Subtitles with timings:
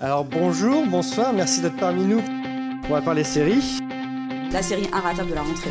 [0.00, 2.20] Alors bonjour, bonsoir, merci d'être parmi nous.
[2.84, 3.80] On va parler séries.
[4.52, 5.70] La série inratable de la rentrée.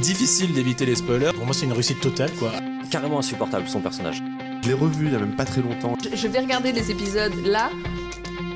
[0.00, 1.32] Difficile d'éviter les spoilers.
[1.34, 2.50] Pour moi, c'est une réussite totale, quoi.
[2.90, 4.22] Carrément insupportable, son personnage.
[4.62, 5.94] Je l'ai revu il y a même pas très longtemps.
[6.02, 7.70] Je, je vais regarder les épisodes là.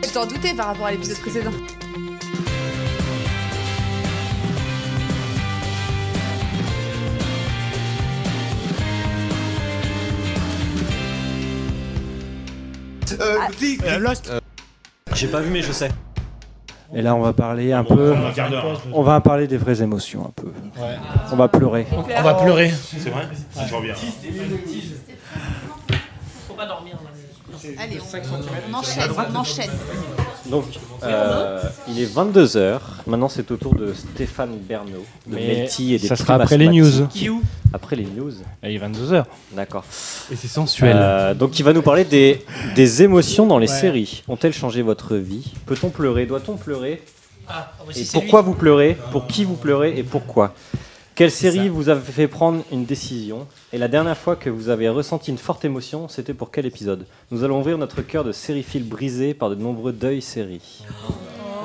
[0.02, 1.52] Tu t'en doutais par rapport à l'épisode précédent.
[13.20, 13.48] Euh, Ah.
[13.52, 13.82] Click.
[13.84, 14.30] Euh, Lost
[15.14, 15.90] J'ai pas vu, mais je sais.
[16.94, 18.14] Et là, on va parler un Bon, peu.
[18.92, 20.48] on va parler des vraies émotions un peu.
[20.78, 20.96] Ouais.
[21.32, 21.86] On va pleurer.
[21.90, 22.70] On va pleurer.
[22.70, 23.94] C'est vrai Je vois bien.
[27.78, 29.70] Allez, on, on enchaîne, on enchaîne.
[30.46, 30.64] Donc,
[31.04, 32.78] euh, il est 22h.
[33.06, 36.58] Maintenant, c'est au tour de Stéphane Bernot, de Mais Melty et des ça sera après
[36.58, 37.06] les news.
[37.72, 39.24] Après les news, Il est 22h.
[39.52, 39.84] d'accord.
[40.30, 40.96] Et c'est sensuel.
[40.98, 42.44] Euh, donc, il va nous parler des,
[42.74, 43.80] des émotions dans les Ouais.
[43.80, 44.24] séries.
[44.28, 45.52] Ont-elles changé votre vie?
[45.66, 46.26] Peut-on pleurer?
[46.26, 47.02] Doit-on pleurer?
[47.48, 48.46] Ah, bah, Et pourquoi lui.
[48.48, 48.96] vous pleurez?
[49.12, 49.96] Pour qui vous pleurez?
[49.98, 50.54] Et pourquoi?
[51.14, 54.88] Quelle série vous a fait prendre une décision Et la dernière fois que vous avez
[54.88, 57.06] ressenti une forte émotion, c'était pour quel épisode?
[57.30, 60.84] Nous allons ouvrir notre cœur de sériphiles brisés par de nombreux deuils séries.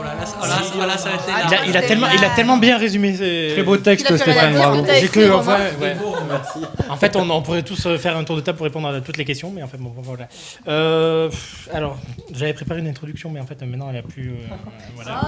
[0.09, 0.45] Oh oh
[0.79, 3.15] oh être Il a, il a tellement, il a tellement bien résumé.
[3.15, 4.53] ses- Très beau texte, Stéphane.
[4.53, 4.85] Bravo.
[4.99, 5.95] J'ai cru, enfin, ouais.
[6.89, 9.01] En fait, on, on pourrait tous euh, faire un tour de table pour répondre à
[9.01, 10.27] toutes les questions, mais en fait, bon, voilà.
[10.67, 11.29] Euh,
[11.73, 11.97] alors,
[12.33, 14.29] j'avais préparé une introduction, mais en fait, maintenant, elle a plus.
[14.29, 14.55] euh,
[14.95, 15.21] voilà.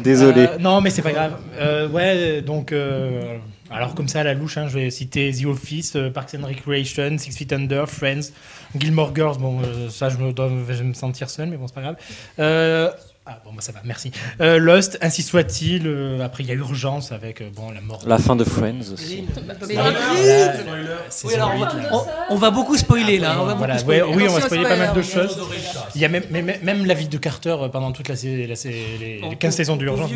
[0.00, 0.42] Désolé.
[0.42, 1.36] Euh, non, mais c'est pas grave.
[1.58, 2.72] Euh, ouais, donc.
[2.72, 3.36] euh,
[3.70, 6.46] alors, comme ça, à la louche, hein, je vais citer The Office, euh, Parks and
[6.46, 8.30] Recreation, Six Feet Under, Friends,
[8.78, 9.38] Gilmore Girls.
[9.38, 11.80] Bon, euh, ça, je me, dois, je vais me sentir seul, mais bon, c'est pas
[11.82, 11.96] grave.
[13.28, 14.12] Ah, bon, bah, ça va, merci.
[14.40, 15.88] Euh, Lost, ainsi soit-il.
[15.88, 18.00] euh, après, il y a Urgence avec euh, bon, la mort.
[18.06, 19.24] La fin de Friends aussi.
[19.66, 19.76] Mais
[21.34, 21.52] alors,
[22.30, 23.36] on, va, on- beaucoup spoiler là.
[23.40, 24.16] On va Voilà, beaucoup ouais, spoiler.
[24.16, 25.38] oui, on va spoiler pas mal de spoilers, choses.
[25.96, 28.84] Il y a même, même, même la vie de Carter pendant toute la, la sé-
[29.00, 30.10] les, les 15 saisons d'urgence.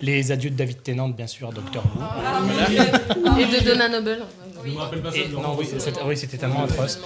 [0.00, 2.02] Les adieux de David Tennant, bien sûr, Docteur Who.
[3.40, 4.18] Et de Donna Noble.
[4.66, 6.98] Et- non, oui, c'était oui, c'était tellement atroce.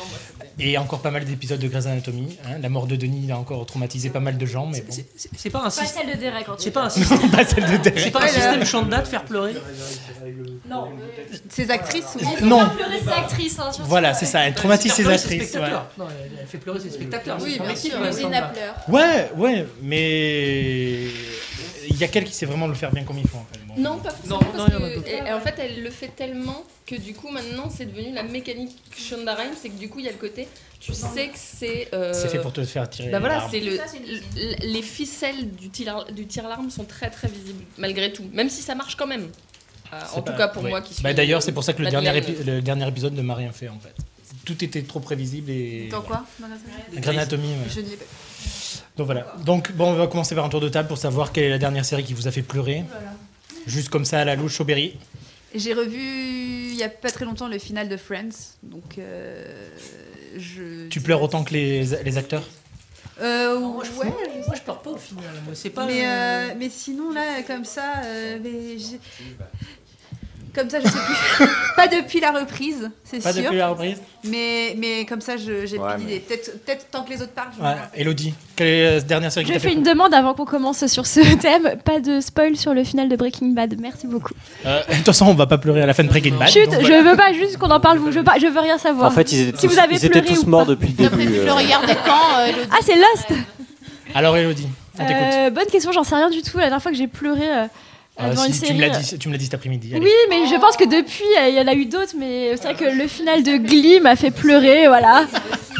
[0.58, 2.38] Et encore pas mal d'épisodes de Grey's Anatomy.
[2.46, 2.58] hein.
[2.62, 4.86] La mort de Denis a encore traumatisé pas mal de gens, mais bon.
[4.90, 6.06] C'est- c'est- C'est pas un Pas système.
[6.06, 7.30] celle de Derek en tout C'est pas un système.
[7.30, 8.12] pas celle de C'est Derek.
[8.12, 9.54] pas un système chanda de faire pleurer.
[10.68, 10.88] Non.
[11.50, 12.16] Ces actrices.
[12.42, 12.60] Non.
[12.60, 13.58] Pas pleurer ses actrices.
[13.58, 13.70] Hein.
[13.84, 15.54] Voilà, c'est ça, elle traumatise ses actrices.
[15.54, 16.06] Non,
[16.40, 17.36] elle fait pleurer ses spectateurs.
[17.40, 18.28] Oui, c'est son bien sûr.
[18.28, 18.74] pleurs.
[18.88, 21.08] Ouais, ouais, mais
[21.96, 23.38] il y a quelqu'un qui sait vraiment le faire bien comme il faut.
[23.38, 23.58] En fait.
[23.66, 23.74] Bon.
[23.76, 24.38] Non, pas forcément.
[24.40, 25.08] Non, parce en que- d'autres.
[25.08, 28.22] et- et en fait, elle le fait tellement que du coup, maintenant, c'est devenu la
[28.22, 29.54] mécanique Shonda Rhimes.
[29.60, 30.46] C'est que du coup, il y a le côté,
[30.78, 31.88] tu sais que c'est.
[31.94, 33.08] euh, C'est fait pour te faire tirer.
[33.10, 33.84] Bah les voilà, c'est le, Ça,
[34.62, 38.24] les ficelles du tir, du tir-larme sont très très visibles, malgré tout.
[38.32, 39.28] Même si ça marche quand même.
[39.92, 40.70] Euh, en pas- tout cas pour ouais.
[40.70, 41.02] moi qui suis.
[41.02, 43.52] Bah, D'ailleurs, c'est pour ça que le dernier, épi- le dernier épisode ne m'a rien
[43.52, 43.94] fait en fait.
[44.44, 45.88] Tout était trop prévisible et.
[45.90, 46.24] Dans quoi?
[46.40, 47.56] Dans Anatomy, ouais.
[47.72, 48.04] Je ne l'ai pas.
[48.96, 49.34] Donc voilà.
[49.44, 51.58] Donc bon, on va commencer par un tour de table pour savoir quelle est la
[51.58, 52.84] dernière série qui vous a fait pleurer.
[53.66, 54.96] Juste comme ça à la louche, Chauberry.
[55.54, 59.70] J'ai revu il y a pas très longtemps le final de Friends, donc euh,
[60.36, 60.88] je.
[60.88, 62.44] Tu pleures autant que les, les acteurs?
[63.20, 64.12] Euh, Moi, je, ouais.
[64.46, 65.24] moi, je pleure pas au final.
[65.46, 65.86] Moi, c'est pas.
[65.86, 68.76] Mais, euh, mais sinon là, comme ça, euh, mais
[70.56, 70.98] comme ça, je sais
[71.38, 71.46] plus.
[71.76, 73.42] pas depuis la reprise, c'est Pas sûr.
[73.44, 76.18] depuis la reprise Mais mais comme ça, je- j'ai Ouais, plus d'idée.
[76.20, 77.50] Peut-être peut-être tant que les autres parlent.
[77.56, 77.74] je Ouais.
[77.74, 80.34] me- Elodie, quelle est la dernière série qui Je t'a fait fais une demande avant
[80.34, 81.76] qu'on commence sur ce thème.
[81.84, 83.76] Pas de spoil sur le final de Breaking Bad.
[83.80, 84.32] Merci beaucoup.
[84.64, 86.48] Euh, De toute façon, on va pas pleurer à la fin de Breaking Bad.
[86.48, 86.88] Chut, donc voilà.
[87.02, 87.98] je veux pas juste qu'on en parle.
[88.10, 88.38] Je veux pas.
[88.40, 89.08] Je veux rien savoir.
[89.08, 90.70] En fait, ils étaient Si tous, vous avez ils étaient pleuré tous ou morts pas.
[90.70, 91.38] depuis le début.
[91.38, 91.46] euh.
[92.04, 93.28] quand, euh, Elodie Ah, c'est Lost.
[94.14, 94.68] Alors Elodie,
[94.98, 95.22] on t'écoute.
[95.34, 95.92] Euh, bonne question.
[95.92, 96.56] J'en sais rien du tout.
[96.56, 97.66] La dernière fois que j'ai pleuré euh,
[98.18, 99.94] Ah, devant si, une tu me l'as euh, dit, tu me l'as dit cet après-midi.
[99.94, 100.04] allez.
[100.04, 102.72] Oui, mais je pense que depuis, euh, il y en a eu d'autres, mais c'est
[102.72, 105.26] vrai que le final de Glee m'a fait pleurer, voilà.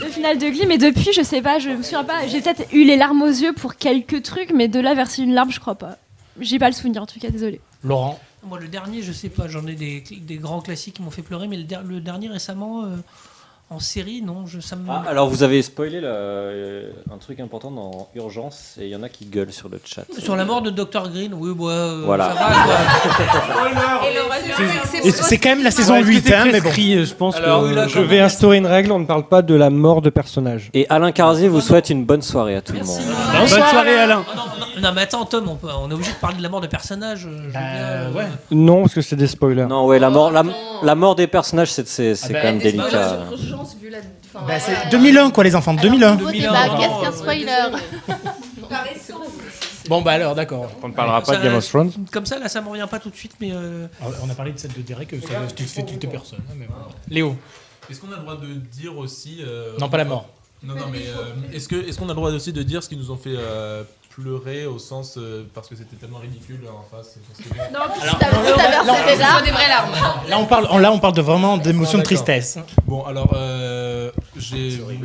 [0.02, 2.26] Le final de Glee, mais depuis, je sais pas, je me souviens pas.
[2.26, 5.32] J'ai peut-être eu les larmes aux yeux pour quelques trucs, mais de là verser une
[5.32, 5.96] larme, je crois pas.
[6.38, 7.60] J'ai pas le souvenir, en tout cas, désolé.
[7.82, 9.48] Laurent, Moi, le dernier, je sais pas.
[9.48, 12.28] J'en ai des, des grands classiques qui m'ont fait pleurer, mais le, der- le dernier
[12.28, 12.88] récemment euh,
[13.68, 14.82] en série, non, je, ça me.
[14.88, 18.94] Ah, alors vous avez spoilé là, euh, un truc important dans Urgence et il y
[18.96, 20.04] en a qui gueulent sur le chat.
[20.18, 22.28] Sur la mort de Dr Green, oui, bah, euh, Voilà.
[22.28, 24.06] ça va, quoi.
[24.08, 26.70] Et le reste, Et c'est quand même la saison 8, hein, mais bon.
[26.70, 28.26] je pense Alors, oui, là, je vais même.
[28.26, 30.70] instaurer une règle, on ne parle pas de la mort de personnage.
[30.72, 33.00] Et Alain Carzier vous souhaite une bonne soirée à tout le monde.
[33.36, 34.24] Bonne soirée Alain
[34.82, 36.66] non, mais attends, Tom, on, peut- on est obligé de parler de la mort de
[36.66, 37.20] personnages.
[37.20, 38.26] je veux Bah, euh, ouais.
[38.50, 39.64] Non, parce que c'est des spoilers.
[39.64, 40.42] Non, ouais, la mort, la,
[40.82, 43.20] la mort des personnages, c'est c'est- c'est Ah bah, quand même des délicat.
[43.74, 43.98] Vu la.
[43.98, 44.90] enfin, Bah, c'est voilà.
[44.90, 46.16] 2001 quoi les enfants, 2001.
[46.16, 47.46] Nouveau 2001, débat, non, qu'est-ce qu'un spoiler
[49.88, 50.68] Bon bah alors d'accord.
[50.82, 51.92] On ne parlera pas Ça- de Game of Thrones.
[52.12, 53.50] Comme ça, là, ça me revient pas tout de suite, mais.
[53.52, 53.86] euh,
[54.22, 56.40] On a parlé de celle de Derek, ça tu te fais toutes personnes.
[56.50, 56.74] hein, mais bon.
[57.08, 57.36] Léo,
[57.88, 59.38] Est-ce qu'on a le droit de dire aussi.
[59.46, 60.28] euh, non pas la mort.
[60.62, 62.88] Non, non, mais euh, est-ce que est-ce qu'on a le droit aussi de dire ce
[62.88, 63.84] qui nous ont fait euh,
[64.20, 68.02] pleurer au sens euh, parce que c'était tellement ridicule en face parce que- Non, puis
[68.02, 69.92] Alors, si non, versé des larmes, des vraies larmes.
[70.28, 72.24] Là, on parle, là, on parle de vraiment d'émotion Ah, de d'accord.
[72.24, 72.58] tristesse.
[72.86, 74.10] Bon, alors, euh,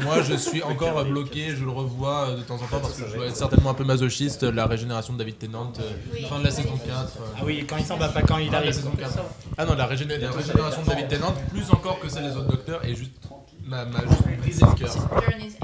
[0.02, 3.08] moi, je suis encore bloqué, je le revois euh, de temps en temps parce que
[3.10, 4.44] je dois être certainement un peu masochiste.
[4.44, 6.90] La régénération de David Tennant, euh, fin de la saison 4.
[6.90, 8.74] euh, Ah oui, quand il s'en va pas, quand il fin de la arrive.
[8.74, 9.12] saison 4.
[9.58, 12.48] Ah non, la, régéné- la régénération de David Tennant, plus encore que celle des autres
[12.52, 13.12] docteurs, est juste
[13.66, 14.96] m'a, m'a juste brisé le cœur.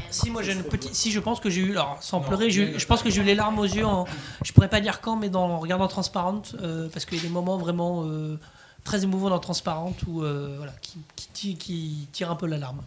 [0.10, 2.80] Si moi j'ai une petite, si je pense que j'ai eu, alors sans pleurer, eu-
[2.80, 3.86] je pense que j'ai eu les larmes aux yeux.
[3.86, 4.06] En,
[4.44, 7.24] je pourrais pas dire quand, mais dans en regardant Transparente, euh, parce qu'il y a
[7.24, 8.40] des moments vraiment euh,
[8.84, 12.58] très émouvants dans Transparente où euh, voilà, qui, qui, ti- qui tirent un peu la
[12.58, 12.82] larme.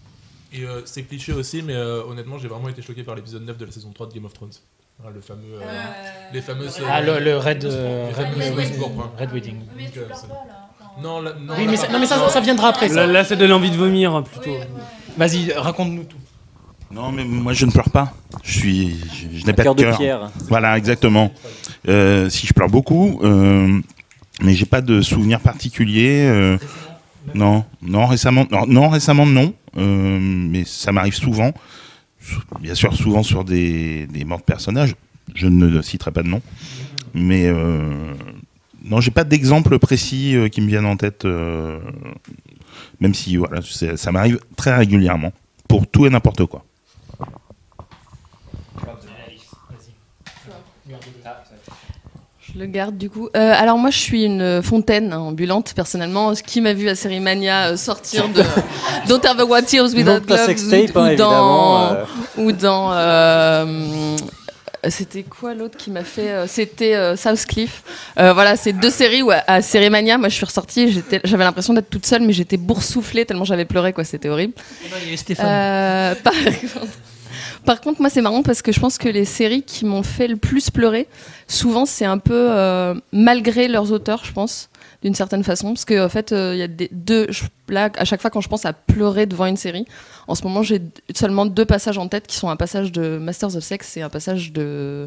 [0.52, 3.56] Et euh, c'est cliché aussi, mais euh, honnêtement, j'ai vraiment été choqué par l'épisode 9
[3.56, 4.50] de la saison 3 de Game of Thrones.
[4.98, 5.42] Voilà, le fameux.
[5.62, 5.82] euh,
[6.32, 6.78] les fameuses.
[6.88, 8.10] Ah, le, le Red, euh,
[9.18, 9.60] Red, Wedding.
[11.00, 12.88] Non, là- non, Oui, mais ça, non, mais ça, ça viendra après.
[12.88, 12.94] Ça.
[12.96, 14.56] Là, là, ça donne envie de vomir plutôt.
[15.16, 16.16] Vas-y, raconte-nous tout.
[16.92, 18.14] Non, mais moi je ne pleure pas.
[18.42, 19.98] Je suis, je, je n'ai pas cœur de de cœur.
[19.98, 20.30] pierre.
[20.48, 21.32] Voilà, exactement.
[21.88, 23.80] Euh, si je pleure beaucoup, euh,
[24.42, 26.22] mais j'ai pas de souvenir particulier.
[26.26, 26.58] euh,
[27.34, 29.54] non, non récemment, non, non, récemment non.
[29.76, 31.52] euh, mais ça m'arrive souvent.
[32.20, 34.94] Sou- Bien sûr, souvent sur des, des morts de personnages.
[35.34, 36.42] Je ne citerai pas de nom.
[37.14, 38.12] Mais euh,
[38.84, 41.24] non, j'ai pas d'exemple précis euh, qui me viennent en tête.
[42.80, 43.60] Euh, même si voilà,
[43.96, 45.32] ça m'arrive très régulièrement
[45.68, 46.64] pour tout et n'importe quoi.
[52.52, 53.28] Je le garde du coup.
[53.36, 56.32] Euh, alors moi je suis une fontaine hein, ambulante personnellement.
[56.34, 58.42] Qui m'a vu à Série Mania euh, sortir de
[59.08, 62.04] Don't Ever What Tears Without Gloves ou, hein, ou dans euh.
[62.38, 64.16] ou dans euh,
[64.88, 67.82] c'était quoi l'autre qui m'a fait euh, C'était euh, Southcliffe.
[68.18, 71.44] Euh, voilà, c'est deux séries où à, à Série Mania, moi je suis ressortie, j'avais
[71.44, 74.54] l'impression d'être toute seule, mais j'étais boursouflée tellement j'avais pleuré quoi, c'était horrible.
[74.90, 75.46] Ben, il y avait Stéphane.
[75.46, 76.86] Euh, par, contre,
[77.64, 80.28] par contre, moi, c'est marrant parce que je pense que les séries qui m'ont fait
[80.28, 81.06] le plus pleurer,
[81.46, 84.70] souvent, c'est un peu euh, malgré leurs auteurs, je pense,
[85.02, 85.68] d'une certaine façon.
[85.68, 87.28] Parce qu'en en fait, euh, il y a deux.
[87.68, 89.84] là, à chaque fois, quand je pense à pleurer devant une série,
[90.26, 90.80] en ce moment, j'ai
[91.14, 94.10] seulement deux passages en tête qui sont un passage de Masters of Sex et un
[94.10, 95.06] passage de,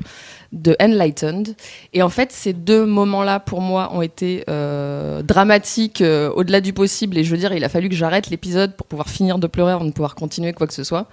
[0.79, 1.55] Enlightened.
[1.93, 6.03] Et en fait, ces deux moments-là, pour moi, ont été euh, dramatiques
[6.35, 7.17] au-delà du possible.
[7.17, 9.71] Et je veux dire, il a fallu que j'arrête l'épisode pour pouvoir finir de pleurer
[9.71, 11.07] avant de pouvoir continuer quoi que ce soit.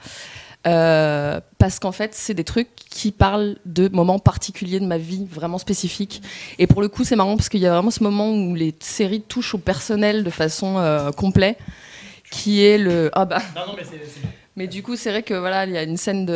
[0.66, 5.26] Euh, parce qu'en fait, c'est des trucs qui parlent de moments particuliers de ma vie,
[5.30, 6.22] vraiment spécifiques.
[6.58, 8.74] Et pour le coup, c'est marrant parce qu'il y a vraiment ce moment où les
[8.80, 11.58] séries touchent au personnel de façon euh, complète,
[12.30, 13.10] qui est le.
[13.14, 13.38] Ah bah.
[13.56, 14.00] Non, non, mais c'est.
[14.56, 16.26] Mais du coup, c'est vrai que voilà, il y a une scène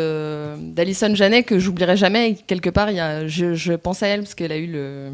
[0.73, 2.31] d'Alison Janet que j'oublierai jamais.
[2.31, 4.67] Et quelque part, il y a, je, je pense à elle parce qu'elle a eu
[4.67, 5.11] le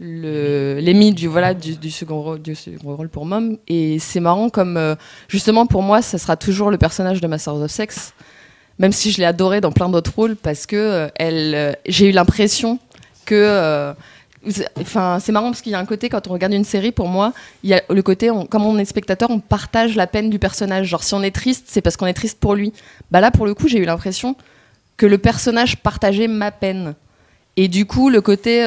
[0.00, 4.48] l'Emmy du voilà du, du second rôle du second rôle pour Mom et c'est marrant
[4.48, 4.94] comme euh,
[5.26, 8.14] justement pour moi ça sera toujours le personnage de Masters of Sex
[8.78, 12.12] même si je l'ai adoré dans plein d'autres rôles parce que euh, euh, j'ai eu
[12.12, 12.78] l'impression
[13.24, 13.92] que euh,
[14.80, 17.08] Enfin, c'est marrant parce qu'il y a un côté quand on regarde une série, pour
[17.08, 17.34] moi,
[17.64, 20.86] il y a le côté, comme on est spectateur, on partage la peine du personnage.
[20.86, 22.72] Genre, si on est triste, c'est parce qu'on est triste pour lui.
[23.10, 24.36] Bah là, pour le coup, j'ai eu l'impression
[24.96, 26.94] que le personnage partageait ma peine.
[27.56, 28.64] Et du coup, le côté,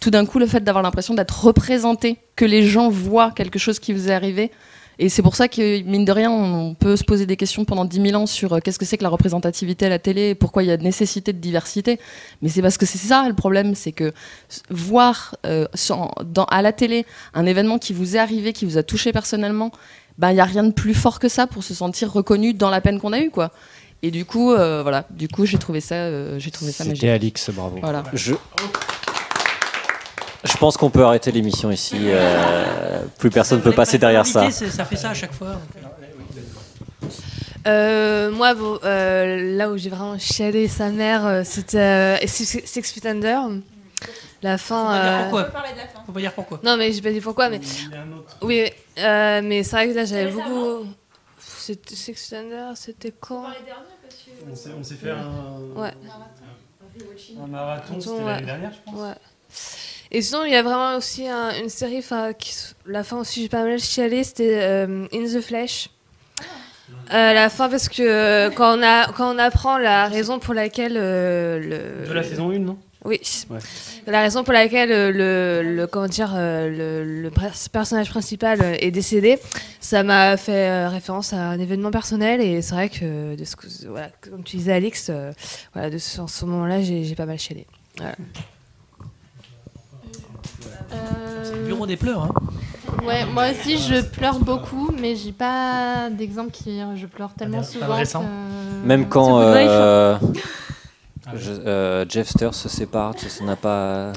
[0.00, 3.78] tout d'un coup, le fait d'avoir l'impression d'être représenté, que les gens voient quelque chose
[3.78, 4.50] qui vous est arrivé.
[5.02, 7.86] Et c'est pour ça que, mine de rien, on peut se poser des questions pendant
[7.86, 10.34] 10 000 ans sur euh, qu'est-ce que c'est que la représentativité à la télé, et
[10.34, 11.98] pourquoi il y a nécessité de diversité.
[12.42, 14.12] Mais c'est parce que c'est ça le problème, c'est que
[14.68, 18.76] voir euh, sans- dans, à la télé un événement qui vous est arrivé, qui vous
[18.76, 19.72] a touché personnellement,
[20.18, 22.68] ben, il n'y a rien de plus fort que ça pour se sentir reconnu dans
[22.68, 23.30] la peine qu'on a eue.
[23.30, 23.52] Quoi.
[24.02, 27.00] Et du coup, euh, voilà, du coup, j'ai trouvé ça, euh, j'ai trouvé ça magique.
[27.00, 27.78] C'était Alix, bravo.
[27.80, 28.02] Voilà.
[28.12, 28.34] Je,
[30.44, 31.96] je pense qu'on peut arrêter l'émission ici.
[31.98, 34.50] euh, plus personne ne peut passer derrière ça.
[34.50, 35.60] Ça fait ça à chaque fois.
[37.66, 43.06] Euh, moi, bon, euh, là où j'ai vraiment chialé sa mère, c'était euh, Six Feet
[43.06, 43.42] Under.
[44.42, 44.86] La fin.
[44.86, 45.44] Faut pas dire pourquoi.
[46.06, 46.60] Faut pas dire pourquoi.
[46.64, 47.60] Non, mais j'ai pas dit pourquoi, mais.
[48.40, 48.64] Oui,
[48.98, 50.86] euh, mais c'est vrai que là, j'avais beaucoup.
[51.38, 53.44] C'était Six Feet Under, c'était quand
[54.50, 55.26] On s'est, on s'est fait un,
[55.76, 55.92] Ouais.
[57.42, 58.24] un marathon, c'était Ouais.
[58.24, 59.00] l'année dernière, je pense.
[59.00, 59.14] Ouais.
[60.12, 62.54] Et sinon, il y a vraiment aussi un- une série, enfin, qui,
[62.86, 65.88] la fin aussi, j'ai pas mal chialé, c'était euh, In the Flesh.
[67.12, 70.54] Euh, la fin, parce que euh, quand, on a, quand on apprend la raison pour
[70.54, 71.58] laquelle euh,
[72.04, 72.08] le.
[72.08, 72.78] De la saison 1, non?
[73.04, 73.20] Oui.
[73.48, 73.58] Ouais.
[74.06, 75.10] La raison pour laquelle euh,
[75.62, 77.30] le, le, comment dire, euh, le,
[77.72, 79.38] personnage principal euh, est décédé,
[79.80, 83.56] ça m'a fait euh, référence à un événement personnel et c'est vrai que, de ce
[83.56, 85.32] que voilà, comme tu disais Alix, euh,
[85.72, 87.66] voilà, de ce, en ce moment-là, j'ai j'ai pas mal chialé.
[87.96, 88.14] Voilà.
[91.44, 92.24] C'est le bureau des pleurs.
[92.24, 92.30] Hein.
[93.06, 97.64] Ouais, moi aussi je pleure beaucoup, mais j'ai pas d'exemple qui je pleure tellement Pas
[97.64, 99.68] de- pas de souvent que Même quand The Good Wife.
[99.70, 100.18] euh,
[101.34, 104.12] je- euh, Jeff se sépare, ça ça n'a pas.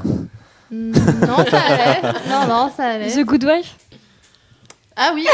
[0.71, 0.91] Mm,
[1.27, 2.01] non, ça allait.
[2.29, 3.11] Non, non, ça allait.
[3.13, 3.75] The Good Wife
[4.95, 5.25] Ah oui,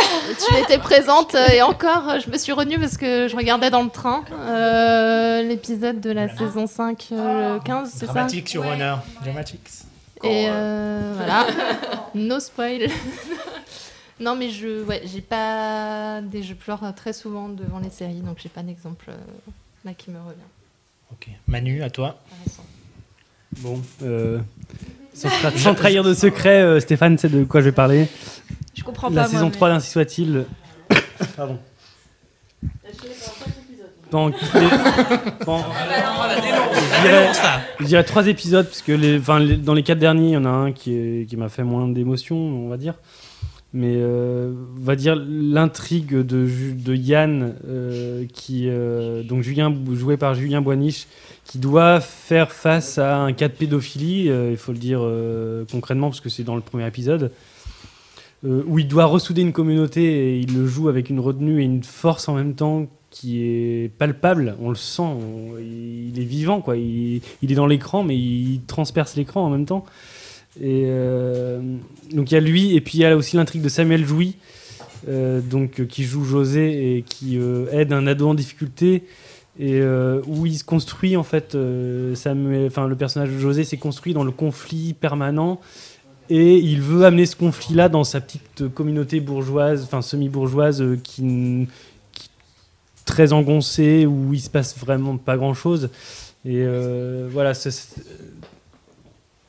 [0.47, 3.69] tu étais présente euh, et encore, euh, je me suis retenue parce que je regardais
[3.69, 8.13] dans le train euh, l'épisode de la saison 5, euh, le 15, c'est ça?
[8.13, 8.99] Dramatique sur Honor.
[9.23, 9.69] Dramatics.
[10.23, 11.47] Et euh, voilà,
[12.15, 12.89] no spoil.
[14.19, 18.37] non, mais je, ouais, j'ai pas, des, je pleure très souvent devant les séries, donc
[18.41, 19.17] j'ai pas d'exemple euh,
[19.85, 20.39] là qui me revient.
[21.11, 21.29] Ok.
[21.47, 22.19] Manu, à toi.
[23.59, 24.39] Bon, euh,
[25.13, 28.07] sans, tra- sans trahir de secret, euh, Stéphane sait de quoi je vais parler.
[28.75, 30.45] Je comprends La pas, saison moi, 3 d'Ainsi soit-il.
[31.37, 31.59] Pardon.
[34.11, 34.31] Pendant-
[35.45, 37.31] pendant- je dirais,
[37.79, 40.37] je dirais trois épisodes, parce que les, enfin, les- dans les quatre derniers, il y
[40.37, 42.95] en a un qui, est- qui m'a fait moins d'émotion, on va dire.
[43.71, 49.71] Mais euh, on va dire l'intrigue de, Ju- de Yann, euh, qui, euh, donc Julien,
[49.93, 51.05] joué par Julien Boiniche,
[51.45, 55.65] qui doit faire face à un cas de pédophilie, euh, il faut le dire euh,
[55.71, 57.31] concrètement, parce que c'est dans le premier épisode
[58.43, 61.65] euh, où il doit ressouder une communauté et il le joue avec une retenue et
[61.65, 65.17] une force en même temps qui est palpable, on le sent,
[65.59, 66.77] il est vivant, quoi.
[66.77, 69.85] Il, est dans l'écran, mais il transperce l'écran en même temps.
[70.61, 71.59] Et euh,
[72.11, 74.35] donc il y a lui, et puis il y a aussi l'intrigue de Samuel Jouy,
[75.07, 77.37] euh, donc, euh, qui joue José et qui
[77.71, 79.03] aide un ado en difficulté,
[79.59, 79.81] et
[80.25, 84.93] où il se construit en fait, le personnage de José s'est construit dans le conflit
[84.93, 85.59] permanent
[86.29, 91.67] et il veut amener ce conflit-là dans sa petite communauté bourgeoise, enfin semi-bourgeoise, qui-
[93.09, 95.89] très engoncée, où il se passe vraiment pas grand-chose.
[96.45, 97.53] Et euh, voilà,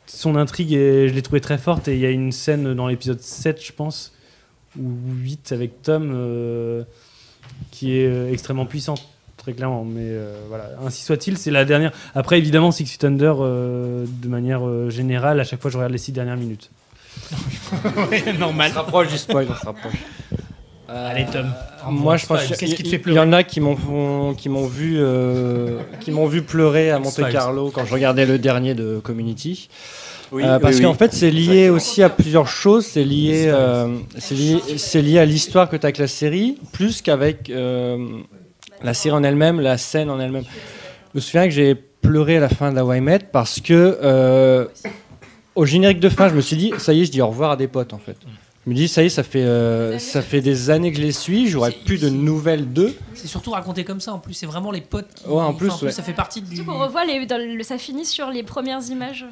[0.07, 1.87] son intrigue, est- je l'ai trouvée très forte.
[1.89, 4.13] Et il y a une scène dans l'épisode 7, je pense,
[4.79, 4.91] ou
[5.23, 6.83] 8 avec Tom, euh,
[7.71, 9.85] qui est euh, extrêmement puissante, très clairement.
[9.85, 11.93] Mais euh, voilà, ainsi soit-il, c'est la dernière.
[12.15, 15.93] Après, évidemment, Six Feet Under, euh, de manière euh, générale, à chaque fois, je regarde
[15.93, 16.71] les six dernières minutes.
[18.11, 18.71] Ouais, normal.
[18.71, 19.95] On se rapproche du spoil, on se rapproche.
[20.93, 21.47] Allez, Tom.
[21.89, 23.77] Moi, je pense Qu'est-ce qu'il qui te fait il y pleurer en a qui m'ont
[23.77, 27.21] font- qui m'ont vu euh, qui m'ont vu pleurer à Monte.
[27.31, 29.69] Carlo quand je regardais le dernier de Community.
[30.33, 30.83] Oui, Euh, parce oui.
[30.83, 32.87] qu'en fait, c'est lié aussi à plusieurs choses.
[32.87, 36.57] C'est lié, euh, c'est lié, c'est lié à l'histoire que tu as avec la série,
[36.73, 37.99] plus qu'avec euh,
[38.83, 40.45] la série en elle-même, la scène en elle-même.
[41.15, 44.67] Je me souviens que j'ai pleuré à la fin d'Hawaii I Met parce que euh,
[45.57, 47.53] au générique de fin, je me suis dit, ça y est, je dis au revoir
[47.53, 48.17] à des potes en fait.
[48.67, 51.03] Je me dis, ça y est, ça fait, euh, ça fait des années que je
[51.03, 52.95] les suis, j'aurais plus de nouvelles d'eux.
[53.15, 55.27] C'est surtout raconté comme ça en plus, c'est vraiment les potes qui.
[55.27, 55.93] Ouais, en plus, enfin, ouais.
[55.93, 56.63] ça fait partie du.
[56.65, 59.25] Qu'on revoit les, dans le- ça finit sur les premières images.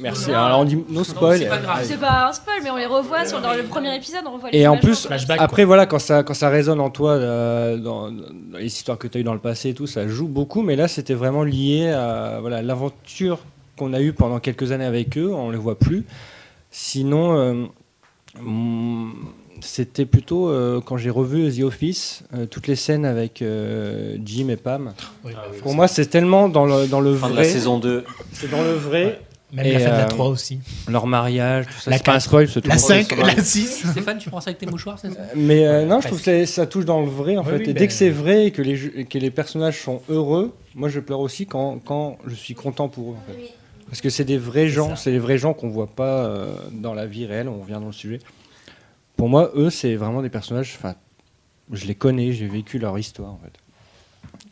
[0.00, 0.30] Merci.
[0.30, 1.36] Alors on dit no spoil.
[1.40, 1.84] C'est pas grave.
[1.84, 4.50] C'est pas un spoil, mais on les revoit sur, dans le premier épisode, on revoit
[4.50, 8.10] les Et en plus, après, voilà, quand ça, quand ça résonne en toi, euh, dans,
[8.12, 10.62] dans les histoires que tu as eues dans le passé et tout, ça joue beaucoup.
[10.62, 13.40] Mais là, c'était vraiment lié à voilà, l'aventure
[13.76, 15.34] qu'on a eue pendant quelques années avec eux.
[15.34, 16.04] On ne les voit plus.
[16.70, 17.64] Sinon, euh,
[19.60, 24.48] c'était plutôt euh, quand j'ai revu The Office, euh, toutes les scènes avec euh, Jim
[24.48, 24.92] et Pam.
[25.24, 27.32] Oui, oui, Pour moi, c'est tellement dans le, dans le Fin vrai.
[27.32, 28.04] de la saison 2.
[28.32, 29.20] C'est dans le vrai.
[29.52, 30.58] Même la fin de la 3 aussi.
[30.88, 31.88] Leur mariage, tout ça.
[31.92, 33.34] La c'est pas un 4, spoil, la le monde 5, le saura.
[33.36, 33.86] la 6.
[33.92, 35.20] Stéphane, tu prends ça avec tes mouchoirs, c'est ça?
[35.36, 37.56] Mais euh, non, je trouve que ça touche dans le vrai en Oui, fait.
[37.58, 40.52] oui, et ben- dès que c'est vrai et que les, que les personnages sont heureux,
[40.74, 43.38] moi je pleure aussi quand, quand je suis content pour eux en fait.
[43.94, 46.94] Parce que c'est des vrais gens, c'est des vrais gens qu'on voit pas euh, dans
[46.94, 48.18] la vie réelle, on revient dans le sujet.
[49.16, 50.96] Pour moi, eux, c'est vraiment des personnages, enfin,
[51.70, 53.52] je les connais, j'ai vécu leur histoire en fait.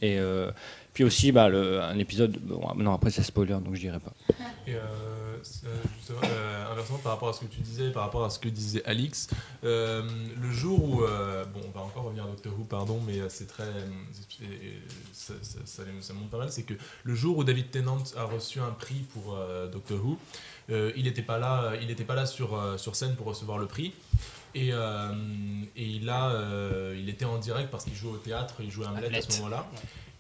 [0.01, 0.53] Et euh,
[0.93, 4.13] puis aussi, bah, le, un épisode, bon, non après c'est spoiler donc je dirais pas.
[4.67, 8.25] Et euh, euh, justement, euh, inversement, par rapport à ce que tu disais, par rapport
[8.25, 9.29] à ce que disait Alix,
[9.65, 10.03] euh,
[10.41, 11.05] le jour où.
[11.05, 13.65] euh, bon, on va encore revenir à Doctor Who, pardon, mais c'est très.
[15.13, 16.51] Ça, ça, ça, ça monte pas mal.
[16.53, 20.19] C'est que le jour où David Tennant a reçu un prix pour euh, Doctor Who,
[20.71, 23.59] euh, il n'était pas là, il était pas là sur, euh, sur scène pour recevoir
[23.59, 23.93] le prix.
[24.55, 25.09] Et, euh,
[25.77, 28.87] et il, a, euh, il était en direct parce qu'il jouait au théâtre, il jouait
[28.87, 29.67] à Hamlet à ce moment-là.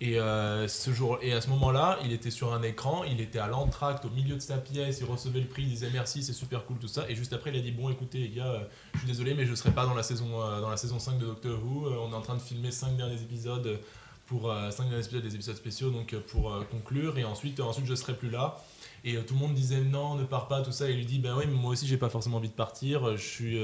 [0.03, 3.39] Et, euh, ce jour, et à ce moment-là, il était sur un écran, il était
[3.39, 6.33] à l'entracte au milieu de sa pièce, il recevait le prix, il disait merci, c'est
[6.33, 7.09] super cool, tout ça.
[7.09, 9.47] Et juste après, il a dit Bon, écoutez, les gars, euh, je suis désolé, mais
[9.47, 11.87] je ne serai pas dans la, saison, euh, dans la saison 5 de Doctor Who.
[11.89, 13.79] On est en train de filmer 5 derniers épisodes.
[14.27, 18.15] Pour 5 derniers épisodes, des épisodes spéciaux, donc pour conclure, et ensuite, ensuite je serai
[18.15, 18.57] plus là.
[19.05, 20.89] Et tout le monde disait non, ne pars pas, tout ça.
[20.89, 23.17] Et il lui dit ben oui, mais moi aussi j'ai pas forcément envie de partir.
[23.17, 23.59] Je suis,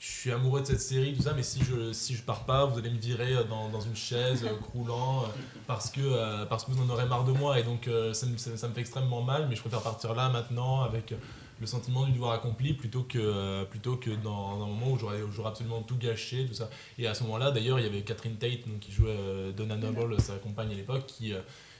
[0.00, 2.66] je suis amoureux de cette série, tout ça, mais si je, si je pars pas,
[2.66, 5.26] vous allez me virer euh, dans, dans une chaise, euh, croulant, euh,
[5.66, 7.58] parce, que, parce que vous en aurez marre de moi.
[7.58, 10.28] Et donc, ça, me, ça, ça me fait extrêmement mal, mais je préfère partir là,
[10.28, 11.14] maintenant, avec
[11.60, 15.20] le sentiment du devoir accompli, plutôt que, plutôt que dans, dans un moment où j'aurais
[15.46, 16.68] absolument tout gâché, tout ça.
[16.98, 19.16] Et à ce moment-là, d'ailleurs, il y avait Catherine Tate, donc, qui jouait
[19.56, 21.32] Donna Noble, sa compagne à l'époque, qui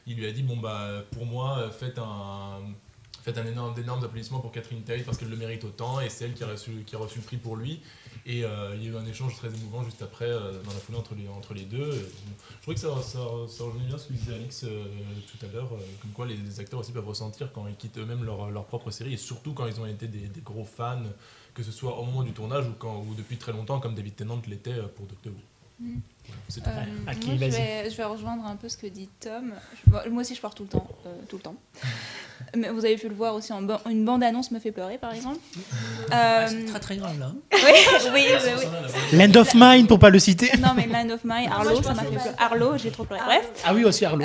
[0.06, 2.61] il lui a dit Bon, bah, pour moi, faites un.
[3.23, 6.26] Faites un énorme, d'énormes applaudissements pour Catherine Tate parce qu'elle le mérite autant et c'est
[6.26, 7.80] elle qui a reçu, qui a reçu le prix pour lui.
[8.26, 10.78] Et euh, il y a eu un échange très émouvant juste après, euh, dans la
[10.78, 11.93] foulée entre les, entre les deux.
[11.93, 14.87] Je trouvais que ça, ça, ça rejoignait bien ce que disait Alix euh,
[15.26, 18.25] tout à l'heure, euh, comme quoi les, acteurs aussi peuvent ressentir quand ils quittent eux-mêmes
[18.25, 21.02] leur, leur propre série, et surtout quand ils ont été des, gros fans,
[21.52, 24.40] que ce soit au moment du tournage ou, ou depuis très longtemps, comme David Tennant
[24.47, 25.53] l'était pour Doctor Who.
[25.83, 26.71] Euh,
[27.04, 29.52] moi, je, vais, je vais rejoindre un peu ce que dit Tom.
[29.85, 30.87] Je- moi- moi aussi, je pars tout le temps.
[31.07, 31.57] euh, tout le temps.
[32.57, 35.12] Mais vous avez pu le voir aussi en ban- une bande-annonce me fait pleurer, par
[35.12, 35.38] exemple.
[36.11, 37.33] Ah, Euh, c'est très très grave là.
[37.52, 37.59] oui,
[38.14, 38.50] oui, oui,
[39.12, 39.19] oui.
[39.19, 40.50] Land of Mine, pour pas le citer.
[40.59, 42.31] Non, mais Land of Mine, Arlo, ça m'a fait pleurer.
[42.38, 43.23] Arlo, j'ai trop pleuré.
[43.25, 43.50] Bref.
[43.64, 44.25] Ah oui, aussi Arlo.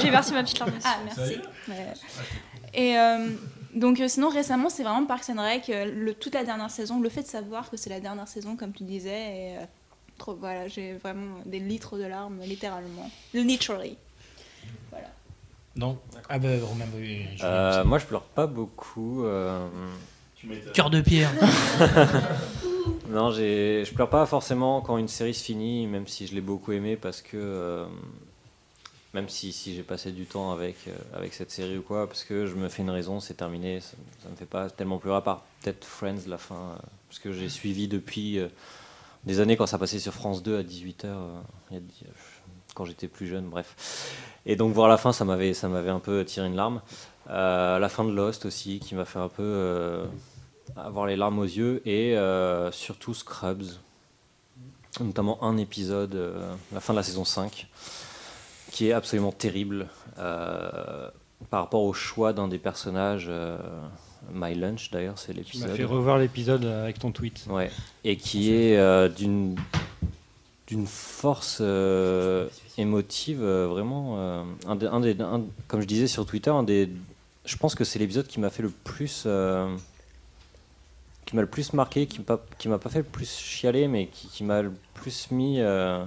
[0.00, 0.72] J'ai versé ma petite larme.
[0.84, 1.38] Ah, merci.
[2.74, 3.28] Et euh,
[3.74, 7.00] donc, euh, sinon, récemment, c'est vraiment Parks and Rec, euh, le, toute la dernière saison,
[7.00, 9.64] le fait de savoir que c'est la dernière saison, comme tu disais, et, euh,
[10.24, 13.10] trop, voilà, j'ai vraiment des litres de larmes, littéralement.
[13.34, 13.96] Literally.
[14.90, 15.08] Voilà.
[15.76, 15.98] Non.
[16.30, 19.24] Ah bah, Romain, oui, je- Euh, moi, je pleure pas beaucoup.
[19.24, 19.66] euh,
[20.72, 21.30] Cœur de pierre.
[23.08, 26.40] non, j'ai, je pleure pas forcément quand une série se finit, même si je l'ai
[26.42, 27.86] beaucoup aimé, parce que euh,
[29.14, 32.24] même si, si j'ai passé du temps avec, euh, avec cette série ou quoi, parce
[32.24, 35.16] que je me fais une raison, c'est terminé, ça, ça me fait pas tellement pleurer,
[35.18, 36.76] à part peut-être Friends la fin, euh,
[37.08, 38.48] parce que j'ai suivi depuis euh,
[39.26, 41.14] des années quand ça passait sur France 2 à 18h,
[42.74, 44.12] quand j'étais plus jeune, bref.
[44.46, 46.82] Et donc voir la fin, ça m'avait, ça m'avait un peu tiré une larme.
[47.30, 50.04] Euh, la fin de Lost aussi, qui m'a fait un peu euh,
[50.76, 53.64] avoir les larmes aux yeux, et euh, surtout Scrubs,
[55.00, 57.68] notamment un épisode, euh, la fin de la saison 5,
[58.70, 59.88] qui est absolument terrible
[60.18, 61.08] euh,
[61.50, 63.30] par rapport au choix d'un des personnages.
[64.32, 65.70] My Lunch d'ailleurs, c'est Tu m'as l'épisode.
[65.76, 67.44] fait revoir l'épisode euh, avec ton tweet.
[67.48, 67.70] Ouais.
[68.04, 69.56] Et qui est euh, d'une
[70.66, 76.48] d'une force euh, émotive vraiment un des, un des- un- comme je disais sur Twitter
[76.50, 76.88] un des
[77.44, 79.26] je pense que c'est l'épisode qui m'a fait le plus
[81.26, 84.06] qui m'a le plus marqué qui m'a qui m'a pas fait le plus chialer mais
[84.06, 86.02] qui, qui m'a le plus mis euh,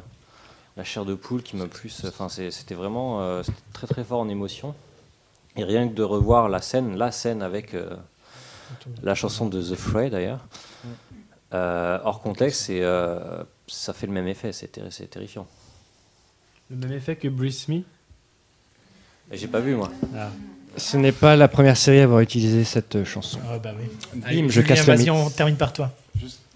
[0.75, 4.30] la chair de poule qui m'a plus enfin c'était vraiment euh, très très fort en
[4.30, 4.73] émotion
[5.58, 7.96] et rien que de revoir la scène la scène avec euh,
[9.04, 10.39] la chanson de The Fray d'ailleurs
[11.54, 15.48] euh, hors contexte, et, euh, ça fait le même effet, c'est terri- c'est terrifiant.
[16.70, 17.82] Le même effet que Breathe Me
[19.32, 19.89] J'ai pas vu moi.
[20.76, 23.39] Ce n'est pas la première série à avoir utilisé cette chanson.
[23.50, 23.86] Ah bah oui.
[24.13, 25.91] Bim, Allez, je Julien, casse la on termine par toi.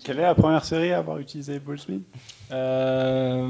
[0.04, 2.02] Quelle est la première série à avoir utilisé Bruce Smith?
[2.52, 3.48] Euh,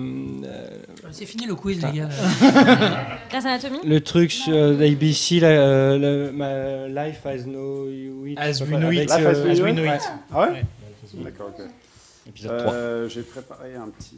[1.11, 2.09] C'est fini le quiz, les gars.
[3.29, 8.37] Grâce Anatomy Le truc sur ABC, la, euh, le- ma Life as No It.
[8.37, 9.95] As we know it, euh, as we know ouais.
[9.97, 10.01] it.
[10.33, 11.23] Ah ouais, Ouais.
[11.23, 11.65] D'accord, ok.
[12.27, 14.17] Épisode Euh, J'ai préparé un petit.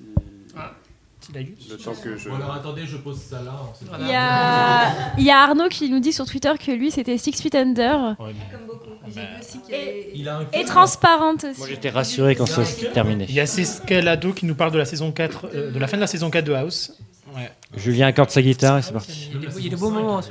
[1.22, 1.69] Petit laïus.
[1.72, 2.30] Le temps que je.
[2.30, 3.54] Bon, alors attendez, je pose ça là.
[4.02, 5.15] Il y, a...
[5.17, 8.15] il y a Arnaud qui nous dit sur Twitter que lui c'était Six Feet Under.
[8.17, 8.89] Comme beaucoup.
[9.07, 11.59] J'ai vu aussi qu'il y Et, Il a un et transparente aussi.
[11.59, 13.25] Moi j'étais rassuré quand ça s'est terminé.
[13.29, 15.97] Il y a Cescalado qui nous parle de la saison 4, euh, de la fin
[15.97, 16.97] de la saison 4 de House.
[17.35, 17.51] Ouais.
[17.75, 19.29] Julien accorde sa guitare et c'est parti.
[19.33, 20.21] Il y a des- il y a des beaux moments.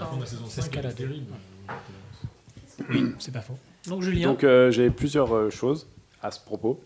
[0.49, 1.05] Cescalado.
[2.91, 3.59] Oui, c'est pas faux.
[3.89, 4.29] Donc Julien.
[4.29, 5.87] Donc euh, j'ai plusieurs euh, choses
[6.23, 6.81] à ce propos.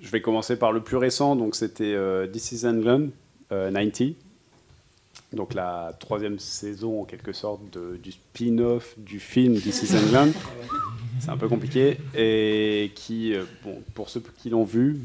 [0.00, 3.08] Je vais commencer par le plus récent, donc c'était euh, This is England
[3.52, 4.14] euh, 90.
[5.34, 10.30] Donc la troisième saison en quelque sorte de- du spin-off du film This is England.
[11.20, 11.98] C'est un peu compliqué.
[12.14, 15.00] Et qui, euh, bon, pour ceux qui l'ont vu,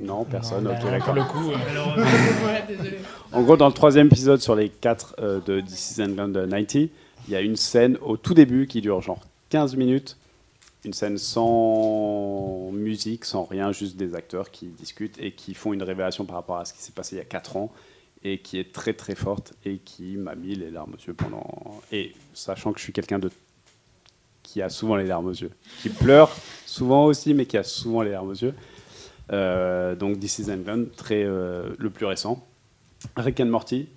[0.00, 1.14] non, personne, Non, ok, bah, d'accord.
[1.14, 2.02] le coup, euh, alors, euh,
[2.46, 2.98] Ouais, désolé.
[3.32, 6.88] En gros, dans le troisième épisode sur les quatre euh, de This is England 90,
[7.26, 10.16] il y a une scène au tout début qui dure genre 15 minutes.
[10.84, 15.82] Une scène sans musique, sans rien, juste des acteurs qui discutent et qui font une
[15.82, 17.70] révélation par rapport à ce qui s'est passé il y a 4 ans
[18.24, 21.80] et qui est très très forte et qui m'a mis les larmes aux yeux pendant.
[21.92, 23.30] Et sachant que je suis quelqu'un de
[24.42, 25.50] qui a souvent les larmes aux yeux,
[25.82, 28.54] qui pleure souvent aussi, mais qui a souvent les larmes aux yeux.
[29.30, 32.46] Euh, donc This is England, très, euh, le plus récent.
[33.16, 33.88] Rick and Morty.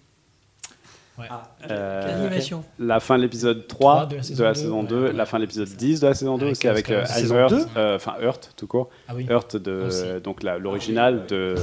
[1.21, 1.27] Ouais.
[1.69, 2.63] Euh, L'animation.
[2.79, 4.87] la fin de l'épisode 3 de la de saison la deux, saison ouais.
[4.87, 7.03] 2, la fin de l'épisode 10 de la saison 2 Avec aussi avec euh,
[7.35, 8.89] Earth, euh, enfin Earth tout court.
[9.07, 9.25] Ah oui.
[9.29, 10.03] Earth de Aussi.
[10.23, 11.55] donc l'original de,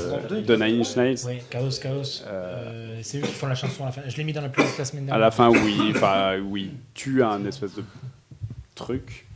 [0.46, 1.18] de Nine Inch Nails.
[1.26, 2.22] Oui, Chaos, Chaos.
[2.26, 4.02] Euh, c'est eux qui font la chanson à la fin.
[4.06, 5.24] Je l'ai mis dans la playlist la semaine À dernière.
[5.26, 7.82] la fin, oui, enfin oui, tu as un espèce de
[8.74, 9.26] truc.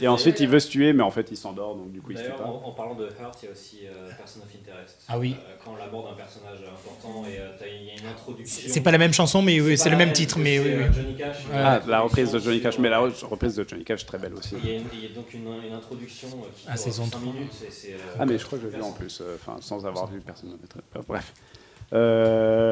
[0.00, 2.18] Et ensuite, il veut se tuer, mais en fait, il s'endort, donc du coup, il
[2.18, 2.44] se tue pas.
[2.44, 4.96] en, en parlant de Hurt, il y a aussi euh, Person of Interest.
[5.08, 5.36] Ah oui.
[5.38, 7.48] Euh, quand on aborde un personnage important et euh,
[7.80, 8.62] il y a une introduction.
[8.66, 10.82] C'est pas la même chanson, mais oui, c'est le même titre, mais oui, c'est, oui.
[10.84, 11.36] euh, Johnny Cash.
[11.46, 11.52] Ouais.
[11.54, 14.18] Ah, la reprise de Johnny Cash, mais la re- reprise de Johnny Cash est très
[14.18, 14.54] belle aussi.
[14.62, 16.78] Il y a, une- il y a donc une, une introduction euh, qui Ah, dure
[16.80, 17.32] saison 5 trois.
[17.32, 17.52] minutes.
[17.84, 19.84] et euh, Ah mais je crois que je l'ai vu en plus, euh, enfin sans
[19.86, 21.32] avoir vu ne mettrait- euh, bref.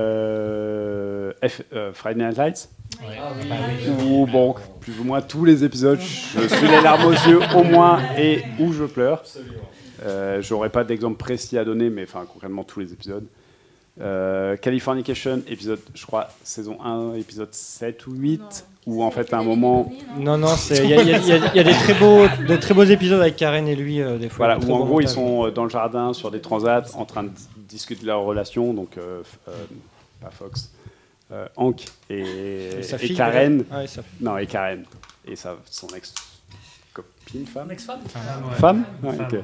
[0.08, 2.68] Euh, F, euh, Friday Night Lights.
[3.00, 3.04] Ah
[3.40, 3.46] oui.
[3.48, 4.04] Bah oui.
[4.06, 7.62] Où bon, plus ou moins tous les épisodes, je suis les larmes aux yeux au
[7.62, 9.22] moins et où je pleure.
[10.04, 13.26] Euh, J'aurais pas d'exemple précis à donner, mais enfin concrètement tous les épisodes.
[14.00, 19.38] Euh, Californication, épisode, je crois, saison 1, épisode 7 ou 8, où en fait à
[19.38, 19.92] un moment.
[20.18, 21.72] Non, non, il y, a- il y a- il y a- il y a des
[21.72, 24.46] très beaux, de très beaux épisodes avec Karen et lui, euh, des fois.
[24.46, 27.30] Voilà, où en gros ils sont dans le jardin sur des transats en train de
[27.68, 29.52] dis- discuter de leur relation, donc euh, euh,
[30.20, 30.72] pas Fox,
[31.32, 32.18] euh, Hank et,
[32.78, 33.58] Et sa et fille, Karen.
[33.58, 33.68] peut-être?
[33.72, 34.84] Ah, et sa- Non, et Karen.
[35.26, 36.14] Et sa, son ex
[36.92, 37.70] copine, femme.
[37.70, 39.10] Ex-femme Femme, Ouais.
[39.10, 39.26] Ouais, Femme.
[39.32, 39.38] ok.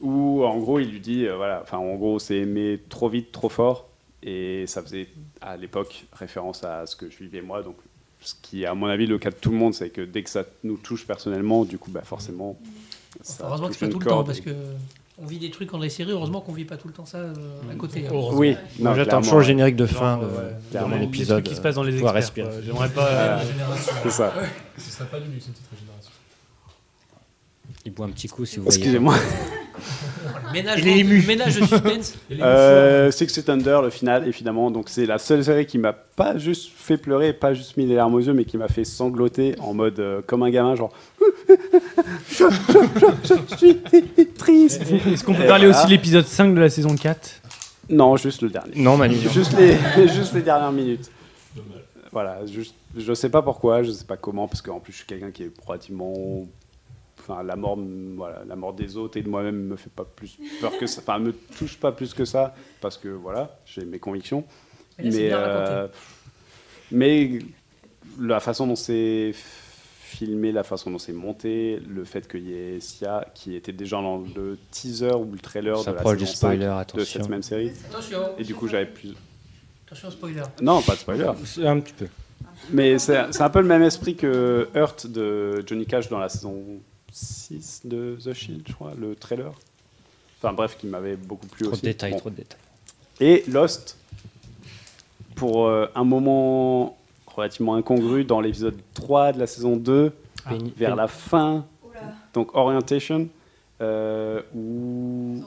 [0.00, 3.32] Où en gros il lui dit, euh, voilà, enfin en gros c'est aimer trop vite,
[3.32, 3.88] trop fort,
[4.22, 5.08] et ça faisait
[5.42, 7.76] à l'époque référence à ce que je vivais moi, donc
[8.22, 10.22] ce qui est à mon avis le cas de tout le monde, c'est que dès
[10.22, 12.58] que ça nous touche personnellement, du coup bah forcément.
[13.22, 14.54] ça Heureusement que c'est pas tout le temps, parce que
[15.22, 17.18] on vit des trucs dans les séries, heureusement qu'on vit pas tout le temps ça
[17.18, 17.34] euh,
[17.70, 18.06] à côté.
[18.06, 18.10] hein.
[18.32, 21.04] Oui, non, j'attends toujours le générique de fin Genre, de, ouais, de dans mon les
[21.04, 21.36] épisode.
[21.42, 22.48] trucs qui se passent dans les experts, respirer.
[22.48, 22.60] quoi.
[22.64, 23.92] J'aimerais pas, euh, La génération.
[24.02, 24.32] c'est ça.
[24.78, 26.10] Ce serait pas du luxe, une petite régénération.
[27.84, 29.14] Il boit un petit coup si vous Excusez-moi.
[30.52, 31.22] Ménage, Il est ému.
[31.26, 32.14] ménage de suspense.
[32.40, 34.70] Euh, Six Feet Under, le final, évidemment.
[34.70, 37.94] Donc c'est la seule série qui m'a pas juste fait pleurer, pas juste mis les
[37.94, 40.92] larmes aux yeux, mais qui m'a fait sangloter en mode euh, comme un gamin, genre.
[41.48, 41.54] je,
[42.28, 42.44] je-
[43.24, 43.76] je- je suis
[44.36, 44.82] triste.
[45.06, 45.78] Est-ce qu'on peut Et parler voilà.
[45.78, 47.30] aussi de l'épisode 5 de la saison 4
[47.90, 48.72] Non, juste le dernier.
[48.76, 49.16] Non, Manu.
[49.32, 49.76] Juste les,
[50.08, 51.10] juste les dernières minutes.
[52.12, 55.06] Voilà, juste, je sais pas pourquoi, je sais pas comment, parce qu'en plus je suis
[55.06, 56.12] quelqu'un qui est relativement.
[57.30, 57.78] Enfin, la mort,
[58.16, 61.00] voilà, la mort des autres et de moi-même me fait pas plus peur que ça.
[61.00, 64.44] Enfin, me touche pas plus que ça, parce que voilà, j'ai mes convictions.
[64.98, 65.86] Mais euh,
[66.90, 67.38] mais
[68.20, 72.80] la façon dont c'est filmé, la façon dont c'est monté, le fait qu'il y ait
[72.80, 76.58] Sia qui était déjà dans le teaser ou le trailer Ça de la du spoiler,
[76.58, 77.20] 5 de attention.
[77.20, 77.72] cette même série.
[77.90, 78.18] Attention.
[78.38, 79.14] Et du coup, j'avais plus.
[79.86, 80.42] Attention spoiler.
[80.60, 81.30] Non, pas de spoiler.
[81.44, 82.06] C'est Un petit peu.
[82.70, 86.28] Mais c'est c'est un peu le même esprit que Hurt de Johnny Cash dans la
[86.28, 86.62] saison
[87.12, 89.52] 6 de The Shield, je crois, le trailer.
[90.38, 91.82] Enfin bref, qui m'avait beaucoup plu Trop aussi.
[91.82, 92.18] de détails, Bon.
[92.18, 92.58] trop de détails.
[93.20, 93.96] Et Lost,
[95.34, 96.96] pour euh, un moment
[97.26, 100.12] relativement incongru dans l'épisode 3 de la saison 2,
[100.46, 100.52] Ah.
[100.76, 101.66] vers la fin,
[102.32, 103.28] donc Orientation,
[103.82, 105.44] euh, où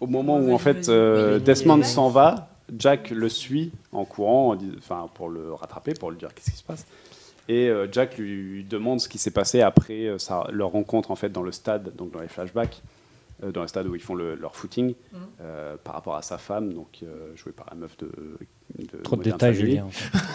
[0.00, 5.08] au moment où en fait euh, Desmond s'en va, Jack le suit en courant, enfin
[5.14, 6.84] pour le rattraper, pour lui dire qu'est-ce qui se passe.
[7.48, 11.16] Et euh, Jack lui demande ce qui s'est passé après euh, sa- leur rencontre en
[11.16, 12.82] fait dans le stade, donc dans les flashbacks,
[13.44, 15.18] euh, dans le stade où ils font le- leur footing, Mhm.
[15.42, 18.10] euh, par rapport à sa femme, donc euh, jouée par la meuf de.
[18.78, 19.70] de Trop de Modern détails, Family.
[19.72, 19.88] Julien.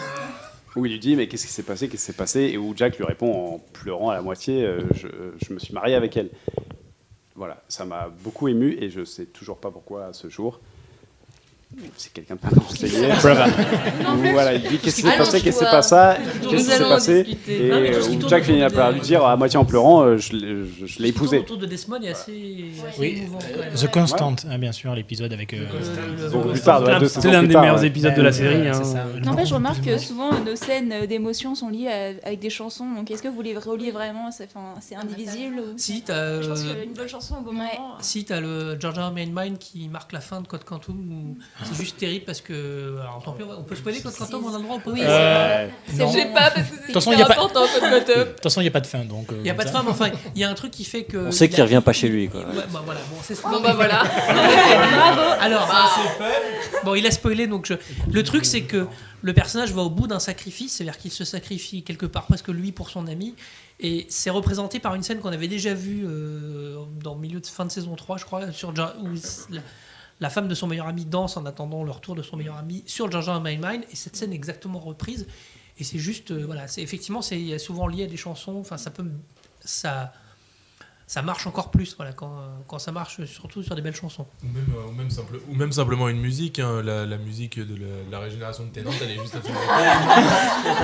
[0.74, 2.72] Où il lui dit mais qu'est-ce qui s'est passé, qu'est-ce qui s'est passé, et où
[2.74, 5.06] Jack lui répond en pleurant à la moitié, euh, je,
[5.46, 6.30] je me suis marié avec elle.
[7.34, 10.60] Voilà, ça m'a beaucoup ému et je sais toujours pas pourquoi à ce jour.
[11.96, 14.30] C'est quelqu'un de pas plus.
[14.32, 15.70] voilà, il dit qu'est-ce qui s'est passé, qu'est-ce qui s'est vois.
[15.70, 19.36] pas ça, Nous qu'est-ce qui s'est passé, et euh, Jack finit par lui dire à
[19.36, 21.38] moitié en pleurant, euh, je l'ai- tourne épousé.
[21.40, 22.66] autour de Desmond est assez,
[22.98, 23.22] Oui.
[23.80, 25.54] The Constant, hein, bien sûr, l'épisode avec.
[25.54, 25.64] euh,
[27.08, 28.68] C'est l'un des meilleurs épisodes de la série.
[28.68, 28.80] hein.
[29.24, 32.86] N'empêche, je remarque que souvent nos scènes euh, d'émotion sont liées avec des chansons.
[32.94, 34.30] Donc, est-ce que vous les reliez vraiment?
[34.30, 34.48] C'est
[34.80, 35.62] c'est indivisible.
[35.76, 36.40] Si, t'as.
[36.42, 37.68] Je pense euh, qu'une bonne chanson au bon moment.
[38.00, 41.96] Si, t'as le Georgia Main Mind qui marque la fin de Code Quantum, c'est juste
[41.98, 42.96] terrible parce que.
[43.00, 45.00] Alors, tant pis, on peut spoiler Code Quantum, on a le droit, on peut Oui,
[45.00, 46.08] c'est- non.
[46.12, 47.42] Je sais pas, parce que c'est toute façon, il hyper n'y a pas.
[47.42, 47.62] important.
[47.62, 49.30] De toute façon, il n'y a pas de fin, donc.
[49.32, 49.74] euh, Il n'y a pas de ça.
[49.78, 51.28] femme, enfin, il y a un truc qui fait que.
[51.28, 52.40] On sait il qu'il a- revient pas chez lui, quoi.
[52.40, 54.02] Ouais, bah voilà, bon, c'est Bon, bah voilà.
[54.28, 55.20] Bravo.
[55.40, 56.26] Alors, Bah,
[56.84, 57.74] bon, il a spoilé, donc je-
[58.10, 58.86] le truc c'est que
[59.22, 62.50] le personnage va au bout d'un sacrifice, c'est-à-dire qu'il se sacrifie quelque part parce que
[62.52, 63.34] lui pour son ami,
[63.80, 67.46] et c'est représenté par une scène qu'on avait déjà vue euh, dans le milieu de
[67.46, 69.08] fin de saison 3, je crois, sur Ja- où
[69.54, 69.60] la,
[70.22, 72.82] la femme de son meilleur ami danse en attendant le retour de son meilleur ami
[72.86, 75.26] sur Georgia My Mind, et cette scène est exactement reprise.
[75.78, 78.56] Et c'est juste, euh, voilà, c'est effectivement, c'est souvent lié à des chansons.
[78.60, 79.04] Enfin, ça peut,
[79.64, 80.12] ça,
[81.08, 84.26] ça marche encore plus, voilà, quand, euh, quand ça marche, surtout sur des belles chansons.
[84.44, 87.58] Ou même, euh, ou même, simple- ou même simplement une musique, hein, la, la musique
[87.58, 89.60] de la, la régénération de Tennant, elle est juste absolument.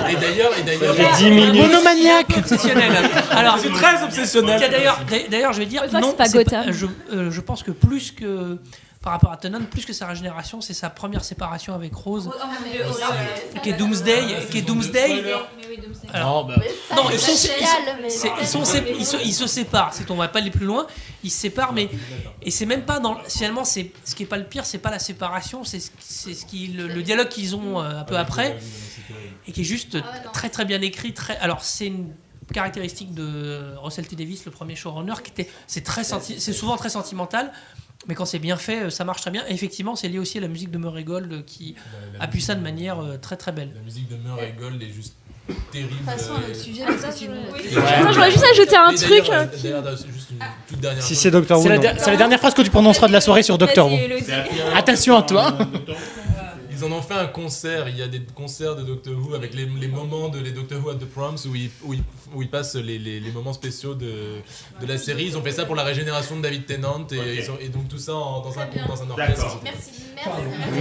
[0.09, 1.61] Et d'ailleurs, et d'ailleurs, Ça fait 10 minutes.
[1.61, 2.91] Monomaniaque Obsessionnel.
[3.31, 4.59] Alors, C'est très obsessionnel.
[4.59, 4.99] D'ailleurs,
[5.29, 6.09] d'ailleurs, je vais dire non.
[6.09, 6.71] c'est pas c'est Gotham.
[6.73, 8.57] je, euh, je pense que plus que
[9.01, 12.29] par rapport à Tennant, plus que sa régénération, c'est sa première séparation avec Rose,
[13.63, 15.23] qui est Doomsday, qui est Doomsday.
[16.13, 16.61] Alors, Non, bah,
[17.13, 19.93] ils sont, ils, sont- sont se, ils se séparent.
[19.93, 20.85] C'est on va pas aller plus loin.
[21.23, 21.89] Ils se séparent, mais
[22.41, 23.15] et c'est même pas dans.
[23.23, 26.33] Finalement, c'est ce qui est pas le pire, c'est pas la séparation, c'est ce, c'est
[26.33, 28.59] ce qui le, le dialogue qu'ils ont euh, un peu après
[29.47, 29.97] et qui est juste
[30.33, 31.13] très très bien écrit.
[31.13, 31.37] Très.
[31.37, 32.13] Alors c'est une
[32.53, 35.49] caractéristique de Russell T Davis, le premier showrunner, qui était.
[35.67, 37.53] C'est très senti- c'est souvent très sentimental.
[38.09, 39.43] Mais quand c'est bien fait, euh, ça marche très bien.
[39.47, 41.75] Et effectivement, c'est lié aussi à la musique de Murray Gold euh, qui
[42.13, 43.69] La- la appuie ça de manière euh, très très belle.
[43.75, 45.13] La musique de Murray Gold est juste
[45.71, 45.93] terrible.
[46.07, 46.15] À euh,
[46.47, 46.81] notre sujet,
[47.13, 49.25] sinon- Et- Moi, j'aurais juste ajouté un truc,
[50.67, 51.81] toute Si c'est Doctor Who, C'est la, non.
[51.83, 53.99] der- c'est la dernière phrase que tu prononceras de la soirée sur Doctor Who.
[54.75, 55.55] Attention à toi.
[56.79, 59.53] Ils en ont fait un concert, il y a des concerts de Doctor Who avec
[59.53, 62.41] les, les moments de les Doctor Who at the Proms où ils, où ils, où
[62.41, 64.37] ils passent les, les, les moments spéciaux de,
[64.81, 65.25] de la série.
[65.25, 67.87] Ils ont fait ça pour la régénération de David Tennant et, ils ont- et donc
[67.89, 69.59] tout ça en- dans, un, dans un orchestre.
[69.63, 69.91] Merci,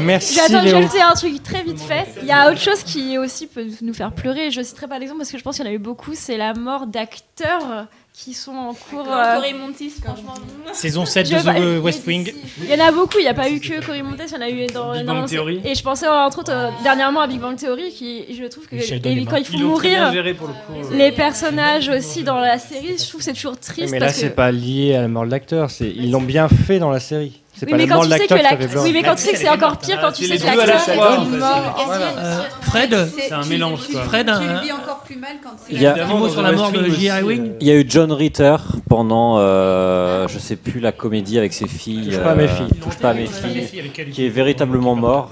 [0.01, 0.79] Merci J'attends, je vais Léo.
[0.79, 2.07] ajouter un truc très vite fait.
[2.23, 4.51] Il y a autre chose qui aussi peut nous faire pleurer.
[4.51, 6.13] Je citerai pas l'exemple parce que je pense qu'il y en a eu beaucoup.
[6.15, 7.87] C'est la mort d'acteurs
[8.25, 9.07] qui sont en cours.
[9.09, 10.35] euh, Montis, franchement.
[10.73, 12.33] Saison 7 Je de pas- The West Wing.
[12.63, 14.37] Il y en a beaucoup, il n'y a pas eu que Cory Montes, il y
[14.37, 15.61] en a eu dans Big dans- Bang Theory.
[15.65, 18.75] Et je pensais entre autres euh, dernièrement à Big Bang Theory, qui je trouve que
[18.77, 19.39] Et quand mort.
[19.39, 20.97] ils font Ils l'ont très bien mourir géré pour le coup, euh.
[20.97, 23.93] les personnages aussi dans la série, je trouve que c'est toujours triste.
[23.93, 24.23] Mais là, parce que...
[24.23, 25.71] c'est pas lié à la mort de l'acteur.
[25.71, 27.41] c'est- Ils l'ont bien fait dans la série.
[27.59, 29.39] C'est Oui, pas mais quand tu sais que l'acteur oui, mais quand tu sais que
[29.39, 30.97] c'est encore pire quand tu sais les que deux à la l'acteur est
[31.39, 31.87] mort.
[32.19, 33.81] Euh, Fred, C'est un mélange.
[33.81, 36.15] Fred, Tu un- le vis encore plus mal quand c'est Il y a- un petit
[36.17, 37.19] mot sur la mort de J.R.
[37.19, 37.53] Ewing.
[37.61, 38.57] Il y a eu John Ritter
[38.89, 42.11] pendant, euh, je sais plus, la comédie avec ses filles.
[42.11, 42.69] Touche pas à mes euh, filles.
[42.81, 45.31] Touche pas à mes Touche pas à mes filles, qui est véritablement mort.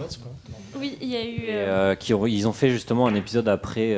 [0.80, 1.44] Oui, il y a eu.
[1.50, 3.96] Euh, euh, qui ils ont fait justement un épisode après,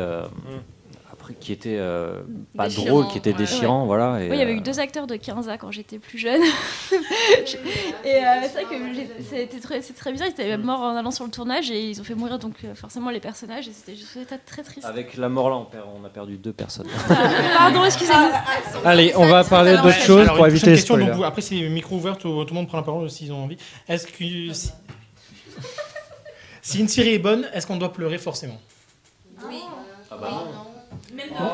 [1.31, 2.21] euh, qui était euh,
[2.57, 3.37] pas Déchirant, drôle, qui était ouais.
[3.39, 4.21] déchirant, voilà.
[4.23, 6.19] et, Oui, il y avait euh, eu deux acteurs de 15 ans quand j'étais plus
[6.19, 6.43] jeune.
[6.93, 10.29] et euh, c'est vrai que c'était très, c'est très bizarre.
[10.29, 12.75] Ils étaient morts en allant sur le tournage et ils ont fait mourir donc euh,
[12.75, 14.87] forcément les personnages et c'était juste c'était très triste.
[14.87, 16.89] Avec la mort là, on, perd- on a perdu deux personnes.
[17.57, 18.81] Pardon, excusez-nous.
[18.85, 21.13] Allez, on va parler d'autre Alors, chose une pour éviter les question, spoilers.
[21.15, 23.57] donc, après, c'est micro ouvert, tout, tout le monde prend la parole s'ils ont envie.
[23.89, 24.53] Est-ce que.
[24.55, 24.71] Si...
[26.63, 28.61] si une série est bonne, est-ce qu'on doit pleurer forcément?
[29.49, 29.61] Oui.
[30.11, 30.43] Ah bah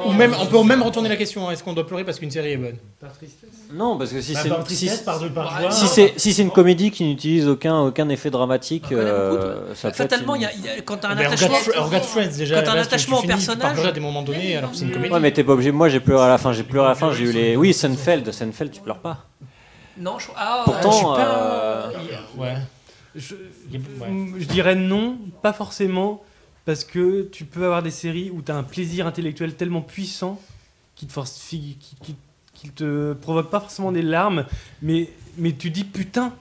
[0.07, 2.53] Ou même, on peut même retourner la question est-ce qu'on doit pleurer parce qu'une série
[2.53, 2.77] est bonne?
[3.01, 3.49] Par tristesse.
[3.73, 4.89] Non, parce que si Bah, c'est par si,
[5.35, 9.89] par si c'est si c'est une comédie qui n'utilise aucun aucun effet dramatique, euh, ça
[9.89, 11.49] peut être Fatalement, une- il y a- y a- quand tu as un Mais attachement.
[11.49, 12.57] regarde, Fr- regarde Friends déjà.
[12.57, 13.73] Quand t'as la un tu- attachement au tu personnage.
[13.73, 15.13] pleurer à des moments donnés alors que c'est une comédie.
[15.13, 15.73] Ouais, mais t'es pas obligé.
[15.73, 16.53] Moi, j'ai pleuré à la fin.
[16.53, 17.13] J'ai pleuré à la fin.
[17.13, 17.57] J'ai eu les.
[17.57, 18.31] Oui, Seinfeld.
[18.33, 19.25] Seinfeld, tu pleures pas.
[19.99, 20.27] Non, je.
[20.37, 21.91] Ah, Pourtant, je suis pas- euh,
[22.37, 22.55] Ouais.
[23.17, 24.09] Je, Ouais.
[24.39, 26.21] Je dirais non, pas forcément,
[26.65, 30.41] parce que tu peux avoir des séries où tu as un plaisir intellectuel tellement puissant
[30.97, 32.17] qui te force, qui, qui, qui-
[32.55, 34.47] qui te provoque pas forcément des larmes,
[34.81, 36.33] mais, mais tu dis putain,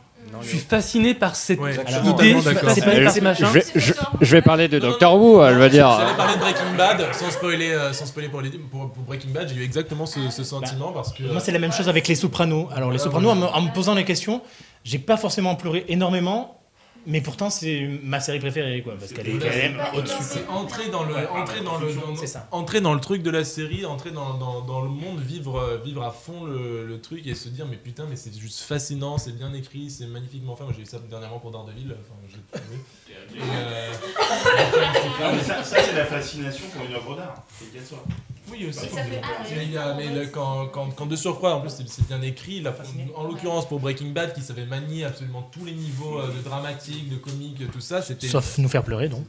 [0.42, 3.48] je suis fasciné par cette Ouais, idée, je suis fasciné par ce machin.
[3.48, 5.90] Je vais, je, je vais parler de Doctor Who, je veux dire.
[6.00, 9.32] J'allais parler de Breaking Bad sans spoiler, euh, sans spoiler pour, les- pour, pour Breaking
[9.32, 9.50] Bad.
[9.50, 11.24] J'ai eu exactement ce, ce sentiment parce que.
[11.24, 12.70] Moi, c'est la même chose avec les Sopranos.
[12.76, 14.42] Alors, les Sopranos, en me, en me posant les questions,
[14.86, 16.60] j'ai pas forcément pleuré énormément,
[17.06, 20.16] mais pourtant, c'est ma série préférée, quoi, parce qu'elle est quand même au-dessus.
[20.22, 22.48] C'est entrer dans le, entrer dans le, dans- C'est ça.
[22.52, 26.04] entrer dans le truc de la série, entrer dans, dans, dans le monde, vivre, vivre
[26.04, 29.36] à fond le, le truc et se dire mais putain mais c'est juste fascinant, c'est
[29.38, 30.64] bien écrit, c'est magnifiquement fait.
[30.64, 32.16] Moi j'ai eu ça dernièrement pour Daredevil, enfin.
[32.56, 33.92] Et, euh,
[35.22, 37.44] Ah, mais ça, ça, c'est la fascination pour une œuvre d'art.
[37.58, 38.04] C'est qu'elle soit.
[38.52, 38.80] Oui aussi.
[38.90, 39.22] Ça fait-
[39.56, 42.22] Mais, il y a- mais le- quand, quand, quand de surcroît, en plus c'est- bien
[42.22, 42.76] écrit, la-
[43.16, 47.10] en l'occurrence pour Breaking Bad qui savait manier absolument tous les niveaux euh, de dramatique,
[47.10, 48.28] de comique, tout ça, c'était...
[48.28, 49.26] Sauf nous faire pleurer, donc.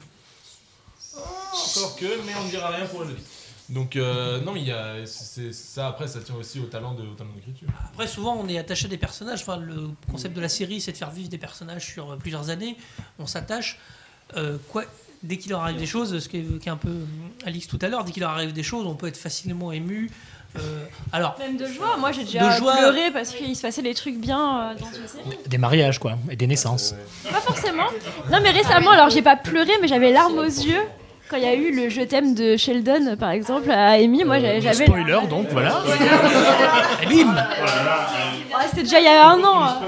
[1.17, 3.23] Encore que, mais on ne dira rien pour Elodie.
[3.71, 7.15] Donc euh, non, il y a, ça après ça tient aussi au talent de, au
[7.15, 7.69] talent d'écriture.
[7.93, 9.41] Après, souvent, on est attaché à des personnages.
[9.41, 12.51] Enfin, le concept de la série, c'est de faire vivre des personnages sur euh, plusieurs
[12.51, 12.77] années.
[13.19, 13.79] On s'attache.
[14.37, 14.85] Euh, quoi,
[15.25, 18.05] dès qu'il leur arrive des choses, ce est un peu euh, Alix tout à l'heure,
[18.05, 20.11] dès qu'il leur arrive des choses, on peut être facilement ému.
[20.57, 22.77] Euh, alors, Même de joie, moi j'ai déjà joie.
[22.77, 25.39] pleuré parce qu'il se passait des trucs bien euh, dans une série.
[25.49, 26.95] Des mariages, quoi, et des naissances.
[27.29, 27.87] Pas forcément.
[28.31, 30.81] Non, mais récemment, alors j'ai pas pleuré, mais j'avais larmes aux yeux.
[31.29, 34.39] Quand il y a eu le Je t'aime de Sheldon, par exemple, à Amy, moi
[34.39, 34.61] j'avais.
[34.61, 35.83] j'avais- Spoiler, donc, voilà.
[37.03, 37.35] Et bim
[38.71, 39.65] C'était déjà il y a un an.
[39.65, 39.81] hein.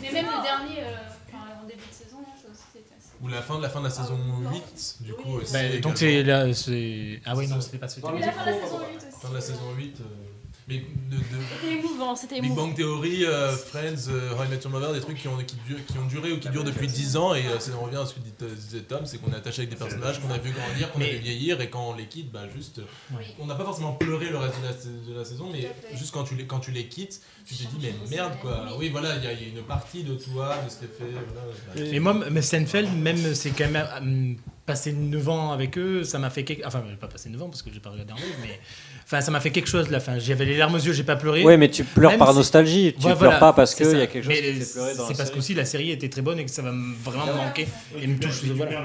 [0.00, 0.92] Mais même le dernier, euh,
[1.26, 3.15] enfin, en début de saison, là, ça aussi c'était assez.
[3.26, 4.16] Ou la fin de la fin de la saison
[4.52, 5.32] 8, du coup.
[5.38, 7.20] aussi Bah, donc c'est là, c'est.
[7.24, 9.20] Ah oui, non, c'était pas celui Oui, la fin de la saison 8 aussi.
[9.20, 10.00] Fin de la saison 8.
[10.00, 10.04] euh,
[10.68, 11.22] Mais de, de-
[11.62, 12.66] C'était émouvant, c'était Big émouvant.
[12.66, 15.54] Bang Theory, euh, Friends, euh, How I Met Your Mother, des trucs qui ont, qui,
[15.64, 17.34] durent- qui ont duré ou qui durent depuis 10 ans.
[17.36, 19.70] Et euh, on revient à ce que dit- disait Tom, c'est qu'on est attaché avec
[19.70, 22.32] des personnages qu'on a vu grandir, qu'on a vu vieillir, et quand on les quitte,
[22.32, 22.80] bah juste.
[22.80, 26.12] euh, On n'a pas forcément pleuré le reste de la, de la saison, mais juste
[26.12, 28.66] quand tu, les, quand tu les quittes, tu te dis, mais merde quoi.
[28.76, 30.84] Oui, voilà, il y, a il y a une partie de toi, de ce qui
[30.86, 31.12] est fait.
[31.74, 34.34] Voilà, Et moi, mais Seinfeld, même c'est quand même euh,
[34.66, 36.66] passé 9 ans avec eux, ça m'a fait quelque...
[36.66, 38.58] Enfin, pas passé 9 ans parce que j'ai pas regardé en live, mais
[39.04, 39.98] enfin, ça m'a fait quelque chose là.
[39.98, 41.44] Enfin, j'avais les larmes aux yeux, j'ai pas pleuré.
[41.44, 44.02] Ouais, mais tu pleures Même par si- nostalgie, tu pleures pas parce c'est qu'il y
[44.02, 45.30] a quelque chose Mais qui te fait pleurer dans la C'est parce série.
[45.38, 47.68] qu'aussi la série était très bonne et que ça va me- vraiment me manquer
[48.02, 48.42] et me touche.
[48.56, 48.82] Voilà.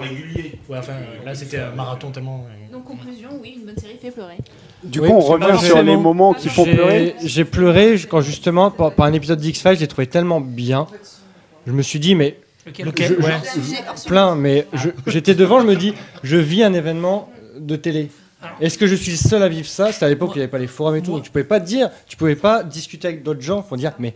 [0.00, 0.58] régulier.
[0.68, 2.46] Ouais, enfin, là c'était un marathon tellement.
[2.48, 4.36] euh, Donc, conclusion, oui, une bonne série fait pleurer.
[4.82, 7.14] Du Oui, coup, on revient sur les moments qui font J'ai- pleurer.
[7.24, 10.86] J'ai pleuré quand justement, par, par un épisode d'X-Files, j'ai trouvé tellement bien.
[11.66, 12.38] Je me suis dit, mais.
[12.84, 13.40] Lequel je- je- Ouais.
[13.96, 18.10] je- plein, mais je- j'étais devant, je me dis, je vis un événement de télé.
[18.60, 19.90] Est-ce que je suis le seul à vivre ça?
[19.92, 21.12] C'était à l'époque où il n'y avait pas les forums et tout.
[21.12, 23.92] donc tu pouvais pas te dire, tu pouvais pas discuter avec d'autres gens pour dire,
[23.98, 24.14] mais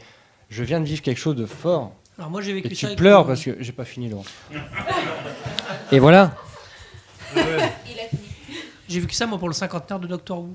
[0.49, 1.93] je viens de vivre quelque chose de fort.
[2.19, 4.25] Alors moi, j'ai vécu et ça tu pleures le- parce que j'ai pas fini, Laurent.
[5.91, 6.37] et voilà.
[8.89, 10.55] J'ai vécu ça moi pour le cinquantenaire de Doctor Who.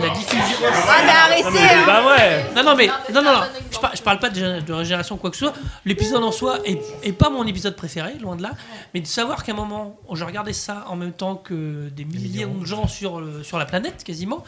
[0.00, 0.56] La diffusion.
[0.72, 1.82] Ah, mais arrêtez, c'est hein.
[1.86, 2.50] pas vrai.
[2.56, 3.40] Non, non, mais non, non, non.
[3.70, 5.54] Je, par- je parle pas de, gé- de régénération ou quoi que ce soit.
[5.84, 8.52] L'épisode en soi est, est pas mon épisode préféré, loin de là.
[8.94, 12.54] Mais de savoir qu'à un moment, je regardais ça en même temps que des millions
[12.54, 14.44] de gens sur, le- sur la planète, quasiment.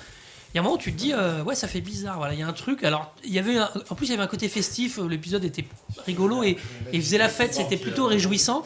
[0.53, 2.17] Il y a un moment où tu te dis, euh, ouais, ça fait bizarre.
[2.19, 2.83] Voilà, il y a un truc.
[2.83, 4.99] Alors, il y avait un- en plus, il y avait un côté festif.
[4.99, 5.65] euh, L'épisode était
[6.07, 6.57] rigolo et,
[6.93, 7.55] et faisait la fête.
[7.55, 8.65] C'était plutôt réjouissant.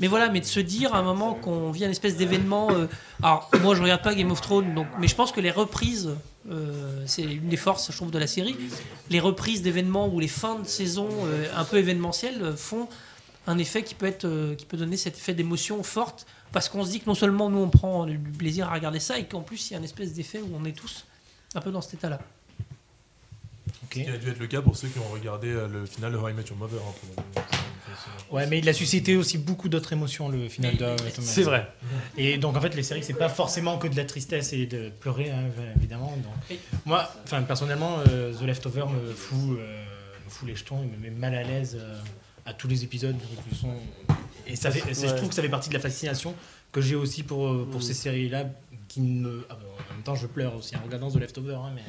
[0.00, 2.68] Mais voilà, mais de se dire à un moment qu'on vit un espèce d'événement.
[2.72, 2.86] euh,
[3.22, 6.10] alors, moi, je regarde pas Game of Thrones, donc, mais je pense que les reprises,
[6.50, 8.56] euh, c'est une des forces, je trouve, de la série.
[9.08, 11.08] Les reprises d'événements ou les fins de saison
[11.56, 12.88] un peu événementielles font
[13.48, 16.90] un effet qui peut être, qui peut donner cet effet d'émotion forte, parce qu'on se
[16.90, 19.70] dit que non seulement nous on prend du plaisir à regarder ça, et qu'en plus
[19.70, 21.05] il y a un espèce d'effet où on est tous
[21.56, 22.20] un peu dans cet état-là.
[23.88, 26.12] Ce qui a dû être le cas pour ceux qui ont regardé euh, le final
[26.12, 26.78] de How I Met Your Mother.
[26.78, 27.44] hein, pour-
[28.30, 31.66] Ouais, mais il a suscité aussi beaucoup d'autres émotions, le final de C'est vrai.
[32.18, 34.90] Et donc, en fait, les séries, c'est pas forcément que de la tristesse et de
[35.00, 35.44] pleurer, hein,
[35.76, 36.14] évidemment.
[36.22, 39.84] Donc, moi, enfin, personnellement, euh, The Leftover me fout, euh,
[40.24, 41.98] me fout les jetons, il me met mal à l'aise euh,
[42.44, 43.16] à tous les épisodes.
[43.58, 43.76] sont-
[44.46, 46.34] Et ça fait, je trouve que ça fait partie de la fascination
[46.72, 48.44] que j'ai aussi pour, pour ces séries-là.
[48.96, 49.44] Qui me...
[49.50, 51.82] ah, bon, en même temps, je pleure aussi en regardant The Leftover, hein, mais,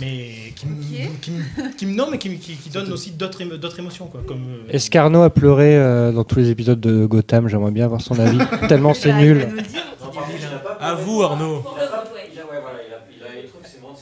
[0.00, 3.12] mais qui, me- qui, me- qui me- non, mais qui, me- qui, qui donne aussi
[3.12, 6.80] d'autres émo- d'autres émotions, quoi, comme euh, Escarno a pleuré euh, dans tous les épisodes
[6.80, 9.46] de Gotham, j'aimerais bien avoir son avis, tellement c'est nul.
[10.80, 11.62] À vous, Arnaud.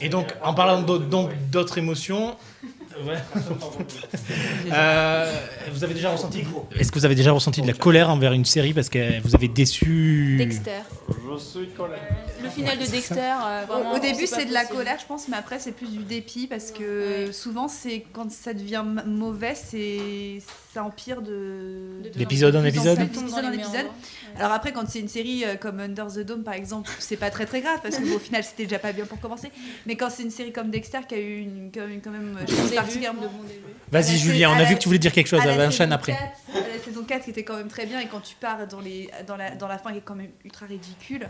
[0.01, 2.33] Et donc, en parlant d'autres émotions,
[3.03, 3.17] ouais.
[4.71, 5.31] Euh,
[5.71, 6.43] vous avez déjà ressenti
[6.79, 9.35] Est-ce que vous avez déjà ressenti de la colère envers une série parce que vous
[9.35, 10.71] avez déçu Dexter.
[11.09, 11.99] Je suis colère.
[12.41, 15.27] Le final de Dexter, euh, vraiment, Au, au début, c'est de la colère, je pense,
[15.27, 19.53] mais après, c'est plus du dépit parce que souvent, c'est quand ça devient m- mauvais,
[19.55, 20.41] c'est
[20.75, 22.09] ça empire de de-
[23.05, 23.85] D'épisode en épisode.
[24.37, 27.29] Alors après, quand c'est une série euh, comme Under the Dome, par exemple, c'est pas
[27.31, 29.49] très très grave parce que bon, au final, c'était déjà pas bien pour commencer.
[29.85, 32.11] Mais quand c'est une série comme Dexter qui a eu une, quand même, quand
[32.45, 33.61] début, particulièrement de bon début.
[33.91, 35.91] Vas-y, Julien, on a la- vu que tu voulais dire quelque chose, à la saison
[35.91, 36.11] après.
[36.11, 36.23] 4,
[36.65, 38.81] à la saison 4 qui était quand même très bien et quand tu pars dans,
[38.81, 41.29] les, dans, la, dans la fin qui est quand même ultra ridicule.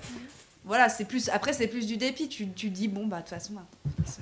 [0.65, 2.28] Voilà, c'est plus après c'est plus du dépit.
[2.28, 3.62] Tu, tu dis bon bah de toute façon bah,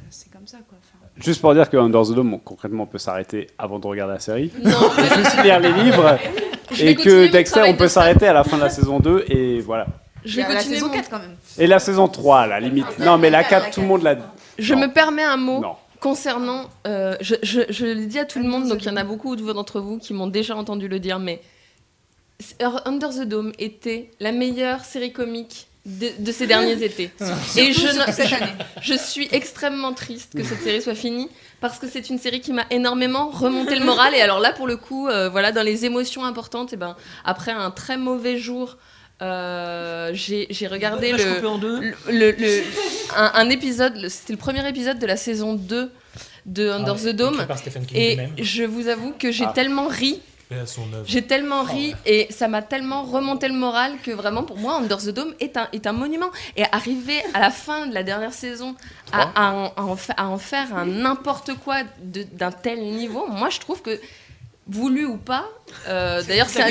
[0.10, 0.78] c'est- comme ça quoi.
[0.82, 4.14] Enfin, Juste pour dire que Under the Dome, concrètement, on peut s'arrêter avant de regarder
[4.16, 4.52] la série.
[4.64, 4.72] Non.
[4.72, 6.18] Aussi lire les livres.
[6.72, 9.26] Je et continuer que Dexter, on peut s'arrêter à la fin de la saison 2.
[9.30, 9.86] Et voilà.
[10.26, 11.36] Je vais a la continuer saison mon- 4 quand même.
[11.60, 12.98] Et la saison 3, à la limite.
[13.00, 14.16] Non, mais la 4, tout le monde l'a.
[14.58, 15.76] Je me permets un mot Non.
[16.00, 16.64] concernant.
[16.88, 19.04] euh, je, je, je le dis à tout le monde, donc il y en a
[19.04, 21.42] beaucoup d'entre vous qui m'ont déjà entendu le dire, mais
[22.86, 27.12] Under the Dome était la meilleure série comique de, de ces derniers étés.
[27.58, 28.52] Et je, Surtout ne- cette je, année.
[28.82, 32.54] je suis extrêmement triste que cette série soit finie parce que c'est une série qui
[32.54, 34.14] m'a énormément remonté le moral.
[34.16, 37.52] Et alors là, pour le coup, euh, voilà, dans les émotions importantes, et ben, après
[37.52, 38.78] un très mauvais jour.
[39.22, 41.80] euh, j'ai j'ai regardé Va se le, couper en deux.
[41.80, 42.64] le- le- le-
[43.16, 45.92] un, un épisode, c'était le premier épisode de la saison 2
[46.46, 47.46] de Under Ah the Dome.
[47.94, 49.52] Et je vous avoue que j'ai Ah.
[49.56, 50.20] tellement ri.
[51.08, 54.98] J'ai tellement ri et ça m'a tellement remonté le moral que vraiment pour moi Under
[54.98, 56.30] the Dome est un, est un monument.
[56.58, 58.76] Et arriver à la fin de la dernière saison
[59.12, 63.26] à, à en, à en fa- à en faire un n'importe quoi d'un tel niveau,
[63.28, 64.00] moi je trouve que
[64.66, 65.46] voulu ou pas,
[65.90, 66.62] euh, d'ailleurs c'est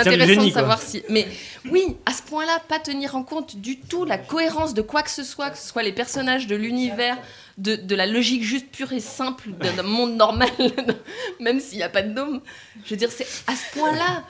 [0.00, 0.86] intéressant génie, de savoir quoi.
[0.88, 1.04] si...
[1.08, 1.28] Mais
[1.70, 5.10] oui, à ce point-là, pas tenir en compte du tout la cohérence de quoi que
[5.10, 7.16] ce soit, que ce soit les personnages de l'univers,
[7.58, 10.48] de, de la logique juste pure et simple d'un monde normal,
[11.40, 12.40] même s'il n'y a pas de dôme.
[12.84, 14.22] Je veux dire, c'est à ce point-là.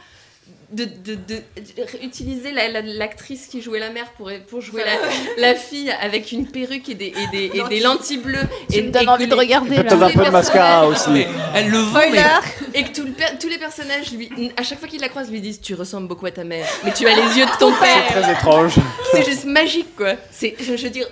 [0.72, 4.82] de, de, de- de- utiliser la- la- l'actrice qui jouait la mère pour, pour jouer
[4.84, 4.96] la,
[5.48, 8.38] la fille avec une perruque et des, et des, et des lentilles bleues.
[8.70, 11.24] Tu et, me donnes et envie de regarder, Peut-être un peu de mascara aussi.
[11.54, 12.22] Elle le Spoiler.
[12.72, 15.30] mais- Et que tout le tous les personnages, lui, à chaque fois qu'ils la croisent,
[15.30, 17.72] lui disent Tu ressembles beaucoup à ta mère, mais tu as les yeux de ton
[17.72, 18.04] père.
[18.08, 18.74] C'est très étrange.
[19.12, 20.14] C'est juste magique, quoi.
[20.32, 21.06] C'est, je, je veux dire.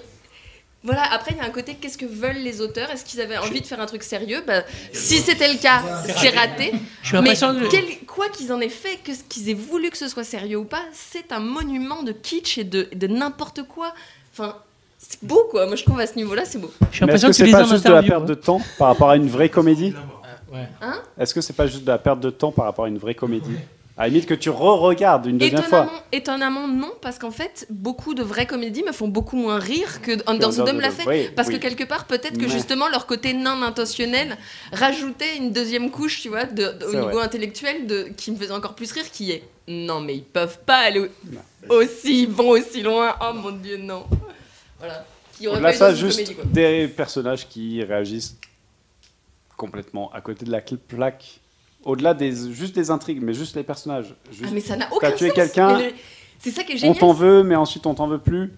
[0.84, 2.90] Voilà, après, il y a un côté qu'est-ce que veulent les auteurs?
[2.90, 4.42] Est-ce qu'ils avaient envie de faire un truc sérieux?
[4.46, 4.62] Bah,
[4.92, 6.72] Si c'était le cas, c'est raté.
[7.02, 9.88] Je suis Mais impatient de- quel- quoi qu'ils en aient fait, que, qu'ils aient voulu
[9.90, 13.62] que ce soit sérieux ou pas, c'est un monument de kitsch et de, de n'importe
[13.66, 13.94] quoi.
[14.32, 14.56] Enfin,
[14.98, 15.66] c'est beau, quoi.
[15.66, 16.70] Moi, je trouve à ce niveau-là, c'est beau.
[17.06, 19.28] Mais est-ce que c'est pas juste de la perte de temps par rapport à une
[19.28, 19.94] vraie comédie?
[20.82, 21.00] Hein?
[21.18, 23.14] Est-ce que c'est pas juste de la perte de temps par rapport à une vraie
[23.14, 23.56] comédie?
[23.96, 26.02] À la limite que tu re-regardes une deuxième Étonnamment, fois.
[26.10, 30.12] étonnamment, non, parce qu'en fait, beaucoup de vraies comédies me font beaucoup moins rire que
[30.28, 31.06] Under the Dome l'a fait.
[31.08, 31.54] oui, parce oui.
[31.54, 34.36] que quelque part, peut-être que justement, leur côté non intentionnel
[34.72, 37.24] rajoutait une deuxième couche, tu vois, de, de- au niveau vrai.
[37.24, 40.78] intellectuel, de, qui me faisait encore plus rire, qui est non, mais ils peuvent pas
[40.78, 43.14] aller au- aussi, vont aussi loin.
[43.20, 44.04] Oh mon dieu, non.
[44.80, 45.06] Voilà.
[45.38, 48.36] Qui aurait eu ça, juste comédie, des personnages qui réagissent
[49.56, 51.40] complètement à côté de la plaque.
[51.84, 54.14] Au-delà des juste des intrigues, mais juste les personnages.
[54.30, 55.36] Juste, Ah, mais ça n'a t'as aucun tué sens.
[55.36, 55.94] quelqu'un, Mais le-
[56.38, 56.98] C'est ça qui est on génial.
[56.98, 58.52] t'en veut, mais ensuite on t'en veut plus.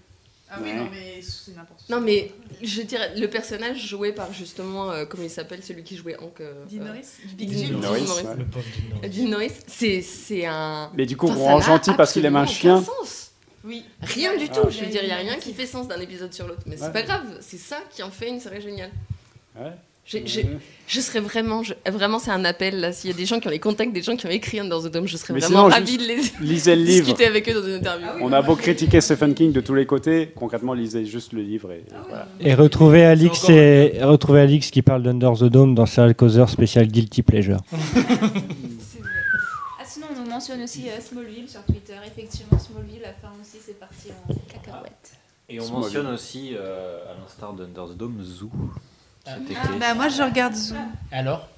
[0.49, 0.75] Ah oui, Ouais.
[0.77, 2.31] non, mais c'est n'importe Non mais
[2.63, 6.41] je dirais le personnage joué par justement euh, comment il s'appelle celui qui jouait Hank
[6.41, 7.07] euh, Dean euh, Norris
[7.37, 8.03] Big Dean Dean Norris.
[8.39, 8.65] Le pauvre
[9.13, 9.53] Dean Norris.
[9.67, 12.77] C'est c'est un Mais du coup, Enfin, ça rend gentil parce qu'il aime un chien.
[12.77, 13.33] aucun sens.
[13.65, 13.85] Oui.
[14.03, 14.55] Rien du Ah.
[14.55, 16.63] tout, je veux dire, il n'y a rien qui fait sens d'un épisode sur l'autre.
[16.67, 16.93] Mais c'est Ouais.
[16.93, 18.93] pas grave, c'est ça qui en fait une série géniale.
[19.59, 19.73] Ouais.
[20.07, 20.47] J'ai- j'ai-
[20.89, 22.93] Je serais vraiment, je- vraiment, c'est un appel là.
[22.93, 24.81] S'il y a des gens qui ont les contacts, des gens qui ont écrit Under
[24.81, 27.05] the Dome, je serais Mais vraiment sinon, ravie de les lisez le livre.
[27.07, 28.07] discuter avec eux dans une interview.
[28.21, 31.73] On a beau critiquer Stephen King de tous les côtés, concrètement, lisez juste le livre
[31.73, 32.29] et voilà.
[32.39, 36.87] Et retrouver Alix, et, retrouver Alix qui parle d'Under the Dome dans Serial Causer spécial
[36.87, 37.59] Guilty Pleasure.
[39.79, 41.95] Ah, sinon, on mentionne aussi euh, Smallville sur Twitter.
[42.07, 45.13] Effectivement, Smallville, la fin aussi, c'est parti en cacahuète.
[45.49, 45.83] Et on Smallville.
[45.85, 48.51] mentionne aussi, euh, à l'instar d'Under the Dome, Zoo.
[49.35, 49.79] Cet été.
[49.81, 50.75] Bah, moi, je regarde Zoo.
[51.13, 51.49] Alors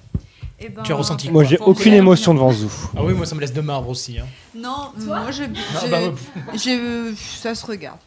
[0.59, 2.69] Eh ben, Tu as ressenti Moi, quoi j'ai aucune émotion devant Zoo.
[2.97, 4.19] Ah oui, moi ça me laisse de marbre aussi.
[4.19, 4.27] hein.
[4.55, 5.43] Non, moi, je.
[5.75, 6.13] Ah, bah, ouais.
[6.55, 7.99] je- ça se regarde.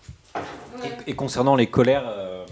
[1.07, 2.45] Et concernant les colères, euh,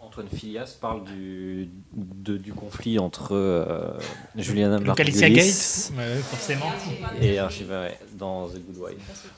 [0.00, 3.98] Antoine Filias parle du, de- du conflit entre euh,
[4.36, 6.66] Juliana Margulies Gate, ouais, forcément.
[7.20, 9.28] et Archiva ouais, dans The Good Wife.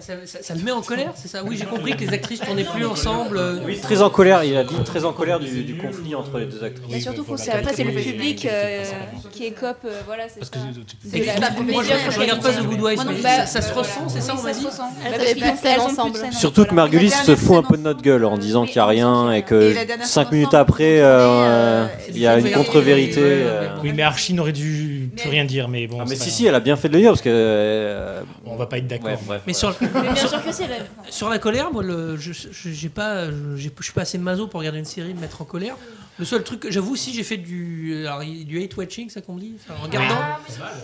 [0.00, 2.40] Ça, ça- ça le met en colère, c'est ça Oui, j'ai compris que les actrices
[2.40, 3.36] tournaient plus ensemble.
[3.38, 6.38] euh, Oui, très en colère, il a dit très en colère du, du conflit entre
[6.38, 6.86] les deux actrices.
[6.90, 8.82] Mais surtout, faut que c'est- après, c'est le public euh,
[9.30, 9.78] qui écope.
[9.84, 10.50] euh, voilà, c'est ça.
[11.10, 13.72] C'est que- moi, je, je regarde pas The Good Wife, mais bah, ça, ça se
[13.74, 14.90] ressent, c'est ça, on m'a ça dit se ressent.
[15.04, 18.64] Elles Bah, parce Surtout que Margulis se fout un peu de notre gueule en disant
[18.64, 23.20] qu'il n'y a rien et que cinq minutes après, euh, il y a une contre-vérité.
[23.22, 23.68] euh.
[23.82, 25.98] Oui, mais Archie n'aurait dû plus rien dire, mais bon.
[26.00, 27.28] Ah, mais si, pas si, elle a bien fait de le dire parce que.
[27.32, 29.08] euh, On va pas être d'accord.
[29.10, 29.74] ouais, bref, Mais voilà.
[29.76, 30.52] sur, Mais bien sur- sûr que
[31.28, 34.78] la colère, moi, le, je, je- j'ai pas, je, suis pas assez maso pour regarder
[34.78, 35.76] une série, me mettre en colère.
[36.18, 39.54] Le seul truc, j'avoue, si j'ai fait du, alors, du hate watching, ça qu'on dit,
[39.70, 40.14] en regardant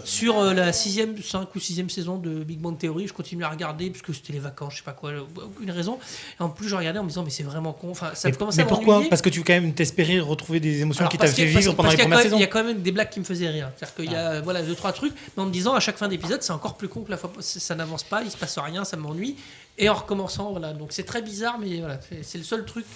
[0.04, 3.50] sur euh, la sixième, 5 ou sixième saison de Big Bang Theory, je continue à
[3.50, 5.98] regarder parce que c'était les vacances, je sais pas quoi, aucune raison.
[6.40, 7.90] Et en plus, je regardais en me disant, mais c'est vraiment con.
[7.90, 8.94] Enfin, ça Mais, mais à pourquoi.
[9.10, 11.90] Parce que tu quand même t'espérais retrouver des émotions Alors, qui t'avaient fait vivre pendant
[11.90, 12.36] les premières saisons.
[12.38, 13.70] Il y a quand même des blagues qui me faisaient rire.
[13.76, 16.08] C'est-à-dire qu'il y a voilà, deux, trois trucs, mais en me disant à chaque fin
[16.08, 18.84] d'épisode, c'est encore plus con que la fois, ça n'avance pas, il se passe rien,
[18.84, 19.36] ça m'ennuie.
[19.76, 20.72] Et en recommençant, voilà.
[20.72, 22.86] Donc c'est très bizarre, mais voilà, c'est- c'est le seul truc.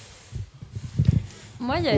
[1.58, 1.96] Moi, il y a.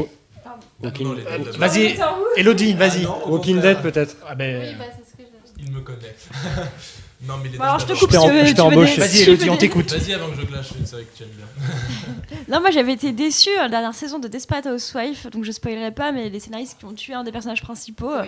[0.82, 1.98] Walking- les- Vas-y,
[2.36, 3.06] Elodie, vas-y.
[3.06, 3.60] Ah Walking.
[3.60, 4.16] Dead peut-être.
[4.28, 5.22] Ah ben, Oui, bah, c'est ce que
[5.58, 5.64] j'ai.
[5.64, 6.14] Il me connaît.
[7.28, 9.00] non, mais les Bon, alors, je te coupe Je t'ai embauché.
[9.00, 9.92] Vas-y, Elodie, on t'écoute.
[9.92, 11.46] Vas-y avant que je clash une série que tu aimes bien.
[12.48, 15.92] Non, moi j'avais été déçue à la dernière saison de Desperate Housewives, donc je spoilerai
[15.92, 18.10] pas, mais les scénaristes qui ont tué un des personnages principaux.
[18.12, 18.24] Ah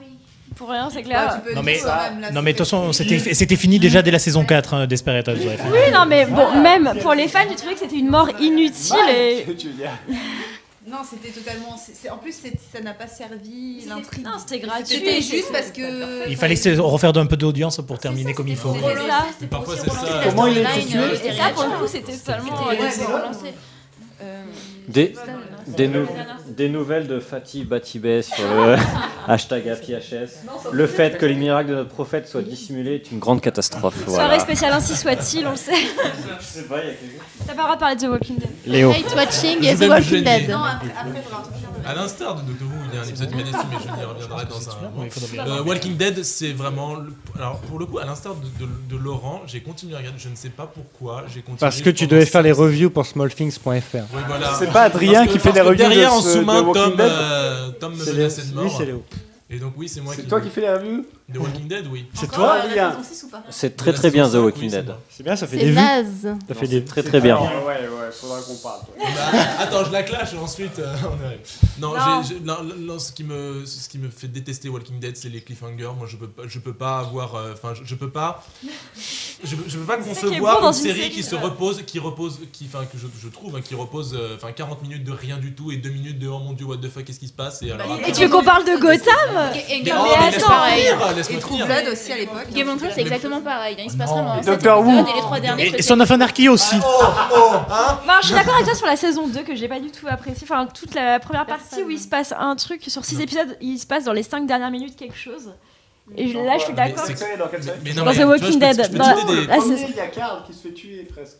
[0.00, 0.06] oui.
[0.54, 1.40] Pour rien, c'est clair.
[1.54, 4.00] Non mais, quand même, là, non mais de toute c'est- façon, c'était c'était fini déjà
[4.02, 5.60] dès la saison 4 hein, Desperate Housewives.
[5.70, 8.96] Oui, non, mais bon, même pour les fans, j'ai trouvé que c'était une mort inutile
[9.10, 9.44] et.
[10.88, 11.76] Non, c'était totalement.
[11.76, 14.24] c'est- c'est- en plus, c'est- ça n'a pas servi l'intrigue.
[14.24, 14.86] Non, c'était gratuit.
[14.86, 16.28] C'était juste parce que.
[16.28, 18.72] Il fallait se refaire un peu d'audience pour terminer comme il faut.
[18.74, 19.26] C'est ça.
[19.40, 20.20] Mais parfois c'est ça.
[20.24, 20.54] Comment il
[20.88, 22.66] tué euh, Et ça, pour le coup, c'était totalement.
[22.68, 23.54] Ouais, c'est relancé.
[24.20, 24.42] Euh,
[24.88, 25.14] Des,
[25.68, 26.06] des, nou-
[26.48, 28.74] des nouvelles de Fatih Batibé sur le
[29.28, 30.42] hashtag APHS.
[30.72, 33.94] Le fait que les miracles de notre prophète soient dissimulés est une grande catastrophe.
[34.04, 34.38] Soirée Voilà.
[34.40, 35.72] spéciale ainsi soit-il, on le sait.
[36.40, 37.22] Je sais pas, il y a quelqu'un.
[37.46, 38.50] T'as pas le droit de parler de The Walking Dead.
[38.66, 38.90] Léo.
[38.90, 40.24] Hate Watching et The Walking.
[40.24, 40.48] Dead.
[40.50, 41.22] Non, après, après,
[41.88, 44.04] À l'instar de Doctor Who, il y a un épisode m'a déçu, mais je n'y
[44.04, 45.58] reviendrai dans un.
[45.58, 46.96] Euh, Walking Dead, c'est vraiment.
[47.36, 50.18] Alors, pour le coup, à l'instar de, de- de Laurent, j'ai continué à regarder.
[50.18, 51.24] Je ne sais pas pourquoi.
[51.28, 51.58] J'ai continué.
[51.60, 53.68] Parce que tu devais faire les reviews pour smallthings.fr.
[53.70, 54.54] Oui, voilà.
[54.58, 57.70] C'est pas Adrien qui fait les reviews de Derrière, en ce- sous-main, de Tom, euh,
[57.80, 58.64] Tom me C'est menaçait de mort.
[58.64, 59.04] Oui, c'est Léo.
[59.50, 60.28] Et donc, oui, c'est moi C'est qui.
[60.28, 62.06] toi qui fais les reviews The Walking Dead, oui.
[62.14, 64.94] C'est toi euh, la saison six ou pas C'est très très bien The Walking Dead.
[65.10, 65.74] C'est bien, ça fait des vues.
[65.76, 67.36] Ça fait des Très très bien.
[67.38, 68.80] Ouais, ouais, faudra qu'on parle.
[68.98, 71.40] Bah, attends, je la clash et ensuite euh, on arrive.
[71.78, 75.90] Non, ce, qui me, ce qui me fait détester Walking Dead, c'est les cliffhangers.
[75.98, 77.34] Moi, je peux pas, je peux pas avoir.
[77.34, 78.42] euh, Enfin, je, je peux pas.
[79.44, 82.68] Je, peux- je peux pas concevoir une une série qui se repose, qui repose, qui,
[82.72, 85.52] enfin, que je, je trouve, hein, qui repose, euh, enfin, 40 minutes de rien du
[85.54, 87.62] tout et 2 minutes de oh mon dieu, what the fuck, qu'est-ce qui se passe?
[87.62, 87.86] Et alors.
[87.86, 89.98] Bah, tu veux qu'on parle de Gotham Mais Game
[91.18, 91.66] oh, laisse-moi finir.
[91.66, 92.46] Blood aussi à l'époque.
[92.52, 93.76] Game of Thrones, c'est exactement pareil.
[93.78, 93.82] hein.
[93.84, 94.90] Il se passe vraiment Et 7 Doctor Who.
[94.90, 95.76] et les trois derniers.
[95.78, 96.76] Et, Son of Anarchy aussi.
[96.76, 96.80] hein
[98.06, 100.06] Non, je suis d'accord avec toi sur la saison 2 que j'ai pas du tout
[100.08, 100.46] apprécié.
[100.50, 103.78] Enfin, toute la première partie où il se passe un truc sur 6 épisodes, il
[103.78, 105.52] se passe dans les 5 dernières minutes quelque chose.
[106.16, 107.04] Et là, je suis d'accord.
[107.06, 107.36] c'est-
[107.94, 108.76] Dans The Walking Dead.
[108.96, 109.04] là,
[109.60, 111.38] c'est- Il y a Carl qui se fait tuer presque.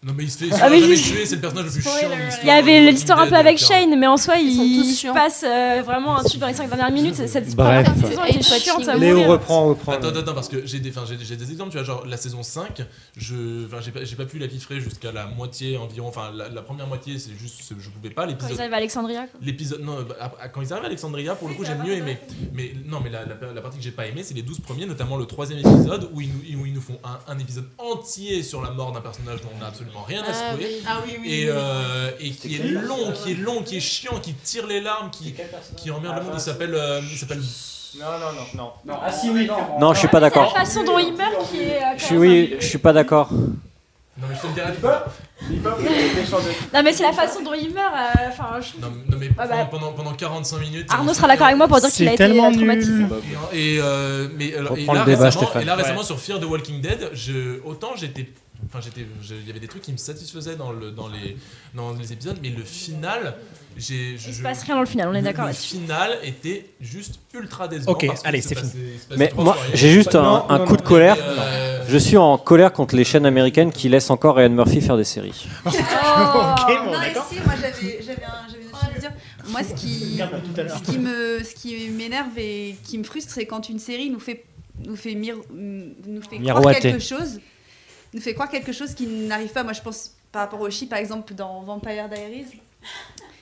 [0.00, 1.82] Non, mais il se fait, Ah, mais jamais je- tuer, c'est le personnage le plus
[1.82, 2.44] chiant de l'histoire.
[2.44, 5.44] Il y avait l'histoire un peu avec Shane, mais en soi, Ils il se passe
[5.44, 7.16] euh, vraiment un truc dans les 5 dernières minutes.
[7.26, 7.84] Cette Bref.
[7.86, 9.28] première saison était C'est chiante à Léo mourir.
[9.32, 9.92] reprend, reprend.
[9.92, 12.82] Attends, attends, parce que j'ai des, j'ai, j'ai exemples, tu vois, genre la saison 5,
[13.16, 16.48] je, enfin, j'ai pas, j'ai pas pu la piffrer jusqu'à la moitié environ, enfin la,
[16.48, 18.52] la première moitié c'est juste, je pouvais pas, Quand l'épisode...
[18.54, 19.20] ils arrivent à Alexandria.
[19.22, 19.40] quoi.
[19.42, 22.18] L'épisode, non, bah, à- quand ils arrivent à Alexandria, pour le coup, j'aime mieux aimer.
[22.52, 24.86] Mais non, mais la, la- la partie que j'ai pas aimé, c'est les 12 premiers,
[24.86, 28.44] notamment le troisième épisode, où ils nous, où ils nous font un, un épisode entier
[28.44, 30.66] sur la mort d'un personnage dont on n'a absolument rien à Ah secouer.
[30.68, 30.82] oui.
[30.86, 31.32] Ah oui, oui.
[31.32, 31.50] Et, oui.
[31.56, 35.10] euh, et qui est long, qui est long, qui est chiant, qui tire les larmes,
[35.10, 35.34] qui,
[35.76, 36.32] qui emmerde le monde.
[36.34, 37.40] Il s'appelle, euh, il s'appelle.
[37.98, 38.94] Non, non, non, non.
[39.02, 39.48] Ah si, oui.
[39.80, 40.56] Non, je suis pas C'est la d'accord.
[40.56, 41.82] façon dont il meurt qui est.
[41.82, 43.28] euh, Je suis oui, je suis pas d'accord.
[43.32, 45.06] Non, mais je te le dirai pas.
[46.74, 47.94] Non, mais c'est la façon dont il meurt.
[47.94, 49.46] euh, Enfin, je- Non, non, mais bah.
[49.46, 50.86] pendant, pendant, pendant 45 minutes.
[50.90, 52.92] Arnaud sera d'accord avec moi pour dire qu'il a été tellement traumatisé.
[52.92, 53.08] nul.
[53.52, 55.62] Et, et, euh, mais alors, et là, débat, récemment, Stéphane.
[55.62, 56.04] et là récemment Ouais.
[56.04, 58.28] sur Fear the Walking Dead, je, autant j'étais,
[58.68, 61.36] enfin j'étais, il y avait des trucs qui me satisfaisaient dans le, dans les,
[61.74, 63.34] dans les épisodes, mais le final,
[63.76, 65.76] j'ai, je- Il se passe rien dans le final, on est le- d'accord Le là-dessus.
[65.76, 67.92] final était juste ultra décevant.
[67.92, 68.72] Ok, parce que allez, c'est fini.
[69.16, 71.16] Mais moi, j'ai juste un, Non, un non, coup de colère.
[71.20, 74.96] Euh, Je suis en colère contre les chaînes américaines qui laissent encore Ryan Murphy faire
[74.98, 75.46] des séries.
[75.64, 75.68] Oh.
[75.70, 76.98] Ok, bon, non,
[77.30, 79.12] si, moi j'avais j'avais un- j'avais une chose à dire.
[79.48, 83.68] Moi, ce qui, ce qui me, ce qui m'énerve et qui me frustre, c'est quand
[83.70, 84.44] une série nous fait,
[84.86, 86.80] nous fait, mir- nous fait croire Miroiter.
[86.80, 87.40] quelque chose,
[88.12, 89.64] nous fait croire quelque chose qui n'arrive pas.
[89.64, 92.60] Moi, je pense par rapport au chi, par exemple, dans Vampire Diaries.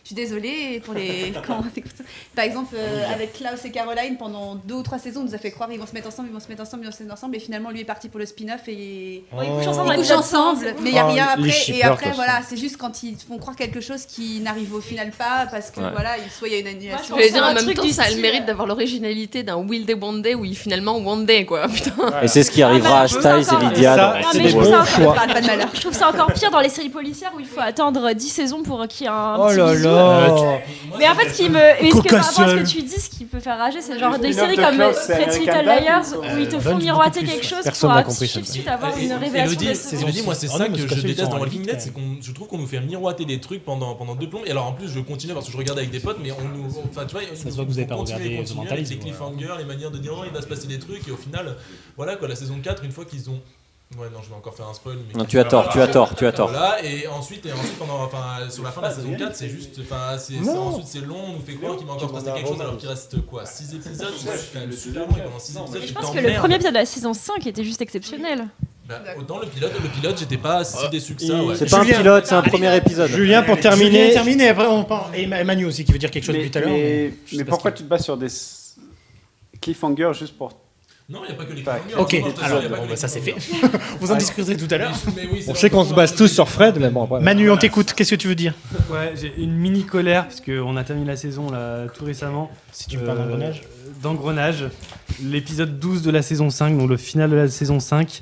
[0.06, 1.32] Je suis désolée pour les.
[1.46, 2.04] quand on écoute ça.
[2.36, 5.38] Par exemple, euh, avec Klaus et Caroline, pendant deux ou trois saisons, on nous a
[5.38, 7.02] fait croire ils vont se mettre ensemble, ils vont se mettre ensemble, ils vont se
[7.02, 9.24] mettre ensemble, et finalement, lui est parti pour le spin-off et.
[9.32, 11.70] Oh, ils couchent ensemble, Ils couchent ensemble, mais il n'y a Oh, rien après.
[11.70, 15.10] Et après, voilà, c'est juste quand ils font croire quelque chose qui n'arrive au final
[15.10, 15.90] pas, parce que Ouais.
[15.92, 17.16] voilà, il- soit il y a une annulation.
[17.16, 19.56] Moi, Je vais dire en même temps, ça a le mérite euh, d'avoir l'originalité d'un
[19.56, 21.66] Will Day One Day où il finalement One Day quoi.
[21.74, 22.20] Putain.
[22.22, 23.94] Et c'est ce qui arrivera à je trouve Styles et Lydia.
[24.22, 25.16] Ah, c'est mais des je trouve bons choix.
[25.74, 28.62] Je trouve ça encore pire dans les séries policières où il faut attendre 10 saisons
[28.62, 29.95] pour qu'il y ait un Oh là bisou.
[29.96, 30.58] Là
[30.98, 31.58] Mais en fait, ce qui me.
[31.84, 33.80] et ce que par rapport à ce que tu dis, ce qui peut faire rager,
[33.80, 37.44] c'est genre des séries comme Pretty Little Liars où ils te Euh, font miroiter quelque
[37.46, 38.52] chose pour n'a compris tout de ça.
[38.52, 39.60] suite avoir une Et- révélation
[40.00, 42.32] Elodie, moi c'est Ah ça mais que je déteste dans Walking Dead, c'est qu'on, je
[42.32, 44.42] trouve qu'on nous fait miroiter des trucs pendant, pendant deux plombs.
[44.46, 46.48] Et alors en plus, je continue parce que je regarde avec des potes, mais on
[46.56, 49.54] nous, enfin tu vois, Ça il se voit que vous avez pas regardé les cliffhangers,
[49.58, 51.56] les manières de dire oh, il va se passer des trucs, et au final,
[51.96, 53.40] voilà quoi, la saison 4, une fois qu'ils ont
[53.96, 54.98] Ouais, non, je vais encore faire un spoil.
[55.08, 56.50] Mais Non, tu as tort, tu as tort, tu as tort.
[56.50, 59.48] Voilà, et ensuite, et ensuite pendant, enfin, sur la fin de la saison 4, c'est
[59.48, 59.78] juste.
[59.80, 62.48] Enfin, c'est, ensuite, c'est long, on nous fait croire qu'il va encore se passer quelque
[62.48, 65.56] chose alors qu'il reste quoi 6 épisodes C'est quand même super long, et pendant 6
[65.56, 68.48] épisodes, Je pense que le premier épisode de la saison 5 était juste exceptionnel.
[68.88, 71.42] Bah, autant le pilote, le pilote, j'étais pas si déçu que ça.
[71.42, 71.54] Ouais.
[71.56, 73.08] C'est pas un pilote, c'est un premier épisode.
[73.10, 74.12] Julien, pour Julien terminer.
[74.12, 75.14] terminé, après on parle.
[75.16, 76.70] Et Ma- Manu aussi qui veut dire quelque chose Mais, depuis tout à l'heure.
[76.70, 78.28] mais- pourquoi tu te bases sur des
[79.60, 80.52] cliffhangers juste pour.
[81.08, 81.94] Non, il n'y a pas que les cliffhangers.
[81.96, 83.36] Ok, alors bon, bah, les ça c'est fait.
[84.00, 84.92] Vous en discuterez tout à l'heure.
[85.32, 87.20] Oui, c'est On sait qu'on se base tous sur Fred, mais bon, après.
[87.20, 87.92] Manu, on t'écoute.
[87.92, 88.54] Qu'est-ce que tu veux dire
[88.90, 92.50] Ouais, j'ai une mini colère parce qu'on a terminé la saison là tout récemment.
[92.72, 93.62] Si tu veux parler Euh, d'engrenage.
[94.02, 94.64] D'engrenage.
[95.22, 98.20] L'épisode 12 de la saison 5, donc le final de la saison 5,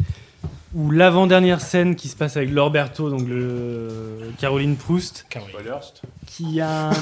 [0.75, 3.89] où l'avant-dernière scène qui se passe avec Lorberto, donc le
[4.39, 5.25] Caroline Proust,
[6.27, 6.93] qui a un,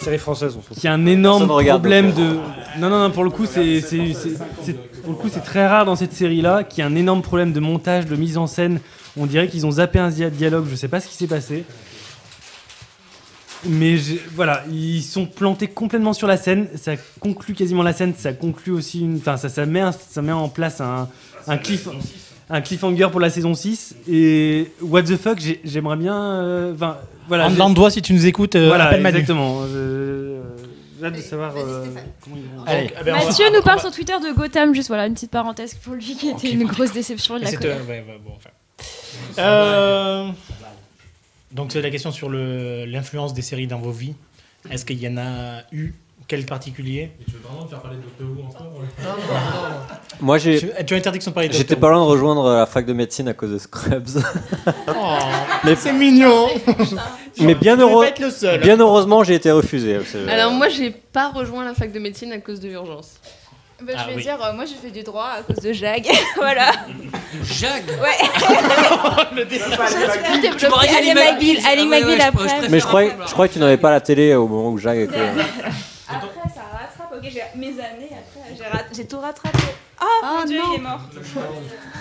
[0.00, 0.78] Série française, on s'en fout.
[0.78, 2.22] qui a un énorme problème de.
[2.78, 5.66] Non, non, non, pour le coup, c'est, c'est, c'est- c'est- pour le coup, c'est très
[5.66, 8.80] rare dans cette série-là, qui a un énorme problème de montage, de mise en scène.
[9.16, 11.64] On dirait qu'ils ont zappé un dia- dialogue, je sais pas ce qui s'est passé.
[13.64, 13.96] Mais
[14.34, 16.66] voilà, ils sont plantés complètement sur la scène.
[16.74, 18.12] Ça conclut quasiment la scène.
[18.16, 19.18] Ça conclut aussi une.
[19.18, 21.08] Enfin, ça, ça, met, un- ça met en place un,
[21.46, 21.88] un, cliff,
[22.50, 23.94] un cliffhanger pour la saison 6.
[24.10, 26.20] Et what the fuck, j'ai- j'aimerais bien.
[26.20, 26.72] euh,
[27.28, 27.48] voilà.
[27.60, 29.18] En doigt, si tu nous écoutes, euh, voilà, appelle Manu.
[29.18, 29.62] exactement.
[29.72, 30.38] Je-
[31.02, 31.86] J'ai hâte de savoir euh,
[32.22, 32.64] comment ils vont.
[32.64, 35.06] Allez, ben, on va- Mathieu on nous va- parle sur Twitter de Gotham, juste voilà
[35.06, 36.52] une petite parenthèse pour lui qui était Ok.
[36.54, 37.78] une grosse déception de la c'est, colère.
[37.80, 38.50] euh, ouais, ouais, bon, enfin.
[39.38, 40.28] Euh,
[41.50, 44.14] donc c'est la question sur le- l'influence des séries dans vos vies.
[44.70, 45.92] Est-ce qu'il y en a eu
[46.28, 47.10] quel particulier?
[47.20, 48.72] Et tu veux vraiment me faire parler de Doctor Who encore
[50.20, 50.60] Moi, j'ai.
[50.60, 52.86] Tu- tu as interdiction de parler de J'étais Doctor pas loin de rejoindre la fac
[52.86, 54.06] de médecine à cause de Scrubs.
[55.64, 56.48] Mais- c'est mignon.
[57.40, 58.60] Mais bien, heureux- le seul.
[58.60, 59.98] bien heureusement, j'ai été refusé.
[60.28, 63.14] Alors moi, j'ai pas rejoint la fac de médecine à cause de l'urgence.
[63.80, 64.22] Bah, Ah je vais oui.
[64.22, 66.06] dire, euh, moi j'ai fait du droit à cause de Jag.
[66.36, 66.70] voilà.
[67.60, 68.18] Jag Ouais.
[69.34, 69.66] Le débat.
[70.56, 72.62] Tu m'aurais dit Ali Ali Ah je- après.
[72.64, 74.78] je Mais je croyais, je croyais que tu n'avais pas la télé au moment où
[74.78, 75.16] Jacques était.
[75.18, 77.12] Après, ça rattrape.
[77.16, 79.58] Ok, j'ai mes années après, j'ai tout rattrapé.
[80.04, 80.72] Ah, Ah, mon dieu, non.
[80.72, 81.00] il est mort.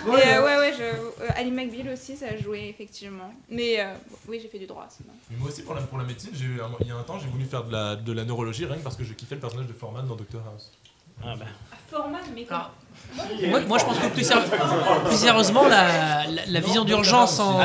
[0.08, 0.84] Et euh, ouais, ouais, je...
[1.24, 3.32] euh, Ali McBeal aussi, ça a joué effectivement.
[3.50, 3.94] Mais euh,
[4.28, 4.88] oui, j'ai fait du droit.
[5.30, 7.04] Mais moi aussi, pour la, pour la médecine, j'ai eu un- il y a un
[7.04, 9.36] temps, j'ai voulu faire de la, de la neurologie rien que parce que je kiffais
[9.36, 10.72] le personnage de Foreman dans Doctor House.
[11.24, 11.46] Ah bah.
[11.92, 12.72] Format, mais quoi
[13.50, 14.50] Moi, moi, je pense que plus, séri-
[15.06, 17.60] plus sérieusement, la, la- la vision d'urgence en-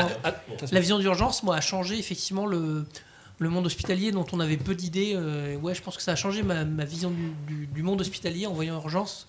[0.71, 2.85] la vision d'urgence, moi, a changé effectivement le,
[3.39, 5.13] le monde hospitalier dont on avait peu d'idées.
[5.15, 7.99] euh, ouais, je pense que ça a changé ma, ma vision du, du- du monde
[8.01, 9.25] hospitalier en voyant urgence.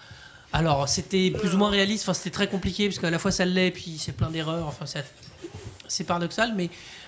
[0.52, 2.04] Alors, c'était plus ou moins réaliste.
[2.04, 4.66] Enfin, c'était très compliqué parce qu'à la fois ça l'est, puis c'est plein d'erreurs.
[4.66, 4.86] Enfin,
[5.88, 6.54] c'est paradoxal,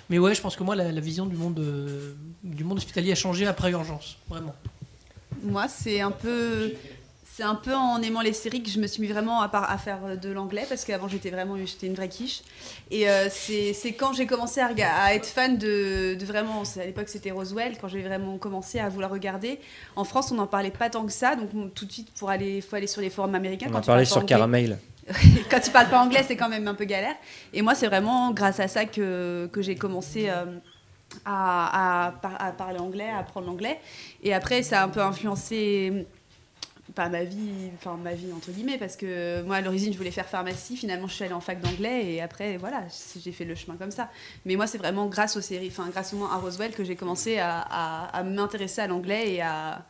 [0.09, 3.13] mais ouais, je pense que moi, la, la vision du monde euh, du monde hospitalier
[3.13, 4.55] a changé après urgence, vraiment.
[5.43, 6.73] Moi, c'est un peu.
[7.41, 9.79] C'est un peu en aimant les séries que je me suis mis vraiment à, à
[9.79, 12.43] faire de l'anglais parce qu'avant j'étais vraiment j'étais une vraie quiche
[12.91, 17.31] et euh, c'est quand j'ai commencé à, être fan de, de vraiment à l'époque c'était
[17.31, 19.59] Roswell quand j'ai vraiment commencé à vouloir regarder
[19.97, 22.29] en France on n'en parlait pas tant que ça donc on- tout de suite pour
[22.29, 24.27] aller faut aller sur les forums américains On quand en parlait sur anglais.
[24.29, 24.79] Caramel.
[25.51, 27.17] quand tu parles pas anglais, c'est quand même un peu galère.
[27.55, 30.45] Et moi, c'est vraiment grâce à ça que, que j'ai commencé euh,
[31.25, 33.81] à, à par- à parler anglais, à apprendre l'anglais.
[34.23, 36.07] Et après, ça a un peu influencé
[36.95, 40.11] pas ma vie, enfin ma vie entre guillemets, parce que moi à l'origine je voulais
[40.11, 42.83] faire pharmacie, finalement je suis allée en fac d'anglais et après voilà,
[43.23, 44.09] j'ai fait le chemin comme ça.
[44.45, 46.97] Mais moi c'est vraiment grâce aux séries, enfin grâce au moins à Roswell que j'ai
[46.97, 49.85] commencé à, à- à m'intéresser à l'anglais et à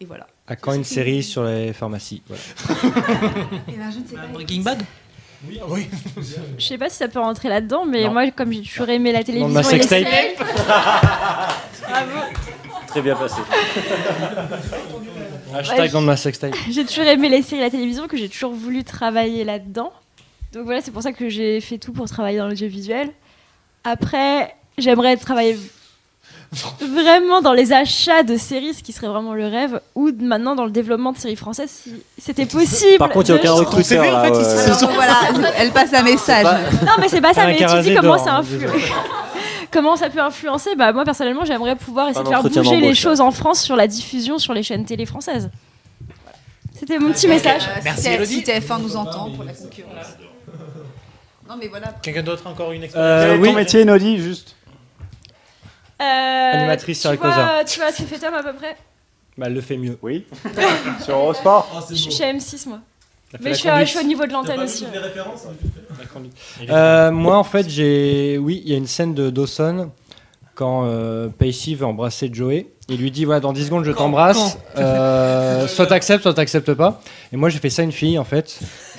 [0.00, 0.26] et voilà.
[0.46, 2.42] À quand une série sur les pharmacies voilà.
[3.68, 4.26] Eh ben, je ne sais pas.
[4.28, 4.82] Breaking Bad?
[5.46, 5.88] Oui, oui.
[6.58, 8.12] Je sais pas si ça peut rentrer là-dedans, mais Non.
[8.12, 10.36] moi, comme j'ai toujours aimé la télévision ma et les.
[11.88, 12.10] Bravo.
[12.88, 13.40] Très bien passé.
[15.54, 16.54] Hashtag Ouais, dans ma sextape.
[16.70, 19.92] J'ai toujours aimé les séries et la télévision, que j'ai toujours voulu travailler là-dedans.
[20.52, 23.10] Donc voilà, c'est pour ça que j'ai fait tout pour travailler dans l'audiovisuel.
[23.84, 25.58] Après, j'aimerais travailler
[26.80, 30.64] vraiment dans les achats de séries, ce qui serait vraiment le rêve, ou maintenant dans
[30.64, 32.98] le développement de séries françaises, si c'était possible.
[32.98, 34.04] Par contre, il n'y a aucun recruteur
[34.94, 35.14] voilà,
[35.58, 36.46] elle passe un message.
[36.86, 38.66] Non, mais c'est pas ça, mais tu dis comment d'or, ça hein, influe.
[39.70, 43.20] comment ça peut influencer Bah moi personnellement, j'aimerais pouvoir essayer de faire bouger les choses
[43.20, 45.50] en France sur la diffusion sur les chaînes télé françaises.
[46.22, 46.38] Voilà.
[46.78, 47.62] C'était mon petit message.
[47.68, 48.34] Euh, Merci, si, T- Elodie.
[48.34, 49.92] si TF1 nous entend pour la concurrence.
[51.48, 51.94] Non mais voilà.
[52.02, 53.48] Quelqu'un d'autre encore une Euh, expérience est oui.
[53.48, 54.54] ton métier, Nodi, juste
[56.00, 56.04] Euh,
[56.52, 57.64] Animatrice sur Ecosa.
[57.66, 58.76] tu vois ce que fait Tom à peu près
[59.36, 59.98] Bah, elle le fait mieux.
[60.02, 60.26] Oui.
[61.04, 62.16] Sur Eurosport c'est Je suis beau.
[62.16, 62.78] chez M6 moi.
[63.40, 64.84] Mais je suis, à- je suis au niveau de l'antenne aussi.
[64.84, 65.52] toutes les références hein
[66.70, 68.38] Euh, moi, en fait, j'ai.
[68.38, 69.90] Oui, il y a une scène de Dawson
[70.54, 72.66] quand euh, Pacey veut embrasser Joey.
[72.88, 74.56] Il lui dit voilà, dans 10 secondes, je t'embrasse.
[74.78, 77.02] Euh, soit t'acceptes, soit t'acceptes pas.
[77.32, 78.58] Et moi, j'ai fait ça à une fille, en fait.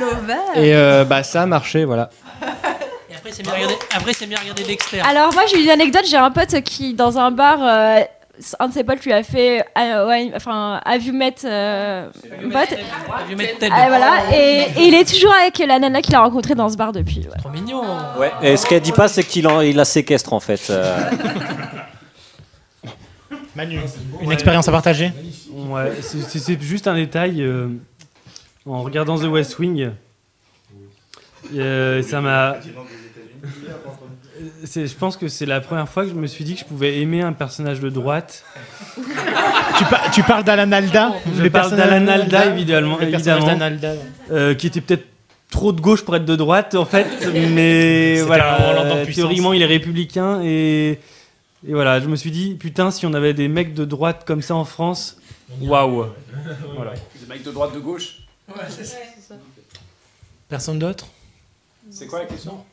[0.00, 0.34] Lover.
[0.56, 2.10] Et euh, bah, ça a marché, voilà.
[3.10, 5.00] Et après, c'est bien regardé Dexter.
[5.00, 7.58] Alors moi j'ai eu une anecdote, j'ai un pote qui dans un bar,
[8.58, 12.08] un de ses potes lui a fait, euh, ouais, enfin, Have you met euh,
[12.44, 13.70] Bot Have you met Ted?
[13.74, 16.76] Ah, voilà, et, et il est toujours avec la nana qu'il a rencontrée dans ce
[16.76, 17.20] bar depuis.
[17.20, 17.38] ouais.
[17.38, 17.82] Trop mignon.
[18.18, 18.30] Ouais.
[18.42, 20.68] Et ce qu'elle dit pas, c'est qu'il il la séquestre en fait.
[20.70, 20.96] euh.
[23.56, 23.80] Manu,
[24.20, 25.12] une expérience à partager
[25.52, 27.42] Ouais, c'est juste un détail.
[27.42, 27.68] euh,
[28.66, 29.90] en regardant The West Wing,
[31.56, 32.56] euh, ça m'a.
[34.64, 36.64] C'est- Je pense que c'est la première fois que je me suis dit que je
[36.64, 38.44] pouvais aimer un personnage de droite.
[38.96, 43.46] tu, par- tu parles d'Alan Alda Je le parle d'Alan Alda, évidemment, Le personnage évidemment
[43.58, 43.92] d'Alan Alda.
[44.30, 45.06] euh, qui était peut-être
[45.50, 47.06] trop de gauche pour être de droite en fait,
[47.54, 50.98] mais voilà, euh, théoriquement il est républicain et,
[51.66, 54.42] et voilà, je me suis dit putain si on avait des mecs de droite comme
[54.42, 55.16] ça en France,
[55.60, 56.06] waouh.
[56.76, 56.92] Voilà.
[57.20, 58.18] Des mecs de droite, de gauche
[60.48, 61.06] Personne d'autre?
[61.90, 62.64] C'est quoi la question?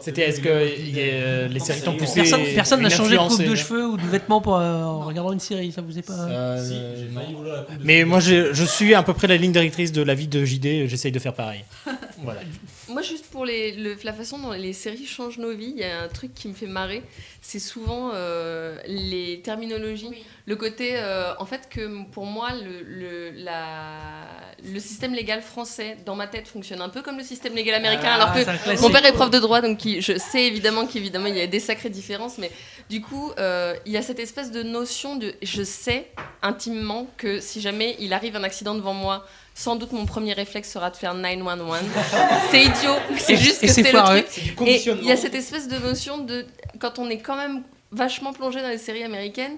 [0.00, 3.54] C'était est-ce que euh, les séries t'ont poussé Personne personne n'a changé de coupe de
[3.54, 6.12] cheveux ou de vêtements pour, euh, en regardant une série, ça vous est pas.
[6.14, 7.20] Euh, Si, j'ai non.
[7.20, 9.52] failli vouloir la coupe de Mais moi je, je suis à peu près la ligne
[9.52, 11.64] directrice de la vie de JD, j'essaye de faire pareil.
[12.22, 12.40] Voilà.
[12.88, 15.84] moi, juste pour les, le- la façon dont les séries changent nos vies, il y
[15.84, 17.02] a un truc qui me fait marrer.
[17.40, 20.10] C'est souvent euh, les terminologies.
[20.46, 24.26] Le côté, euh, en fait, que pour moi, le, le, la-
[24.64, 28.08] le système légal français, dans ma tête, fonctionne un peu comme le système légal américain.
[28.12, 31.26] Ah, alors que mon père est prof de droit, donc il- je sais évidemment qu'évidemment,
[31.26, 32.38] il y a des sacrées différences.
[32.38, 32.50] Mais
[32.90, 35.34] du coup, euh, il y a cette espèce de notion de.
[35.42, 36.08] Je sais
[36.42, 40.70] intimement que si jamais il arrive un accident devant moi, sans doute mon premier réflexe
[40.72, 41.78] sera de faire 911.
[42.50, 44.56] c'est idiot, c'est juste et que c'est le truc.
[44.56, 46.46] Du Et il y a cette espèce de notion de.
[46.78, 49.56] Quand on est quand même vachement plongé dans les séries américaines,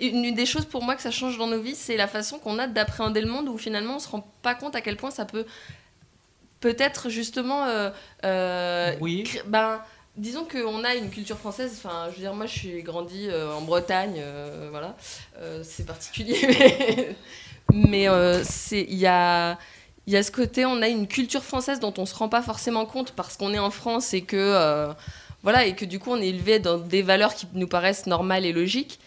[0.00, 2.58] une des choses pour moi que ça change dans nos vies, c'est la façon qu'on
[2.58, 5.24] a d'appréhender le monde où finalement on se rend pas compte à quel point ça
[5.24, 5.44] peut
[6.60, 7.64] peut-être justement.
[7.66, 7.90] euh,
[8.24, 8.92] euh,
[9.24, 9.80] cré- ben,
[10.16, 11.72] disons qu'on a une culture française.
[11.78, 14.96] Enfin, je veux dire, moi, je suis grandi euh, en Bretagne, euh, voilà,
[15.38, 17.16] Euh, c'est particulier, mais,
[17.72, 19.58] mais euh, il y a.
[20.08, 22.42] Il y a ce côté, on a une culture française dont on se rend pas
[22.42, 24.92] forcément compte parce qu'on est en France et que euh,
[25.44, 28.44] voilà et que du coup on est élevé dans des valeurs qui nous paraissent normales
[28.44, 28.98] et logiques.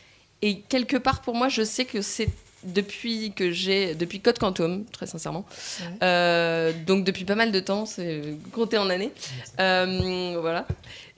[0.41, 2.30] Et quelque part pour moi, je sais que c'est
[2.66, 5.45] depuis que j'ai depuis Code Quantum, très sincèrement.
[6.01, 9.11] Euh, donc depuis pas mal de temps, c'est compté en années.
[9.59, 10.66] Euh, voilà.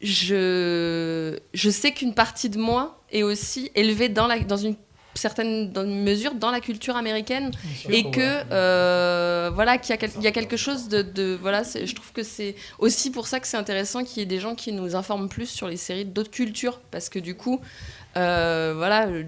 [0.02, 4.76] Je, je sais qu'une partie de moi est aussi élevée dans, la, dans une
[5.18, 10.24] certaine dans une mesure dans la culture américaine sûr, et que euh, voilà qu'il y,
[10.26, 13.48] a y quelque chose de, de- voilà je trouve que c'est aussi pour ça que
[13.48, 16.32] c'est intéressant qu'il y ait des gens qui nous informent plus sur les séries d'autres
[16.32, 16.80] cultures.
[16.92, 17.60] Parce que du coup
[18.16, 19.24] euh, voilà euh,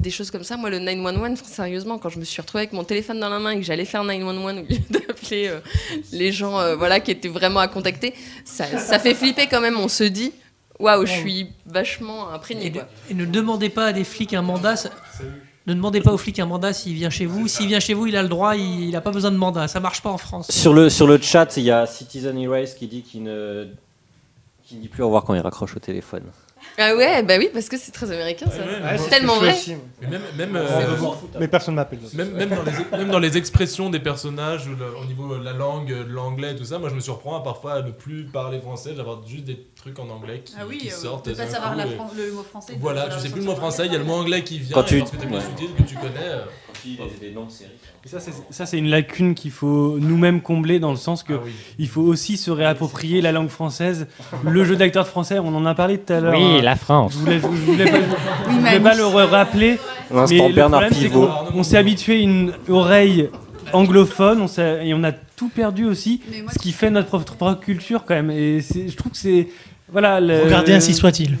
[0.00, 2.84] des choses comme ça moi le 911 sérieusement quand je me suis retrouvée avec mon
[2.84, 5.60] téléphone dans la main et que j'allais faire 911 au lieu d'appeler euh,
[6.12, 8.12] les gens voilà qui étaient vraiment à contacter
[8.44, 10.32] ça, ça fait flipper quand même on se dit
[10.78, 12.86] waouh je suis vachement imprégnée Et, quoi.
[13.10, 14.76] et ne demandez pas à des flics un mandat.
[14.76, 14.90] ça-
[15.66, 17.46] Ne demandez pas aux flics un mandat s'il vient chez vous.
[17.46, 19.68] S'il vient chez vous, il a le droit, il n'a pas besoin de mandat.
[19.68, 20.50] Ça marche pas en France.
[20.50, 23.66] Sur le, sur le chat, il y a Citizen Erase qui dit qu'il ne,
[24.64, 26.22] qui ne dit plus au revoir quand il raccroche au téléphone.
[26.76, 28.62] ah ouais bah oui parce que c'est très américain ça
[28.98, 29.54] c'est tellement vrai
[30.02, 30.96] même, même, euh.
[31.38, 32.00] Mais personne m'appelle.
[32.14, 35.52] Même, même, dans les, même dans les expressions des personnages, le- au niveau de la
[35.52, 38.60] langue, de l'anglais, tout ça, moi je me surprends à parfois à ne plus parler
[38.60, 39.56] français, d'avoir juste des
[39.92, 41.28] trucs en anglais qui, Ah oui, qui euh, sortent.
[41.28, 43.46] de pas savoir coup, la et- fran- le mot français, Voilà, tu sais plus le
[43.46, 45.26] mot français, il y a le mot anglais qui vient, Quand tu- parce que t'as
[45.26, 45.38] mis ouais.
[45.38, 46.18] le sous-titre que tu connais.
[46.26, 46.40] euh,
[47.20, 47.70] des noms de séries.
[48.04, 51.34] Et ça, c'est- ça, c'est une lacune qu'il faut nous-mêmes combler dans le sens que
[51.34, 51.50] Ah oui.
[51.78, 54.06] il faut aussi se réapproprier la langue française.
[54.44, 56.34] Le jeu d'acteur français, on en a parlé tout à l'heure.
[56.34, 56.62] Oui, hein.
[56.62, 57.14] la France.
[57.14, 58.82] Je voulais, je voulais pas, je voulais Manu.
[58.84, 59.78] pas le rappeler.
[60.10, 61.28] L'instant mais le Bernard problème, c'est qu'on-
[61.58, 63.28] On s'est habitué à une oreille
[63.72, 67.60] anglophone on et on a tout perdu aussi, moi, ce qui fait notre propre, propre
[67.60, 68.30] culture quand même.
[68.30, 69.48] Et c'est- je trouve que c'est
[69.92, 70.20] voilà.
[70.20, 71.36] le- Regardez ainsi soit-il.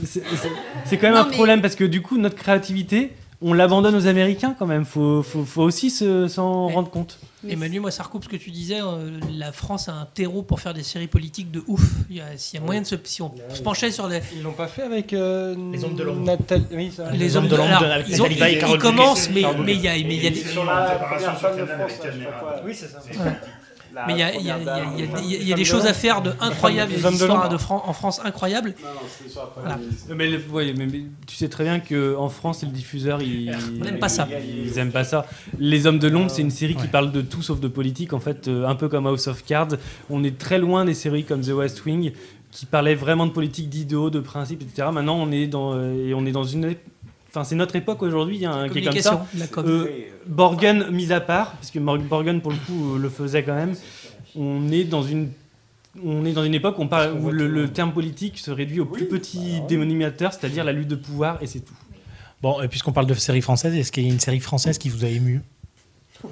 [0.84, 3.94] C'est quand même Non, un mais- problème parce que du coup notre créativité, on l'abandonne
[3.94, 4.84] aux Américains quand même.
[4.84, 7.18] Faut, faut, faut aussi se- s'en rendre compte.
[7.48, 8.80] Et Manu, moi, ça recoupe ce que tu disais.
[8.82, 11.82] euh, la France a un terreau pour faire des séries politiques de ouf.
[12.10, 14.20] Il y a, s'il y a moyen de se, si on se penchait sur les,
[14.34, 16.24] Ils l'ont pas fait avec euh, Les hommes de l'ombre.
[16.24, 16.64] Nathalie.
[16.72, 17.12] Oui, ça.
[17.12, 17.78] les hommes de l'ombre,
[18.08, 20.64] ils, ont- ils- commencent, mais mais il y a, mais il y a des, Sur
[20.64, 21.92] la première femme de France.
[22.66, 22.98] Oui, c'est ça.
[24.06, 25.34] Mais il y a, il y a- il y a- il y a- il y
[25.36, 26.92] a- il y a des choses à faire de incroyables.
[26.92, 28.74] Il y Les a hommes des de histoires de Fran- en France incroyables.
[29.56, 29.78] Voilà.
[30.14, 33.84] Mais, le- ouais, mais- mais tu sais très bien qu'en France, les diffuseurs, ils On
[33.84, 34.28] n'aime pas ça.
[34.64, 35.26] Ils aiment pas ça.
[35.58, 38.12] Les Hommes de l'ombre, c'est une série qui parle de tout sauf de politique.
[38.12, 39.68] En fait, euh, un peu comme House of Cards,
[40.10, 42.12] on est très loin des séries comme The West Wing
[42.50, 44.88] qui parlaient vraiment de politique, d'idéaux, de principes, etc.
[44.92, 46.74] Maintenant, on est dans euh, et on est dans une
[47.28, 49.10] Enfin, c'est notre époque aujourd'hui, il y a un qui est comme ça.
[49.10, 49.64] Communication, la com.
[49.68, 49.86] Euh,
[50.26, 53.74] Borgen mis à part, parce que Borgen pour le coup euh, le faisait quand même.
[54.34, 55.30] On est dans une
[56.04, 58.78] on est dans une époque où, on parle, où le, le terme politique se réduit
[58.80, 61.74] au plus petit dénominateur, c'est-à-dire la lutte de pouvoir, et c'est tout.
[62.40, 64.88] Bon, et puisqu'on parle de séries françaises, est-ce qu'il y a une série française qui
[64.88, 65.42] vous a ému?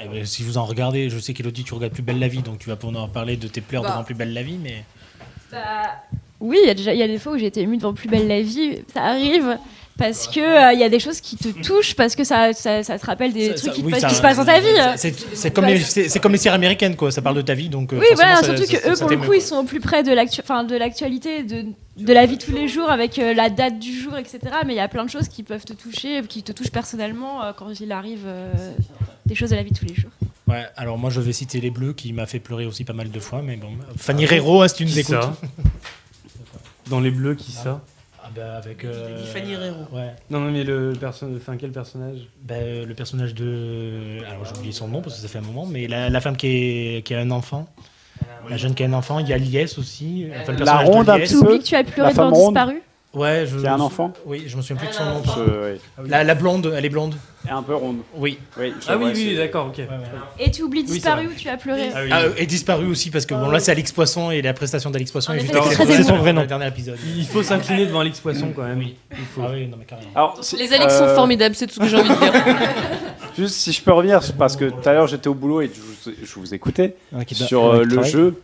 [0.00, 2.40] Eh ben, Si vous en regardez, je sais qu'Elodie, tu regardes Plus belle la vie,
[2.42, 3.90] donc tu vas pouvoir en parler de tes pleurs Bah.
[3.90, 4.84] devant Plus belle la vie, mais.
[5.50, 5.58] Bah,
[6.38, 7.92] oui, il y a déjà il y a des fois où j'ai été émue devant
[7.92, 9.58] Plus belle la vie, ça arrive
[9.98, 12.82] parce que euh, il y a des choses qui te touchent parce que ça, ça,
[12.82, 14.36] ça te rappelle des Ça- trucs ça- qui, te oui, passent- ça- qui se passent
[14.38, 14.66] dans ta vie.
[15.34, 15.82] C'est comme, les-
[16.20, 17.10] comme séries américaines, quoi.
[17.10, 17.92] Ça parle de ta vie, donc.
[17.92, 19.80] euh, Oui, voilà, surtout ça- que eux, ça pour le coup, ils sont au plus
[19.80, 21.64] près de l'actu- enfin, de l'actualité, de,
[21.98, 24.38] de la vie de tous les jours, avec euh, la date du jour, etc.
[24.64, 27.42] Mais il y a plein de choses qui peuvent te toucher, qui te touchent personnellement
[27.42, 28.52] euh, quand il arrive euh,
[29.26, 30.10] des choses de la vie de tous les jours.
[30.46, 33.10] Ouais, alors moi je vais citer Les Bleus qui m'a fait pleurer aussi pas mal
[33.10, 33.68] de fois, mais bon.
[33.98, 35.16] Fanny Rero, hein, si tu nous écoutes.
[36.88, 37.82] Dans les bleus, qui ça
[38.28, 38.84] Ah bah avec.
[38.84, 39.86] euh, Fanny Rero.
[39.92, 40.12] Ouais.
[40.30, 42.18] Non, non, mais le perso- enfin, quel personnage?
[42.42, 44.18] Bah, euh, le personnage de.
[44.30, 46.36] Alors j'ai oublié son nom parce que ça fait un moment, mais la, la femme
[46.36, 47.68] qui, est, qui a un enfant.
[48.50, 50.26] La jeune qui a un enfant, il y a Lies aussi.
[50.40, 51.58] Enfin, le La personnage de ronde un petit Tu peu.
[51.58, 52.54] que tu as pleuré devant ronde.
[52.54, 52.82] Disparu?
[53.14, 53.58] Ouais, je.
[53.58, 55.22] Qui a un enfant Oui, je me souviens plus de son nom.
[55.24, 56.08] Je- oui.
[56.10, 57.14] La, la blonde, elle est blonde.
[57.46, 57.98] Et un peu ronde.
[58.14, 58.38] Oui.
[58.58, 59.80] Oui, je Ah oui, vois, oui, c'est- d'accord, ok.
[60.38, 61.88] Et tu oublies Oui, disparu où tu as pleuré.
[62.12, 65.10] Ah, et disparu aussi parce que bon là c'est Alix Poisson et la prestation d'Alix
[65.10, 65.88] Poisson En est effet, juste c'est excellente.
[65.88, 66.42] très C'est son vrai nom.
[66.42, 66.98] Le dernier épisode.
[67.16, 68.78] Il faut s'incliner devant Alix Poisson quand même.
[68.78, 68.94] Oui.
[69.12, 69.40] Il faut.
[69.42, 70.10] Ah oui, non mais carrément.
[70.14, 72.32] Alors, Les Alix sont euh, formidables, c'est tout ce que j'ai envie de dire.
[73.38, 75.80] Juste si je peux revenir, parce que tout à l'heure j'étais au boulot et je
[75.80, 76.96] vous, je vous écoutais
[77.32, 78.40] sur euh, le jeu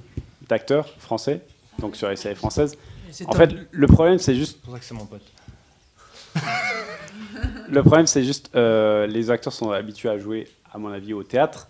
[0.48, 1.40] d'acteurs français,
[1.80, 2.76] donc sur les séries françaises.
[3.14, 4.56] C'est En fait, le problème c'est juste.
[4.56, 5.22] C'est pour ça que c'est mon pote.
[7.68, 11.22] Le problème c'est juste euh, les acteurs sont habitués à jouer, à mon avis, au
[11.22, 11.68] théâtre.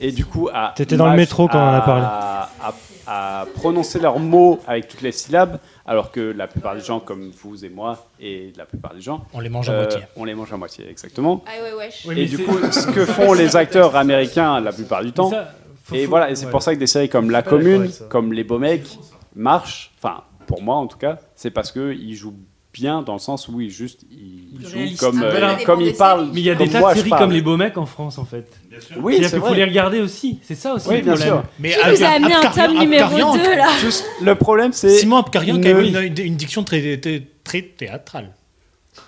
[0.00, 2.04] Et du coup, à T'étais dans le métro quand on en a parlé.
[2.04, 2.74] À, à-
[3.06, 7.30] à prononcer leurs mots avec toutes les syllabes, alors que la plupart des gens, comme
[7.42, 10.00] vous et moi, et la plupart des gens, euh, On les mange à moitié.
[10.16, 11.44] On les mange à moitié, exactement.
[11.46, 12.06] Ah ouais, wesh.
[12.08, 15.52] Oui, et du coup, ce que font les acteurs américains la plupart du temps, ça,
[15.84, 16.50] faut- et faut- voilà, et c'est ouais.
[16.50, 18.98] pour ça que des séries comme La Commune, comme Les Beaux Mecs
[19.36, 22.36] marchent, enfin, pour moi en tout cas, c'est parce qu'ils jouent
[22.72, 24.98] bien dans le sens où ils juste jouent Réaliste.
[24.98, 25.56] comme, Ah, euh, voilà.
[25.64, 26.28] comme ils parlent.
[26.34, 27.22] Mais il y a des tas moi, de séries parle.
[27.22, 28.50] comme Les Beaux Mecs en France en fait.
[28.96, 30.40] Oui, C'est-à-dire c'est qu'il faut les regarder aussi.
[30.42, 31.34] C'est ça aussi Oui, le bien problème.
[31.34, 31.42] sûr.
[31.60, 34.98] Mais Qui vous a amené un tome numéro 2 là Juste, le problème c'est.
[34.98, 38.30] Simon Abkarian qui a ne- une, une, une diction très, très, très théâtrale.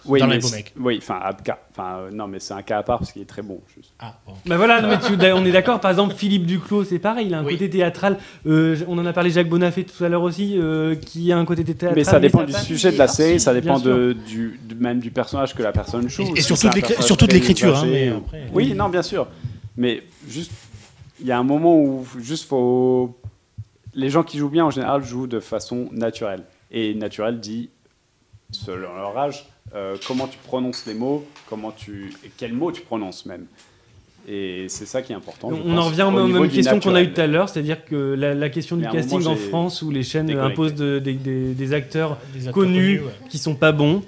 [0.05, 0.39] Oui, dans mais.
[0.79, 3.27] Oui, enfin, Abka- enfin, euh, non, mais c'est un cas à part parce qu'il est
[3.27, 3.61] très bon.
[3.75, 3.93] Juste.
[3.99, 4.33] Ah, bon.
[4.47, 5.81] Bah voilà, non, mais tu- on est d'accord.
[5.81, 7.53] Par exemple, Philippe Duclos, c'est pareil, il a un Oui.
[7.55, 8.19] côté théâtral.
[8.47, 11.45] Euh, on en a parlé Jacques Bonafé tout à l'heure aussi, euh, qui a un
[11.45, 11.93] côté théâtral.
[11.95, 15.55] Mais ça dépend du sujet de la série, ça dépend de, du, même du personnage
[15.55, 16.23] que la personne joue.
[16.35, 17.87] Et- et surtout de l'écriture, hein,
[18.27, 19.27] après- Oui, non, bien sûr.
[19.77, 20.51] Mais juste,
[21.21, 23.17] il y a un moment où juste faut.
[23.95, 26.43] Les gens qui jouent bien en général jouent de façon naturelle.
[26.71, 27.71] Et naturelle dit,
[28.51, 32.83] selon leur âge, euh, comment tu prononces les mots, comment tu, et quels mots tu
[32.83, 33.47] prononces même.
[34.29, 35.51] Et c'est ça qui est important.
[35.65, 38.15] On en revient au aux mêmes questions qu'on a eues tout à l'heure, c'est-à-dire que
[38.19, 40.53] la, la question du casting moment, en France où les chaînes déconnecté.
[40.53, 43.13] imposent de- des- acteurs Des acteurs connus connus, ouais.
[43.31, 44.03] qui sont pas bons.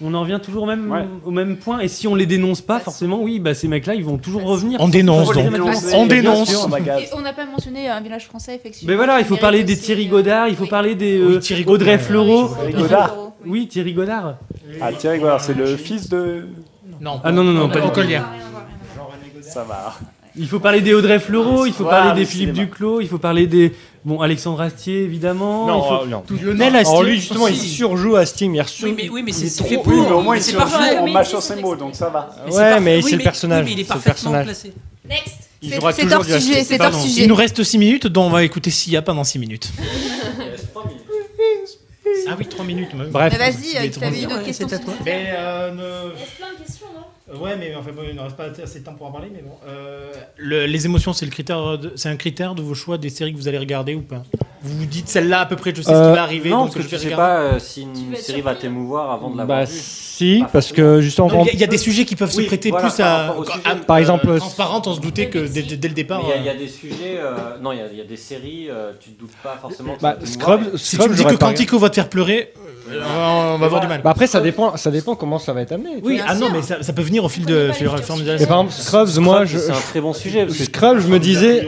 [0.00, 1.04] On en revient toujours au même, Ouais.
[1.26, 1.80] au même point.
[1.80, 4.80] Et si on les dénonce pas, forcément, oui, bah, ces mecs-là, ils vont toujours revenir.
[4.80, 5.44] On dénonce donc.
[5.92, 6.52] On dénonce.
[6.52, 8.90] Et on n'a pas mentionné un village français, effectivement.
[8.92, 11.38] Mais voilà, il faut parler des Thierry euh, Godard, il faut parler des euh, Oui,
[11.40, 12.06] Thierry Audrey Godard.
[12.06, 13.27] Fleurot.
[13.48, 13.52] Il faut-.
[13.52, 14.36] Oui, Thierry Godard.
[14.80, 16.46] Ah, Thierry Godard, c'est le fils de.
[17.00, 18.00] Non, Ah non, non, non, pas du tout.
[19.42, 19.94] Ça va.
[20.36, 22.66] Il faut parler des Audrey Fleurot, il faut Voilà, parler des Philippe cinéma.
[22.66, 23.72] Duclos, il faut parler des
[24.04, 25.64] bon Alexandre Astier évidemment.
[25.66, 26.20] il faut- Non, non.
[26.24, 27.10] tout- Lionel Alors Astier.
[27.10, 28.94] lui justement il surjoue à Steam, il surjoue.
[28.94, 29.92] Oui, mais, oui, mais c'est il est trop- fait Oui, pour.
[30.08, 30.98] mais au moins il c'est surjoue parfait.
[30.98, 32.28] en Mais- mâchant ses mots, donc ça va.
[32.46, 34.44] mais Ouais, mais Oui, c'est le personnage, Oui, mais il est c'est le parfaitement personnage.
[34.44, 34.72] placé.
[35.08, 35.26] Next.
[35.60, 36.40] Il C'est jouera c'est toujours hors Astier.
[36.40, 37.26] sujet, c'est Il sujet.
[37.26, 39.72] nous reste 6 minutes, dont on va écouter Sia pendant 6 minutes.
[42.26, 42.90] Ah oui, 3 minutes.
[42.94, 43.36] Bref.
[43.36, 44.20] Vas-y, euh, tu avais bien.
[44.20, 44.68] une autre Ouais, question.
[44.68, 44.92] c'est à toi.
[44.92, 45.22] s'il te plaît.
[45.24, 46.77] Mais euh, ne- Il reste plein de questions, non
[47.40, 49.42] Ouais, mais enfin, bon, il ne reste pas assez de temps pour en parler, mais
[49.42, 49.52] bon.
[49.68, 53.10] Euh, le- les émotions, c'est le critère, de- c'est un critère de vos choix des
[53.10, 54.22] séries que vous allez regarder ou pas
[54.62, 56.64] Vous vous dites celle-là à peu près, je sais ce qui Euh, va arriver, Non,
[56.64, 59.38] donc parce que je vais sais pas euh, si une série va t'émouvoir avant de
[59.38, 59.72] l'avoir Bah vue.
[59.78, 62.32] si, Pas parce que justement Il y, a- il y a des sujets qui peuvent
[62.34, 63.62] Oui, se prêter voilà, plus par à, rapport au à- sujet.
[63.68, 66.22] à- Par exemple, euh, transparente, on se doutait que dès, dès le départ.
[66.24, 67.98] Il y a- il y, a euh, des sujets, euh, non, il y a- il
[67.98, 69.96] y, a des séries, euh, tu te doutes pas forcément.
[70.00, 72.57] bah, Scrubs, si tu me dis que Quantico va te faire pleurer, euh,
[72.92, 74.00] on va avoir du mal.
[74.02, 75.90] Bah après ça dépend, ça dépend comment ça va être amené.
[76.02, 77.92] oui, ah non, mais ça, ça peut venir au fil de, fil- la
[78.46, 80.44] par exemple Scrubs, moi je C'est un très bon sujet.
[80.46, 81.66] Parce que Scrubs, je me disais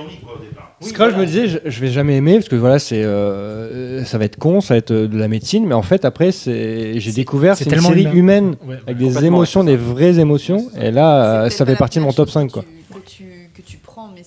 [0.82, 4.16] Scrubs, je me disais, je, je vais jamais aimer parce que voilà, c'est, euh, ça
[4.16, 6.98] va être con, ça va être euh, de la médecine, mais en fait après, c'est,
[6.98, 8.14] j'ai découvert c'est c'est une tellement série humain.
[8.14, 12.12] humaine Ouais, avec des émotions, des vraies émotions, et là, ça fait partie de mon
[12.14, 12.64] top l'approche 5 que quoi.
[12.64, 13.39] tu- Que tu, que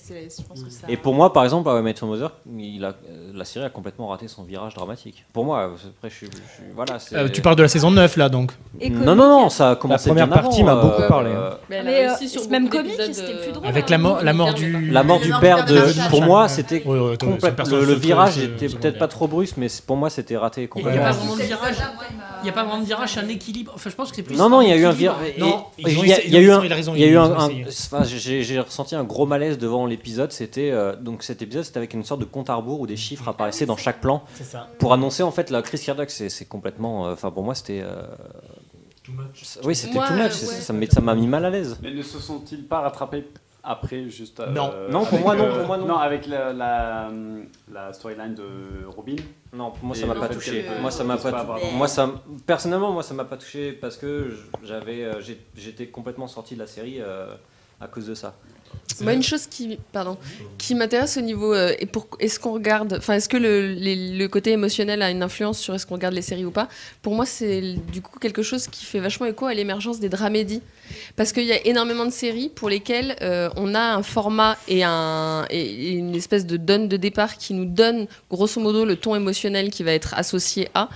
[0.08, 0.86] je pense que ça.
[0.88, 2.94] Et pour moi, par exemple, Met Your Mother, il a,
[3.34, 5.24] la série a complètement raté son virage dramatique.
[5.32, 6.28] Pour moi, après, je suis,
[6.74, 6.98] voilà.
[7.12, 8.52] Euh, tu parles de la saison 9 là donc.
[8.90, 11.34] Non, non, non, ça a commencé première bien partie m'a beaucoup euh, parlé, hein.
[11.36, 13.66] euh, Mais Mais, euh, sur c'est même comique, c'était plus drôle.
[13.66, 14.90] Avec la mort, la mort du.
[14.90, 16.08] La mort du père de.
[16.10, 20.10] Pour moi, c'était Ouais, ouais, le, virage était peut-être pas trop brusque, mais pour moi,
[20.10, 21.76] c'était raté Il n'y a pas vraiment de virage.
[22.40, 23.72] il n'y a pas vraiment de virage, c'est un équilibre.
[23.74, 24.36] Enfin, je pense que c'est plus.
[24.36, 25.16] Non, non, il y a eu un virage.
[25.36, 27.04] Il y a, essayé- il y a ils eu un, il a raison, il y
[27.04, 27.66] a ils eu ont un, un- essayé.
[27.92, 30.32] enfin, j'ai ressenti un gros malaise devant l'épisode.
[30.32, 32.96] C'était euh, donc cet épisode, c'était avec une sorte de compte à rebours où des
[32.96, 34.68] chiffres apparaissaient dans chaque plan ça.
[34.78, 36.10] pour annoncer en fait la crise cardiaque.
[36.10, 37.06] C'est complètement.
[37.06, 37.82] euh, Enfin, pour moi, c'était.
[37.84, 38.02] euh,
[39.64, 40.22] Oui, c'était Ouais, too much.
[40.24, 40.30] ouais.
[40.60, 41.78] Ça m'a ça m'a mis mal à l'aise.
[41.82, 43.26] Mais ne se sont-ils pas rattrapés
[43.62, 44.70] après juste euh, Non.
[44.90, 45.86] Non, pour avec, moi, non, pour moi, non.
[45.86, 47.10] Non, avec la, la,
[47.72, 49.16] la storyline de Robin.
[49.52, 50.64] Non, pour moi ça m'a pas touché.
[50.80, 51.46] Moi ça m'a pas.
[51.74, 52.10] Moi ça.
[52.46, 55.08] Personnellement, moi ça m'a pas touché parce que j'avais,
[55.56, 57.34] j'étais complètement sorti de la série euh,
[57.80, 58.34] à cause de ça.
[59.00, 60.16] Moi, une chose qui, pardon,
[60.56, 64.16] qui m'intéresse au niveau euh, et pour est-ce qu'on regarde, enfin, est-ce que le, les-
[64.16, 66.68] le côté émotionnel a une influence sur est-ce qu'on regarde les séries ou pas?
[67.02, 70.62] Pour moi, c'est du coup quelque chose qui fait vachement écho à l'émergence des dramédies,
[71.16, 74.84] parce qu'il y a énormément de séries pour lesquelles euh, on a un format et,
[74.84, 79.16] un, et une espèce de donne de départ qui nous donne grosso modo le ton
[79.16, 80.88] émotionnel qui va être associé à,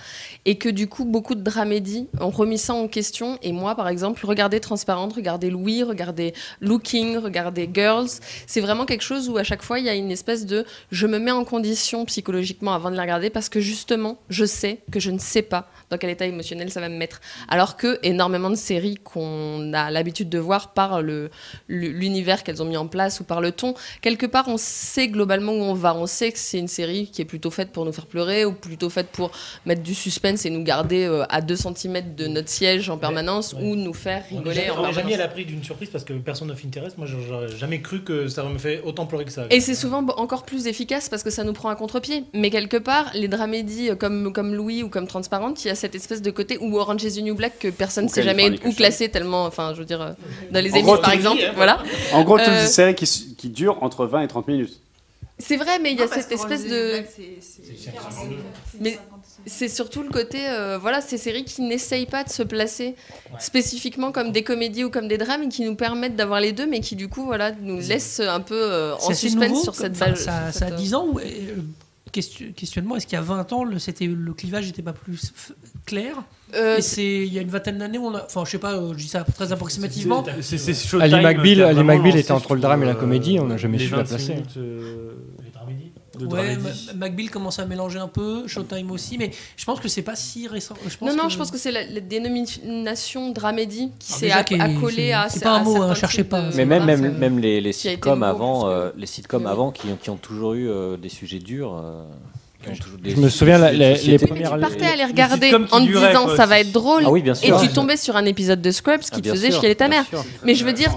[0.48, 3.38] et que du coup beaucoup de dramédies ont remis ça en question.
[3.42, 6.32] Et moi, par exemple, regardez Transparente, regardez Louis, regardez
[6.62, 8.08] Looking, regardez Girls,
[8.46, 11.06] c'est vraiment quelque chose où à chaque fois il y a une espèce de je
[11.06, 15.00] me mets en condition psychologiquement avant de la regarder parce que justement je sais que
[15.00, 17.20] je ne sais pas dans quel état émotionnel ça va me mettre.
[17.48, 21.30] Alors que énormément de séries qu'on a l'habitude de voir par le
[21.68, 25.52] l'univers qu'elles ont mis en place ou par le ton, quelque part on sait globalement
[25.52, 25.94] où on va.
[25.94, 28.52] On sait que c'est une série qui est plutôt faite pour nous faire pleurer ou
[28.52, 29.30] plutôt faite pour
[29.66, 33.54] mettre du suspense et nous garder euh, à 2 cm de notre siège en permanence
[33.54, 34.94] ou nous faire On rigoler jamais- en on est permanence.
[35.16, 36.98] jamais à d'une surprise parce que personne ne Interest.
[36.98, 39.46] Moi, j'aurais jamais cru que ça me fait autant pleurer que ça.
[39.50, 42.24] Et c'est souvent encore plus efficace parce que ça nous prend à contre-pied.
[42.34, 45.74] Mais quelque part, les dramédies euh, comme, comme Louis ou comme Transparente, il y a
[45.78, 48.58] cette espèce de côté ou Orange is the New Black que personne ne sait jamais
[48.66, 50.12] où classer tellement, enfin, je veux dire, euh,
[50.50, 51.82] dans les émissions par exemple, voilà.
[52.12, 53.06] En gros, toutes Euh, les séries qui,
[53.36, 54.80] qui durent entre 20 et 30 minutes.
[55.40, 57.02] C'est vrai, mais il y a cette espèce de.
[58.80, 58.98] Mais
[59.46, 62.96] c'est surtout le côté, euh, voilà, ces séries qui n'essayent pas de se placer
[63.38, 66.66] spécifiquement comme des comédies ou comme des drames et qui nous permettent d'avoir les deux,
[66.66, 69.92] mais qui du coup, voilà, nous laissent un peu euh, en suspense nouveau, sur cette
[69.92, 70.24] enfin, base.
[70.24, 71.54] Ça, sur ça a cette, euh, 10 ans euh,
[72.10, 75.52] questionnement, est-ce qu'il y a 20 ans, le, c'était, le clivage n'était pas plus f-
[75.86, 76.16] clair?
[76.54, 78.74] Euh, Et c'est il y a une vingtaine d'années, on a, enfin je sais pas,
[78.76, 80.24] euh, je dis ça très approximativement.
[80.40, 83.38] C'est- c'est Showtime Ali McBeal, Ali McBeal était entre le drame et la je comédie,
[83.40, 84.32] on n'a jamais su la 26 placer.
[84.34, 85.12] minutes, euh,
[86.18, 86.56] de Ouais,
[86.96, 90.46] McBeal commence à mélanger un peu, Showtime aussi, mais je pense que c'est pas si
[90.48, 90.74] récent.
[90.88, 94.16] Je pense non, non, que- je pense que c'est la, la dénomination dramédie qui Ah,
[94.18, 95.28] s'est accolée c'est- à.
[95.28, 96.42] c'est pas un mot, hein, cherchez pas.
[96.42, 99.96] de- Mais même, même, ça- même les, sitcoms avant, euh, les sitcoms avant qui, ont-
[100.00, 101.74] qui ont toujours eu euh, des sujets durs.
[101.74, 102.02] euh,
[103.04, 106.36] Je me souviens, la- les- premières- Tu partais à les regarder en te disant quoi,
[106.36, 107.56] ça va être drôle Ah oui, bien sûr.
[107.62, 109.76] et tu tombais sur un épisode de Scrubs qui Ah, te bien faisait sûr, chialer
[109.76, 110.04] ta mère.
[110.44, 110.90] Mais je veux dire,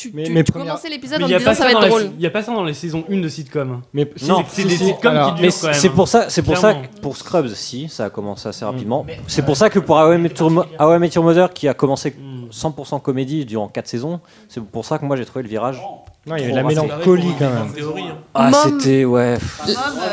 [0.00, 1.54] tu, Mais- tu- mais tu première- commençais l'épisode en il n'y a, te disant pas
[1.54, 2.10] ça ça va dans être drôle.
[2.16, 3.82] il y a pas ça dans les saisons 1 de sitcom.
[3.92, 5.74] Mais Non, c'est des si, sitcoms alors- qui Mais durent quand même.
[5.76, 9.04] c'est pour ça, c'est pour ça que pour Scrubs, si ça a commencé assez rapidement.
[9.26, 11.52] C'est pour ça que pour How I Met Your Mo- How I Met Your Mother,
[11.52, 12.14] qui a commencé
[12.50, 15.80] 100% comédie durant 4 saisons, c'est pour ça que moi j'ai trouvé le virage.
[16.26, 17.72] Non, il y de la mélancolie quand même.
[17.74, 18.16] Théorie, hein.
[18.34, 19.38] Ah, Mom- c'était ouais.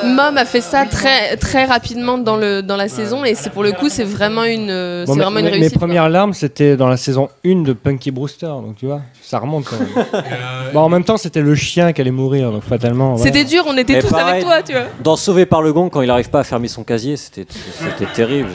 [0.06, 3.62] Mom a fait ça très très rapidement dans le dans la saison et c'est pour
[3.62, 5.74] le coup c'est vraiment une euh, Bon, c'est mais- vraiment une mes- mes réussite.
[5.78, 5.88] quoi.
[5.88, 9.66] premières larmes, c'était dans la saison 1 de Punky Brewster, donc tu vois, ça remonte
[9.66, 9.90] quand même.
[10.14, 13.14] Euh, bon, en même temps, c'était le chien qui allait mourir, donc fatalement.
[13.16, 13.24] voilà.
[13.24, 14.84] C'était dur, on était Mais tous pareil, avec toi, tu vois.
[15.04, 18.12] Dans Sauvé par le Gong, quand il n'arrive pas à fermer son casier, c'était c'était
[18.14, 18.50] terrible.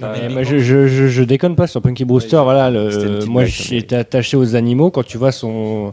[0.00, 2.40] pas- Mais moi, je, je, je, je déconne pas sur Punky Brewster.
[2.42, 4.90] voilà, le- moi, été attaché aux animaux.
[4.90, 5.92] Quand tu vois son,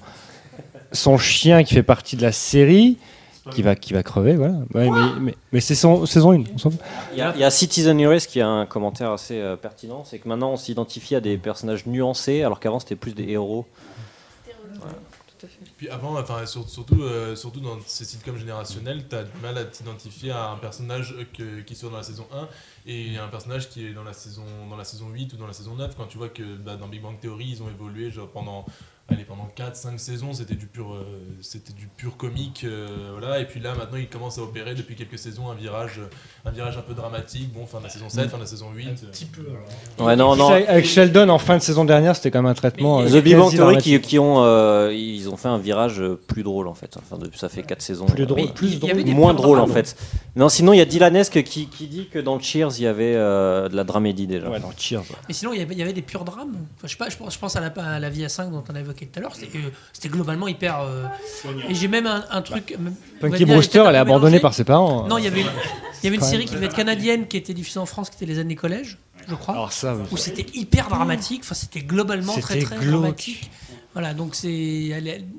[0.92, 2.98] son chien qui fait partie de la série,
[3.52, 4.54] qui va, qui va crever, voilà.
[4.74, 6.44] Ouais, mais mais, mais c'est son, saison 1.
[6.54, 6.80] on s'en fout.
[7.14, 10.04] Il y, a, il y a Citizen Heroes qui a un commentaire assez euh, pertinent,
[10.06, 13.66] c'est que maintenant on s'identifie à des personnages nuancés, alors qu'avant c'était plus des héros.
[15.78, 19.58] Puis avant, enfin, sur- surtout, euh, surtout dans ces sitcoms générationnels, tu as du mal
[19.58, 22.48] à t'identifier à un personnage que- qui soit dans la saison 1
[22.86, 25.54] et un personnage qui est dans la saison, dans la saison 8 ou dans la
[25.54, 25.96] saison 9.
[25.98, 28.66] Quand tu vois que bah, dans Big Bang Theory, ils ont évolué genre, pendant,
[29.14, 31.04] allez, pendant 4-5 saisons, c'était du pur, euh,
[31.42, 32.64] c'était du pur comique.
[32.64, 32.88] euh,
[33.18, 33.40] voilà.
[33.40, 36.00] Et puis là, maintenant, ils commencent à opérer depuis quelques saisons un virage,
[36.46, 37.52] un virage un peu dramatique.
[37.54, 38.88] Bon, fin de la saison 7, fin de la saison 8.
[38.90, 39.42] Un petit peu,
[40.04, 40.50] Ouais, non, non.
[40.50, 43.02] Avec- Sheldon en fin de saison dernière, c'était quand même un traitement.
[43.02, 46.44] euh, The Big Bang Theory qui, qui ont, euh, ils ont fait un virage plus
[46.44, 46.98] drôle en fait.
[46.98, 48.06] Enfin, depuis, ça fait 4 saisons.
[48.06, 49.96] Plus drôle, plus il moins drôle en fait.
[50.36, 53.14] Non, sinon il y a Dylanesque qui, qui dit que dans Cheers il y avait
[53.16, 54.50] euh, de la dramédie déjà.
[54.50, 55.04] Ouais, dans Cheers.
[55.28, 56.56] Mais sinon, il y avait, il y avait des purs drames.
[56.78, 58.52] Enfin, je, sais pas, je, pense, je pense à la, à la vie à 5
[58.52, 59.36] dont on a évoqué tout à l'heure.
[59.36, 60.82] C'était euh, c'était globalement hyper.
[60.82, 61.06] euh,
[61.70, 62.76] et j'ai même un, un truc.
[62.80, 65.08] va Punky Brewster, elle est abandonnée par ses parents.
[65.08, 67.54] Non, il y avait, il y avait une série qui devait être canadienne qui était
[67.54, 68.98] diffusée en France, qui était Les années collège,
[69.28, 69.54] je crois.
[69.56, 70.04] Alors ça, oui.
[70.12, 71.42] Où c'était hyper dramatique.
[71.44, 72.92] Enfin, c'était globalement très très glauque.
[73.02, 73.50] dramatique.
[73.94, 74.48] Voilà, donc c'est.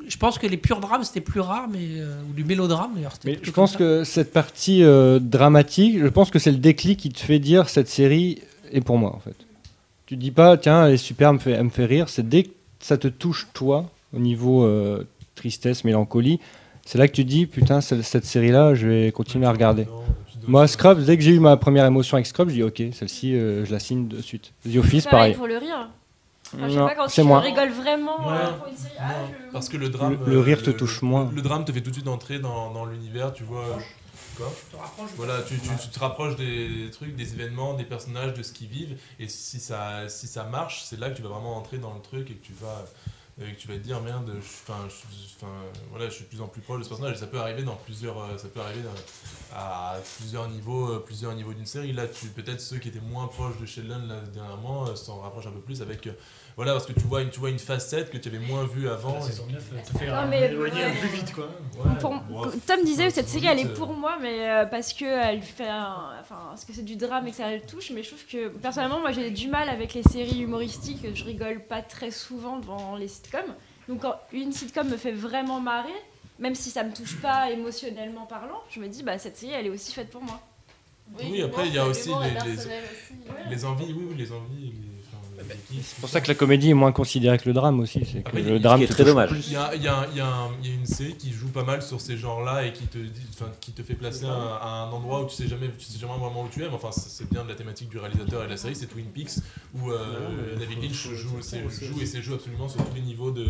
[0.06, 3.14] Je pense que les purs drames c'était plus rare, mais euh, ou du mélodrame d'ailleurs.
[3.24, 7.08] Mais je pense que cette partie euh, dramatique, je pense que c'est le déclic qui
[7.08, 9.36] te fait dire cette série est pour moi en fait.
[10.04, 12.10] Tu dis pas tiens elle est super, elle me fait, elle me fait rire.
[12.10, 12.50] C'est dès que
[12.84, 16.38] ça te touche toi au niveau euh, tristesse, mélancolie,
[16.84, 19.52] c'est là que tu te dis putain cette, cette série là je vais continuer à
[19.52, 19.86] regarder.
[20.48, 23.34] Moi Scrubs, dès que j'ai eu ma première émotion avec Scrubs, je dis ok celle-ci
[23.36, 24.52] euh, je la signe de suite.
[24.70, 25.34] The Office pareil.
[25.34, 25.88] pour le rire.
[26.54, 27.40] Enfin, je sais Non, pas, quand c'est tu moi.
[27.40, 28.34] rigoles vraiment Ouais.
[28.34, 28.92] euh, pour une série.
[29.00, 29.12] Ah,
[29.46, 30.18] je- Parce que le drame.
[30.26, 31.30] Le- le rire te touche moins.
[31.34, 33.64] Le, drame te fait tout de suite entrer dans, dans l'univers, tu vois.
[34.36, 34.52] Quoi
[35.16, 38.68] Voilà, tu, tu- tu te rapproches des trucs, des événements, des personnages, de ce qu'ils
[38.68, 38.98] vivent.
[39.18, 42.00] Et si ça, si ça marche, c'est là que tu vas vraiment entrer dans le
[42.00, 42.84] truc et que tu vas,
[43.40, 45.46] et que tu vas te dire merde, je,
[45.90, 47.62] voilà, je suis de plus en plus proche de ce personnage et ça peut arriver
[47.62, 51.92] dans plusieurs, euh, ça peut arriver dans- à plusieurs niveaux, euh, plusieurs niveaux d'une série.
[51.92, 55.46] Là, tu peut-être ceux qui étaient moins proches de Sheldon là, dernièrement euh, s'en rapprochent
[55.46, 56.12] un peu plus avec, euh,
[56.56, 58.88] voilà, parce que tu vois une, tu vois une facette que tu avais moins vue
[58.88, 59.14] avant.
[59.14, 61.46] La saison et- 9, ça fait Non, mais- éloigner un peu plus vite, quoi.
[61.46, 62.20] Ouais, Pour-
[62.66, 65.68] Tom disait que cette série elle est pour moi, mais euh, parce que elle fait
[65.68, 67.90] un- enfin parce que c'est du drame et que ça le touche.
[67.90, 71.06] Mais je trouve que personnellement moi j'ai du mal avec les séries humoristiques.
[71.14, 73.54] Je rigole pas très souvent devant les sitcoms.
[73.88, 75.88] Donc quand une sitcom me fait vraiment marrer,
[76.38, 79.66] même si ça me touche pas émotionnellement parlant, je me dis bah cette série elle
[79.66, 80.40] est aussi faite pour moi.
[81.18, 84.72] Oui, après il y a aussi les, les, les envies, oui, oui, les envies.
[84.72, 84.91] les-.
[85.82, 88.04] C'est pour ça que la comédie est moins considérée que le drame aussi.
[88.04, 89.30] C'est que Après, le drame qui est très dommage.
[89.46, 91.16] Il y a, il y a- il y a un- il y a une série
[91.16, 93.94] qui joue pas mal sur ces genres-là et qui te, dit, enfin, qui te fait
[93.94, 96.62] placer à, à un endroit où tu sais jamais, tu sais jamais vraiment où tu
[96.62, 96.68] es.
[96.68, 99.06] Mais enfin, c'est bien de la thématique du réalisateur et de la série, c'est Twin
[99.06, 99.38] Peaks
[99.74, 103.46] où euh, David Lynch joue, et c'est joue absolument sur tous les niveaux de.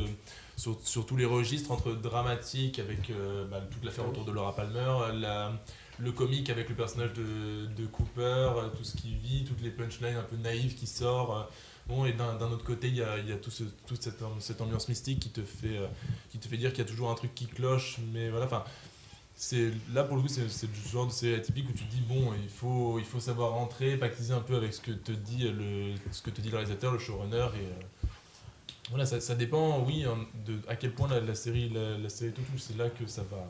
[0.54, 4.54] Sur, sur tous les registres, entre dramatique avec euh, bah, toute l'affaire autour de Laura
[4.54, 5.50] Palmer, la-
[5.98, 9.70] le comique avec le personnage de, de Cooper, euh, tout ce qu'il vit, toutes les
[9.70, 11.48] punchlines un peu naïves qui sortent.
[11.88, 14.60] Bon, et d'un autre côté, il y a, y a tout ce- toute cette, cette
[14.60, 15.86] ambiance mystique qui te fait, euh,
[16.30, 17.98] qui te fait dire qu'il y a toujours un truc qui cloche.
[18.12, 18.64] Mais voilà, enfin,
[19.36, 22.00] c'est là pour le coup, c'est le genre de série atypique où tu te dis
[22.08, 25.48] bon, il faut, il faut savoir rentrer, pactiser un peu avec ce que te dit
[25.48, 27.36] le, ce que te dit le réalisateur, le showrunner.
[27.56, 28.06] Et euh,
[28.90, 32.08] voilà, ça, ça dépend, oui, hein, de à quel point la, la série, la, la
[32.08, 32.60] série te touche.
[32.60, 33.44] C'est là que ça va,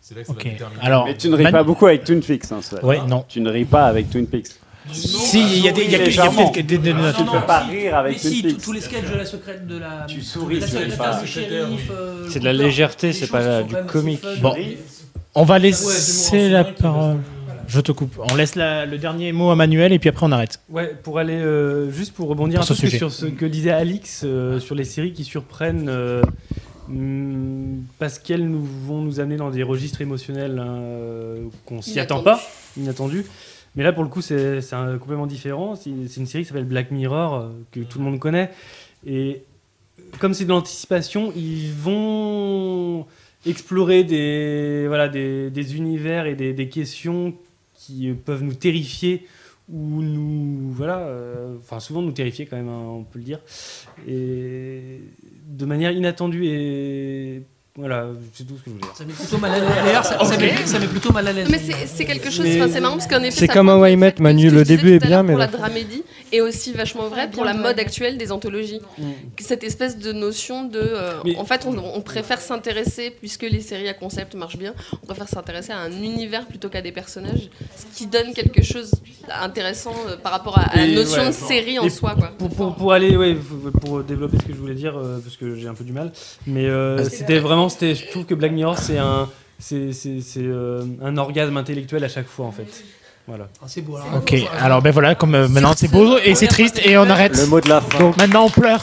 [0.00, 0.80] c'est là que ça va déterminer.
[0.82, 2.50] Alors, Mais tu ne ris pas beaucoup avec Twin Peaks.
[2.52, 2.60] Hein,
[3.06, 3.24] non.
[3.28, 4.58] Tu ne ris pas avec Twin Peaks.
[4.92, 6.50] Si, il y a des- il y a- il y a Légèrement.
[6.50, 9.66] peut-être des- Tu peux pas rire avec Mais si, tous- les sketchs de la secrète
[9.66, 10.04] de la.
[10.08, 14.22] Tu souris, euh, C'est de la légèreté, des c'est pas du comique.
[14.40, 14.54] Bon,
[15.34, 17.18] on va laisser la parole.
[17.66, 18.18] Je te coupe.
[18.30, 20.58] On laisse la- le dernier mot à Manuel et puis après on arrête.
[20.70, 22.96] Ouais, pour aller euh, juste pour rebondir Pour un ce peu sujet.
[22.96, 26.22] sur ce que disait Alix euh, sur les séries qui surprennent euh,
[26.88, 32.00] hum, parce qu'elles nous vont nous amener dans des registres émotionnels hein, euh, qu'on s'y
[32.00, 32.40] attend pas,
[32.78, 33.26] inattendus.
[33.76, 34.60] Mais là, pour le coup, c'est
[35.00, 35.76] complètement différent.
[35.76, 38.50] C'est c'est une série qui s'appelle Black Mirror euh, que tout le monde connaît
[39.06, 39.42] et
[40.18, 43.06] comme c'est de l'anticipation, ils vont
[43.46, 47.34] explorer des, voilà, des, des univers et des, des questions
[47.74, 49.26] qui euh, peuvent nous terrifier
[49.70, 50.70] ou nous.
[50.72, 53.40] Voilà, euh, enfin, souvent nous terrifier quand même, hein, on peut le dire.
[54.06, 55.00] Et
[55.46, 57.42] de manière inattendue et.
[57.78, 58.92] Voilà, c'est tout ce que je voulais dire.
[58.96, 59.68] Ça met plutôt mal à l'aise.
[59.84, 61.48] D'ailleurs, ça, ça met, ça met plutôt mal à l'aise.
[61.48, 64.50] Mais c'est quelque chose, c'est marrant parce qu'en effet, c'est comme le Met, que Manu,
[64.50, 66.02] le début est bien, mais Pour la la- dramédie
[66.32, 68.80] est aussi vachement vrai pour la mode actuelle des anthologies.
[69.38, 70.78] Cette espèce de notion de.
[70.78, 74.74] euh, Mais- en fait, on, on préfère s'intéresser, puisque les séries à concept marchent bien,
[75.02, 78.90] on préfère s'intéresser à un univers plutôt qu'à des personnages, ce qui donne quelque chose
[79.28, 82.14] d'intéressant euh, par rapport à, à la notion ouais, de série en soi.
[82.14, 82.28] Quoi.
[82.38, 83.36] Pour, pour, pour aller, ouais,
[83.84, 86.12] pour développer ce que je voulais dire, euh, parce que j'ai un peu du mal,
[86.46, 89.90] mais euh, c'était vraiment, c'était, je trouve que Black Mirror, c'est un, c'est,
[90.38, 92.84] euh, un orgasme intellectuel à chaque fois, en fait.
[93.28, 93.46] Voilà.
[93.60, 93.96] Ah, c'est beau.
[93.96, 97.02] Alors, Ok, alors ben voilà, comme euh, maintenant c'est beau et c'est triste et on
[97.10, 97.36] arrête.
[97.36, 97.98] Le mot de la fin.
[97.98, 98.80] Donc maintenant on pleure.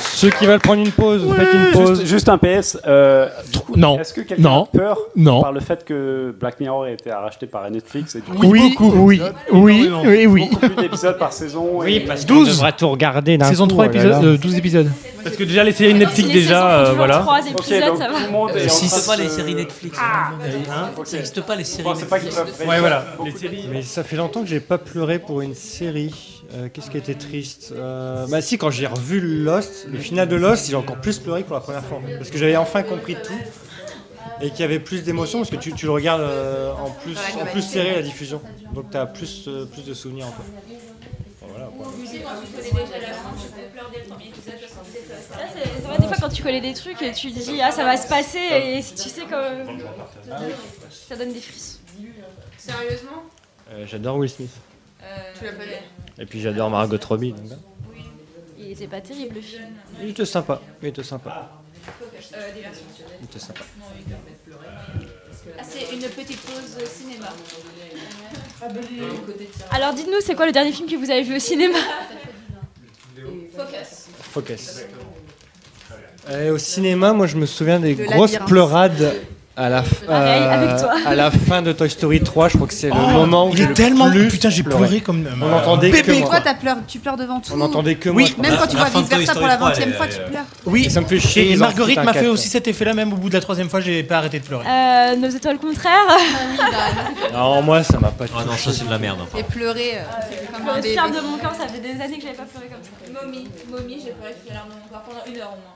[0.00, 1.98] Ceux qui veulent prendre une pause, faites une pause.
[2.00, 2.78] Juste, juste un PS.
[2.86, 3.28] euh,
[3.76, 3.98] Non.
[4.00, 4.64] Est-ce que quelqu'un Non.
[4.72, 5.42] a peur Non.
[5.42, 8.74] par le fait que Black Mirror ait été racheté par Netflix et du coup, Oui,
[8.80, 9.20] oui,
[9.52, 10.48] oui, oui, oui.
[10.50, 12.48] beaucoup plus d'épisodes par saison Oui, et- parce qu'on 12.
[12.48, 14.90] devrait tout regarder d'un Saison coup, 3 oh là épisodes, euh, 12 épisodes.
[15.22, 17.18] Parce que déjà, les séries Netflix, Si les déjà, euh, voilà.
[17.18, 18.20] trois Ok, épisodes, donc ça tout va.
[18.26, 19.98] le monde est Ça en n'existe train pas les séries Netflix.
[20.00, 20.30] Ah,
[20.70, 20.88] Hein.
[21.04, 22.40] Ça n'existe pas les séries pas Netflix.
[22.66, 23.04] Ouais, voilà.
[23.16, 23.68] beaucoup Les séries.
[23.70, 26.37] Mais ça fait longtemps que j'ai pas pleuré pour une série.
[26.54, 30.28] Euh, Qu'est-ce qui a été triste Euh, Bah si, quand j'ai revu Lost, le final
[30.28, 32.00] de Lost, j'ai encore plus pleuré que pour la première fois.
[32.16, 33.38] Parce que j'avais enfin compris tout.
[34.40, 37.16] Et qu'il y avait plus d'émotions, parce que tu, tu le regardes euh, en plus,
[37.42, 38.40] en plus serré la diffusion.
[38.72, 40.44] Donc tu as plus, euh, plus de souvenirs encore.
[41.40, 41.86] Bon, voilà, quoi.
[44.08, 47.70] Ça, c'est vrai, des fois quand tu connais des trucs et tu te dis ah
[47.70, 49.34] ça va se passer et tu sais que
[50.90, 51.78] ça donne des frissons.
[52.56, 53.22] Sérieusement?
[53.72, 54.50] Euh, J'adore Will Smith.
[55.38, 55.64] Tu l'as pas
[56.18, 57.32] Et puis j'adore Margot Robbie.
[57.32, 57.58] donc, hein.
[58.58, 59.68] Il était pas terrible le film.
[60.02, 60.60] Il était sympa.
[60.82, 61.50] Il était sympa.
[62.34, 62.84] Euh, des versions.
[63.20, 63.60] Il était sympa.
[65.58, 67.28] Ah, c'est une petite pause cinéma.
[69.70, 71.78] Alors dites-nous c'est quoi le dernier film que vous avez vu au cinéma?
[73.56, 74.06] Focus.
[74.20, 74.80] Focus.
[76.30, 79.14] Et au cinéma, moi je me souviens des grosses pleurades
[79.58, 80.92] à la, euh, avec toi.
[81.04, 82.48] à la fin de Toy Story 3.
[82.48, 84.50] Je crois que c'est le Oh, moment où il j'ai est le tellement- plus putain,
[84.50, 86.40] j'ai pleuré comme, euh, On entendait bébé, que moi.
[86.60, 88.32] pleuré, tu pleures devant tout On entendait que Oui.
[88.38, 88.48] moi.
[88.48, 90.30] Même quand tu La vois vice versa pour la Story 20 e 3, fois, tu
[90.30, 90.44] pleures.
[90.64, 93.16] Oui, Et ça me fait chier et Marguerite m'a fait aussi cet effet-là, même au
[93.16, 94.64] bout de la troisième fois, j'ai pas arrêté de pleurer.
[94.66, 95.92] euh, Nos étoiles contraires.
[97.32, 99.18] Non, moi ça m'a pas Ah non, ça c'est de la merde.
[99.22, 99.38] enfin.
[99.38, 102.44] Et pleurer euh, Le sperme de mon corps, ça fait des années que j'avais pas
[102.44, 103.22] pleuré comme ça.
[103.24, 105.74] Mommy, Mommy, j'ai pleuré toutes les larmes de mon corps pendant une heure au moins.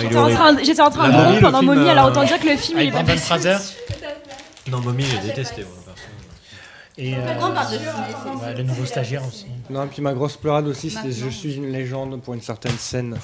[0.00, 2.48] J'étais en train de- j'étais en train le pendant film, Mommy, alors autant dire que
[2.48, 3.02] le film, il est pas.
[4.70, 5.64] Non, Mommy, j'ai détesté.
[7.00, 9.46] Et euh, ouais, le nouveau stagiaire aussi.
[9.70, 11.12] Non, et puis ma grosse pleurade aussi, c'était.
[11.12, 13.16] Je suis une légende pour une certaine scène.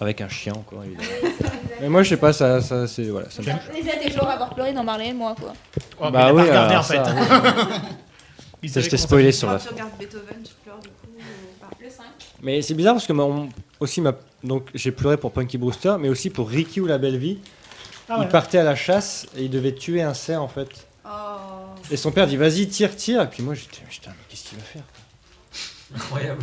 [0.00, 1.08] Avec un chien, encore, évidemment.
[1.80, 3.04] Mais moi, je sais pas, ça, ça c'est.
[3.04, 3.46] Voilà, ça me.
[3.46, 5.52] Les aides et avoir pleuré dans Marley et moi, quoi.
[6.00, 8.68] Oh, Bah oui, regardé alors en fait.
[8.68, 11.06] ça, je t'ai spoilé sur la Quand tu regardes Beethoven, tu pleures du coup.
[11.16, 12.04] euh, le 5.
[12.42, 13.12] Mais c'est bizarre parce que
[13.84, 17.16] aussi ma, donc j'ai pleuré pour Punky Brewster, mais aussi pour Ricky ou la belle
[17.18, 17.38] vie.
[18.08, 20.68] Ah il partait à la chasse et il devait tuer un cerf en fait.
[21.06, 21.08] Oh.
[21.90, 24.58] Et son père dit vas-y tire tire et puis moi j'étais putain mais qu'est-ce qu'il
[24.58, 24.82] va faire
[25.94, 26.42] Incroyable.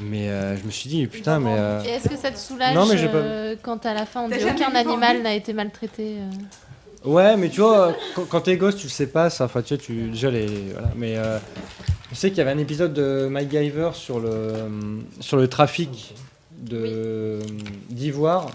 [0.00, 2.74] Mais euh, je me suis dit putain mais euh, Et est-ce que ça te soulage
[2.74, 5.52] Non, mais j'ai pas- euh, quand à la fin on dit aucun animal n'a été
[5.52, 7.08] maltraité euh.
[7.10, 9.68] ouais mais tu vois quand, quand t'es gosse tu le sais pas ça enfin tu
[9.68, 11.38] sais tu déjà les voilà mais euh,
[12.10, 14.52] je sais qu'il y avait un épisode de MacGyver sur le
[15.20, 16.14] sur le trafic
[16.58, 18.50] d'ivoire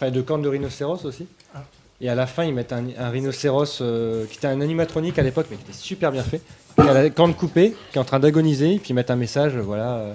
[0.00, 1.26] enfin de cornes de rhinocéros aussi.
[1.54, 1.62] Ah.
[2.00, 5.22] Et à la fin, ils mettent un, un rhinocéros euh, qui était un animatronique à
[5.22, 6.40] l'époque, mais qui était super bien fait,
[6.74, 9.16] qui a la corne coupée, qui est en train d'agoniser, et puis ils mettent un
[9.16, 10.14] message, euh, voilà, euh,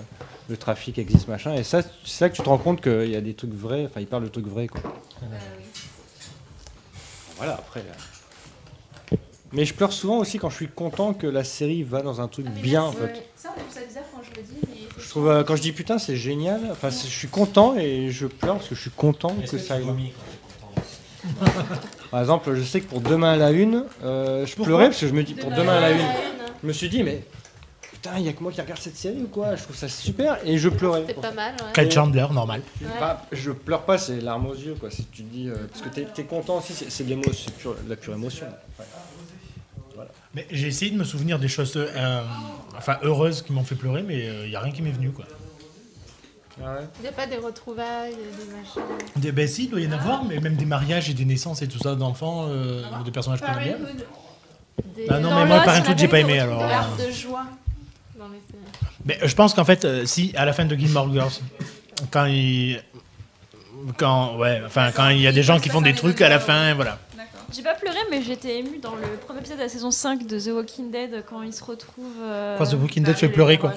[0.49, 1.53] le trafic existe, machin.
[1.53, 3.85] Et ça, c'est ça que tu te rends compte qu'il y a des trucs vrais,
[3.85, 4.81] enfin, ils parlent de trucs vrais, quoi.
[7.37, 7.83] Voilà, après.
[9.55, 12.27] Mais je pleure souvent aussi quand je suis content que la série va dans un
[12.27, 13.25] truc bien, en fait.
[13.37, 14.73] Ça, on trouve ça bizarre quand je le dis, mais.
[14.99, 16.59] Je trouve, euh, quand je dis putain, c'est génial.
[16.71, 19.75] Enfin, je suis content et je pleure parce que je suis content que que ça
[19.75, 19.85] aille.
[22.11, 25.07] Par exemple, je sais que pour demain à la une, euh, je pleurais parce que
[25.07, 26.05] je me dis pour demain à la une,
[26.61, 27.23] je me suis dit mais
[27.91, 29.55] putain, il y a que moi qui regarde cette série ou quoi?
[29.55, 31.03] Je trouve ça super et je pleurais.
[31.07, 31.71] C'était pas mal, ouais.
[31.73, 32.61] Kyle Chandler, normal.
[32.99, 34.91] Bah, je pleure pas, c'est larmes aux yeux quoi.
[34.91, 38.45] Si tu dis euh, parce que t'es es content aussi, c'est- de la pure émotion.
[38.79, 38.85] Ouais.
[40.35, 42.21] Mais j'ai essayé de me souvenir des choses euh,
[42.77, 45.11] enfin, heureuses qui m'ont fait pleurer, mais il n'y a rien qui m'est venu.
[45.11, 45.25] Quoi.
[46.63, 48.81] Ah Il n'y a pas des retrouvailles, des machins.
[49.17, 51.61] Des, ben si, il doit y en avoir, mais même des mariages et des naissances
[51.61, 53.77] et tout ça d'enfants, euh, ou de personnages qu'on aime bien.
[55.09, 57.45] Ah non, mais moi, Parenthood, j'ai pas aimé, alors, de joie
[58.17, 58.89] dans les séries.
[59.05, 61.33] Mais euh, je pense qu'en fait, euh, si à la fin de Gilmore Girls,
[62.11, 62.81] quand il,
[63.97, 66.39] quand ouais, enfin quand il y a des gens qui font des trucs à la
[66.39, 66.99] fin, voilà.
[67.53, 70.39] J'ai pas pleuré, mais j'étais émue dans le premier épisode de la saison 5 de
[70.39, 72.05] The Walking Dead quand ils se retrouvent.
[72.21, 73.73] euh, Quoi, The Walking Dead fait pleurer quoi.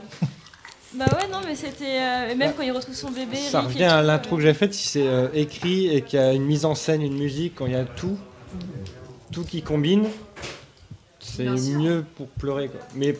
[0.94, 2.00] Bah ouais, non, mais c'était.
[2.00, 3.36] euh, et même quand il retrouve son bébé.
[3.36, 6.32] Ça revient à l'intro que j'ai faite, si c'est euh, écrit et qu'il y a
[6.32, 8.16] une mise en scène, une musique, quand il y a tout,
[9.30, 10.06] tout qui combine,
[11.20, 12.68] c'est mieux pour pleurer.
[12.68, 12.80] Quoi.
[12.94, 13.14] Mais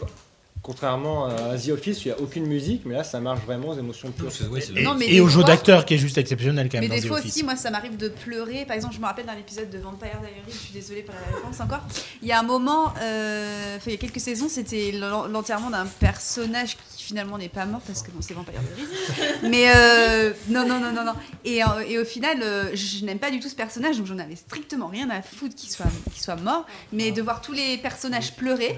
[0.68, 3.78] contrairement à The Office, il n'y a aucune musique, mais là ça marche vraiment aux
[3.78, 4.28] émotions pures.
[4.76, 6.90] Et, Non, mais et des au jeu d'acteur qui est juste exceptionnel quand Mais même
[6.90, 8.66] des dans The fois aussi, moi, ça m'arrive de pleurer.
[8.66, 11.20] Par exemple, je me rappelle d'un épisode de Vampire Diaries, je suis désolée pour la
[11.34, 11.80] référence encore.
[12.20, 15.86] Il y a un moment, euh, il y a quelques saisons, c'était l'en- l'enterrement d'un
[15.86, 19.48] personnage qui finalement n'est pas mort parce que bon, c'est Vampire Diaries.
[19.50, 21.14] Mais euh, non, non, non, non, non.
[21.46, 24.18] Et, euh, et au final, euh, je n'aime pas du tout ce personnage, donc j'en
[24.18, 26.66] avais strictement rien à foutre qu'il soit, qu'il soit mort.
[26.92, 28.76] Mais de voir tous les personnages pleurer.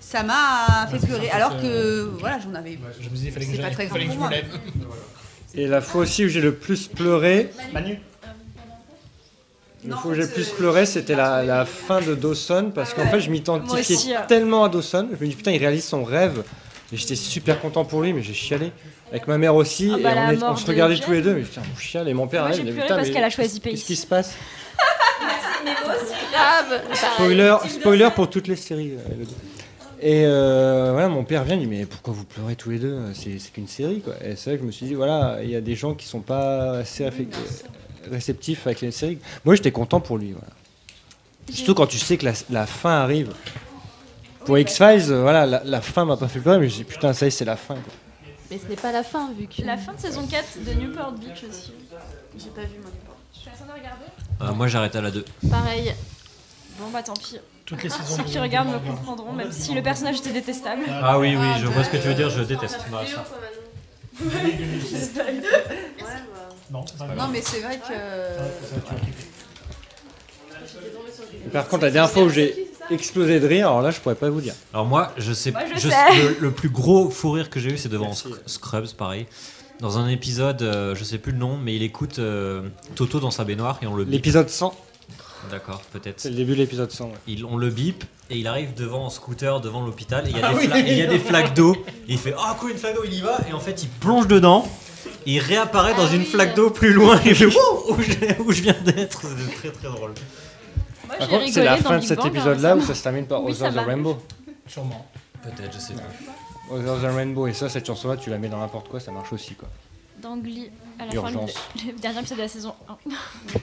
[0.00, 2.78] Ça m'a fait pleurer, alors que voilà, j'en avais.
[3.00, 4.30] Je me disais, fallait que c'est pas très fallait grave que pour je me moi.
[4.30, 4.46] lève.
[5.54, 7.98] Et la fois aussi où j'ai le plus pleuré, Manu
[9.86, 13.06] la fois où j'ai le plus pleuré, c'était la, la fin de Dawson, parce qu'en
[13.08, 14.22] fait je m'identifiais aussi, hein.
[14.28, 16.44] tellement à Dawson, je me dis putain il réalise son rêve,
[16.92, 18.72] et j'étais super content pour lui, mais j'ai chialé.
[19.10, 21.40] Avec ma mère aussi, Ah et bah, on, est- se regardait tous les deux, mais
[21.42, 23.30] putain on chiale, et mon père Moi, il dit, pleuré putain, parce mais qu'elle a
[23.30, 24.34] choisi Qu'est-ce qui se passe
[26.32, 26.80] Grave.
[26.94, 28.92] Spoiler, spoiler pour toutes les séries.
[28.94, 29.24] euh.
[30.02, 32.98] Et euh, voilà, mon père vient, il dit mais pourquoi vous pleurez tous les deux?
[33.12, 34.14] C'est qu'une série quoi.
[34.24, 36.06] Et c'est vrai que je me suis dit voilà, il y a des gens qui
[36.06, 37.08] sont pas assez
[38.10, 39.18] réceptifs avec les séries.
[39.44, 40.32] Moi j'étais content pour lui.
[40.32, 40.48] Voilà.
[41.52, 43.32] Surtout quand tu sais que la, la fin arrive.
[44.46, 47.12] Pour X-Files, euh, voilà, la, la fin m'a pas fait pleurer, mais je dis putain,
[47.12, 47.74] ça y est, c'est la fin.
[47.74, 47.92] Quoi.
[48.50, 49.62] Mais ce n'est pas la fin, vu que.
[49.66, 51.72] La fin de saison 4 de Newport Beach aussi.
[52.38, 52.90] J'ai pas vu moi.
[53.44, 54.04] Personne n'a regardé
[54.40, 55.24] Euh, moi, j'arrête à la 2.
[55.50, 55.94] Pareil.
[56.78, 57.36] Bon bah tant pix.
[57.70, 60.82] Toutes les saisons Ceux qui regardent me comprendront, même si le personnage était détestable.
[60.90, 62.80] Ah oui, oui, je vois ce que tu veux dire, je déteste.
[66.70, 67.94] Non, c'est pas Non, mais c'est vrai que.
[71.52, 74.30] Par contre, la dernière fois où j'ai explosé de rire, alors là, je pourrais pas
[74.30, 74.54] vous dire.
[74.74, 75.94] Alors moi, je sais, Moi, je je- sais.
[76.22, 79.26] Le, le plus gros fou rire que j'ai eu, c'est devant Sc- Scrubs, pareil.
[79.80, 83.30] Dans un épisode, euh, je sais plus le nom, mais il écoute euh, Toto dans
[83.30, 84.04] sa baignoire et on le.
[84.04, 84.74] L'épisode 100,
[85.50, 86.20] D'accord, peut-être.
[86.20, 87.04] c'est le début de l'épisode 100.
[87.06, 87.12] ouais.
[87.26, 90.40] Il- on le bip et il arrive devant en scooter devant l'hôpital et il y
[90.40, 90.66] a Ah des, oui.
[90.68, 91.74] fla- et il y a des flaques d'eau
[92.08, 93.88] et il fait ah cool une flaque d'eau il y va et en fait il
[93.88, 94.68] plonge dedans
[95.26, 98.42] et il réapparaît dans une flaque d'eau plus loin et il fait Wouh, où, je,
[98.42, 100.12] où je viens d'être c'est très très drôle
[101.06, 103.26] Moi Par contre, c'est la fin de cet Bang, épisode-là hein, où ça se termine
[103.26, 103.86] par Oui, Other the.
[103.86, 104.18] Rainbow.
[104.68, 105.06] Sûrement.
[105.42, 108.60] peut-être je sais pas Other the Rainbow, et ça, cette chanson-là, tu la mets dans
[108.60, 109.54] n'importe quoi, ça marche aussi.
[109.56, 109.68] quoi.
[110.22, 111.30] dans Glee, à la fin,
[111.86, 113.10] le dernier épisode de la saison 1.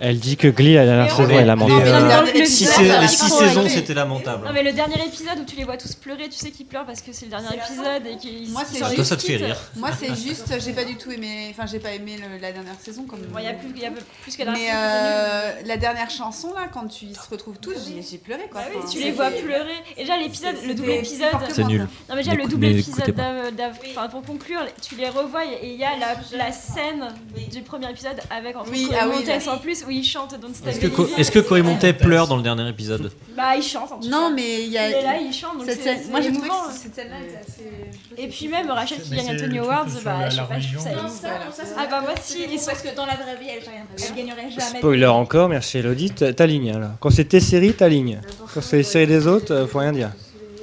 [0.00, 2.30] Elle dit que Glee, la dernière saison, on- est lamentable.
[2.34, 4.46] les le- six le- saisons, le- c'était lamentable.
[4.46, 6.86] Non mais le dernier épisode où tu les vois tous pleurer, tu sais qu'ils pleurent
[6.86, 9.36] parce que c'est le dernier épisode et qu'ils Moi, c'est juste- Toi, ça te fait
[9.36, 9.56] rire.
[9.76, 11.48] Moi, c'est juste, j'ai pas du tout aimé.
[11.50, 13.04] Enfin, j'ai pas aimé la dernière saison.
[13.04, 13.20] Comme...
[13.38, 13.90] Il y a plus, il y a
[14.22, 17.28] plus que la Mais dernière saison, euh, la dernière chanson, là, quand tu ils se
[17.30, 18.60] retrouvent tous, j'ai- pleuré quoi.
[18.60, 19.74] Bah tu les vois pleurer.
[19.96, 21.30] Et déjà l'épisode, le double épisode.
[21.44, 21.80] plus C'est nul.
[22.08, 23.22] Non mais déjà le double mais épisode écoutez pas.
[23.22, 25.90] d'Av- d'Av- enfin pour conclure, tu les revois et il y a
[26.36, 27.08] la, scène
[27.50, 29.52] du premier épisode avec ah oui, Montes là.
[29.52, 30.86] en plus où il chante Don't Est-ce que.
[30.88, 34.28] Co- est-ce que Monteith pleure dans le dernier épisode Bah il chante en tout Non,
[34.28, 34.34] cas.
[34.34, 34.88] mais il y a.
[34.88, 36.68] Il est là, il chante donc Cette c'est scène- c'est Moi, j'ai trouvé émouvant.
[36.68, 38.22] que cette scène-là était assez.
[38.22, 40.28] Et puis même Rachel qui Mais gagne c'est Anthony le truc Awards, sur bah la-
[40.28, 41.06] je sais la pas, je trouve ça religion.
[41.06, 41.74] émouvant.
[41.78, 44.50] Ah bah moi si, ils sont Parce que dans la vraie vie, elle, elle gagnerait
[44.50, 44.78] jamais.
[44.78, 46.70] Spoiler encore, merci Elodie, ta ta ligne.
[46.74, 46.90] hein, là.
[47.00, 48.20] Quand c'est tes séries, ta ligne.
[48.54, 50.10] Quand c'est les séries des autres, euh, faut rien dire.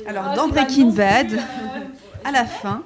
[0.07, 1.37] Alors, Ah, dans c'est pas Breaking non Bad, euh,
[2.23, 2.81] à la fin,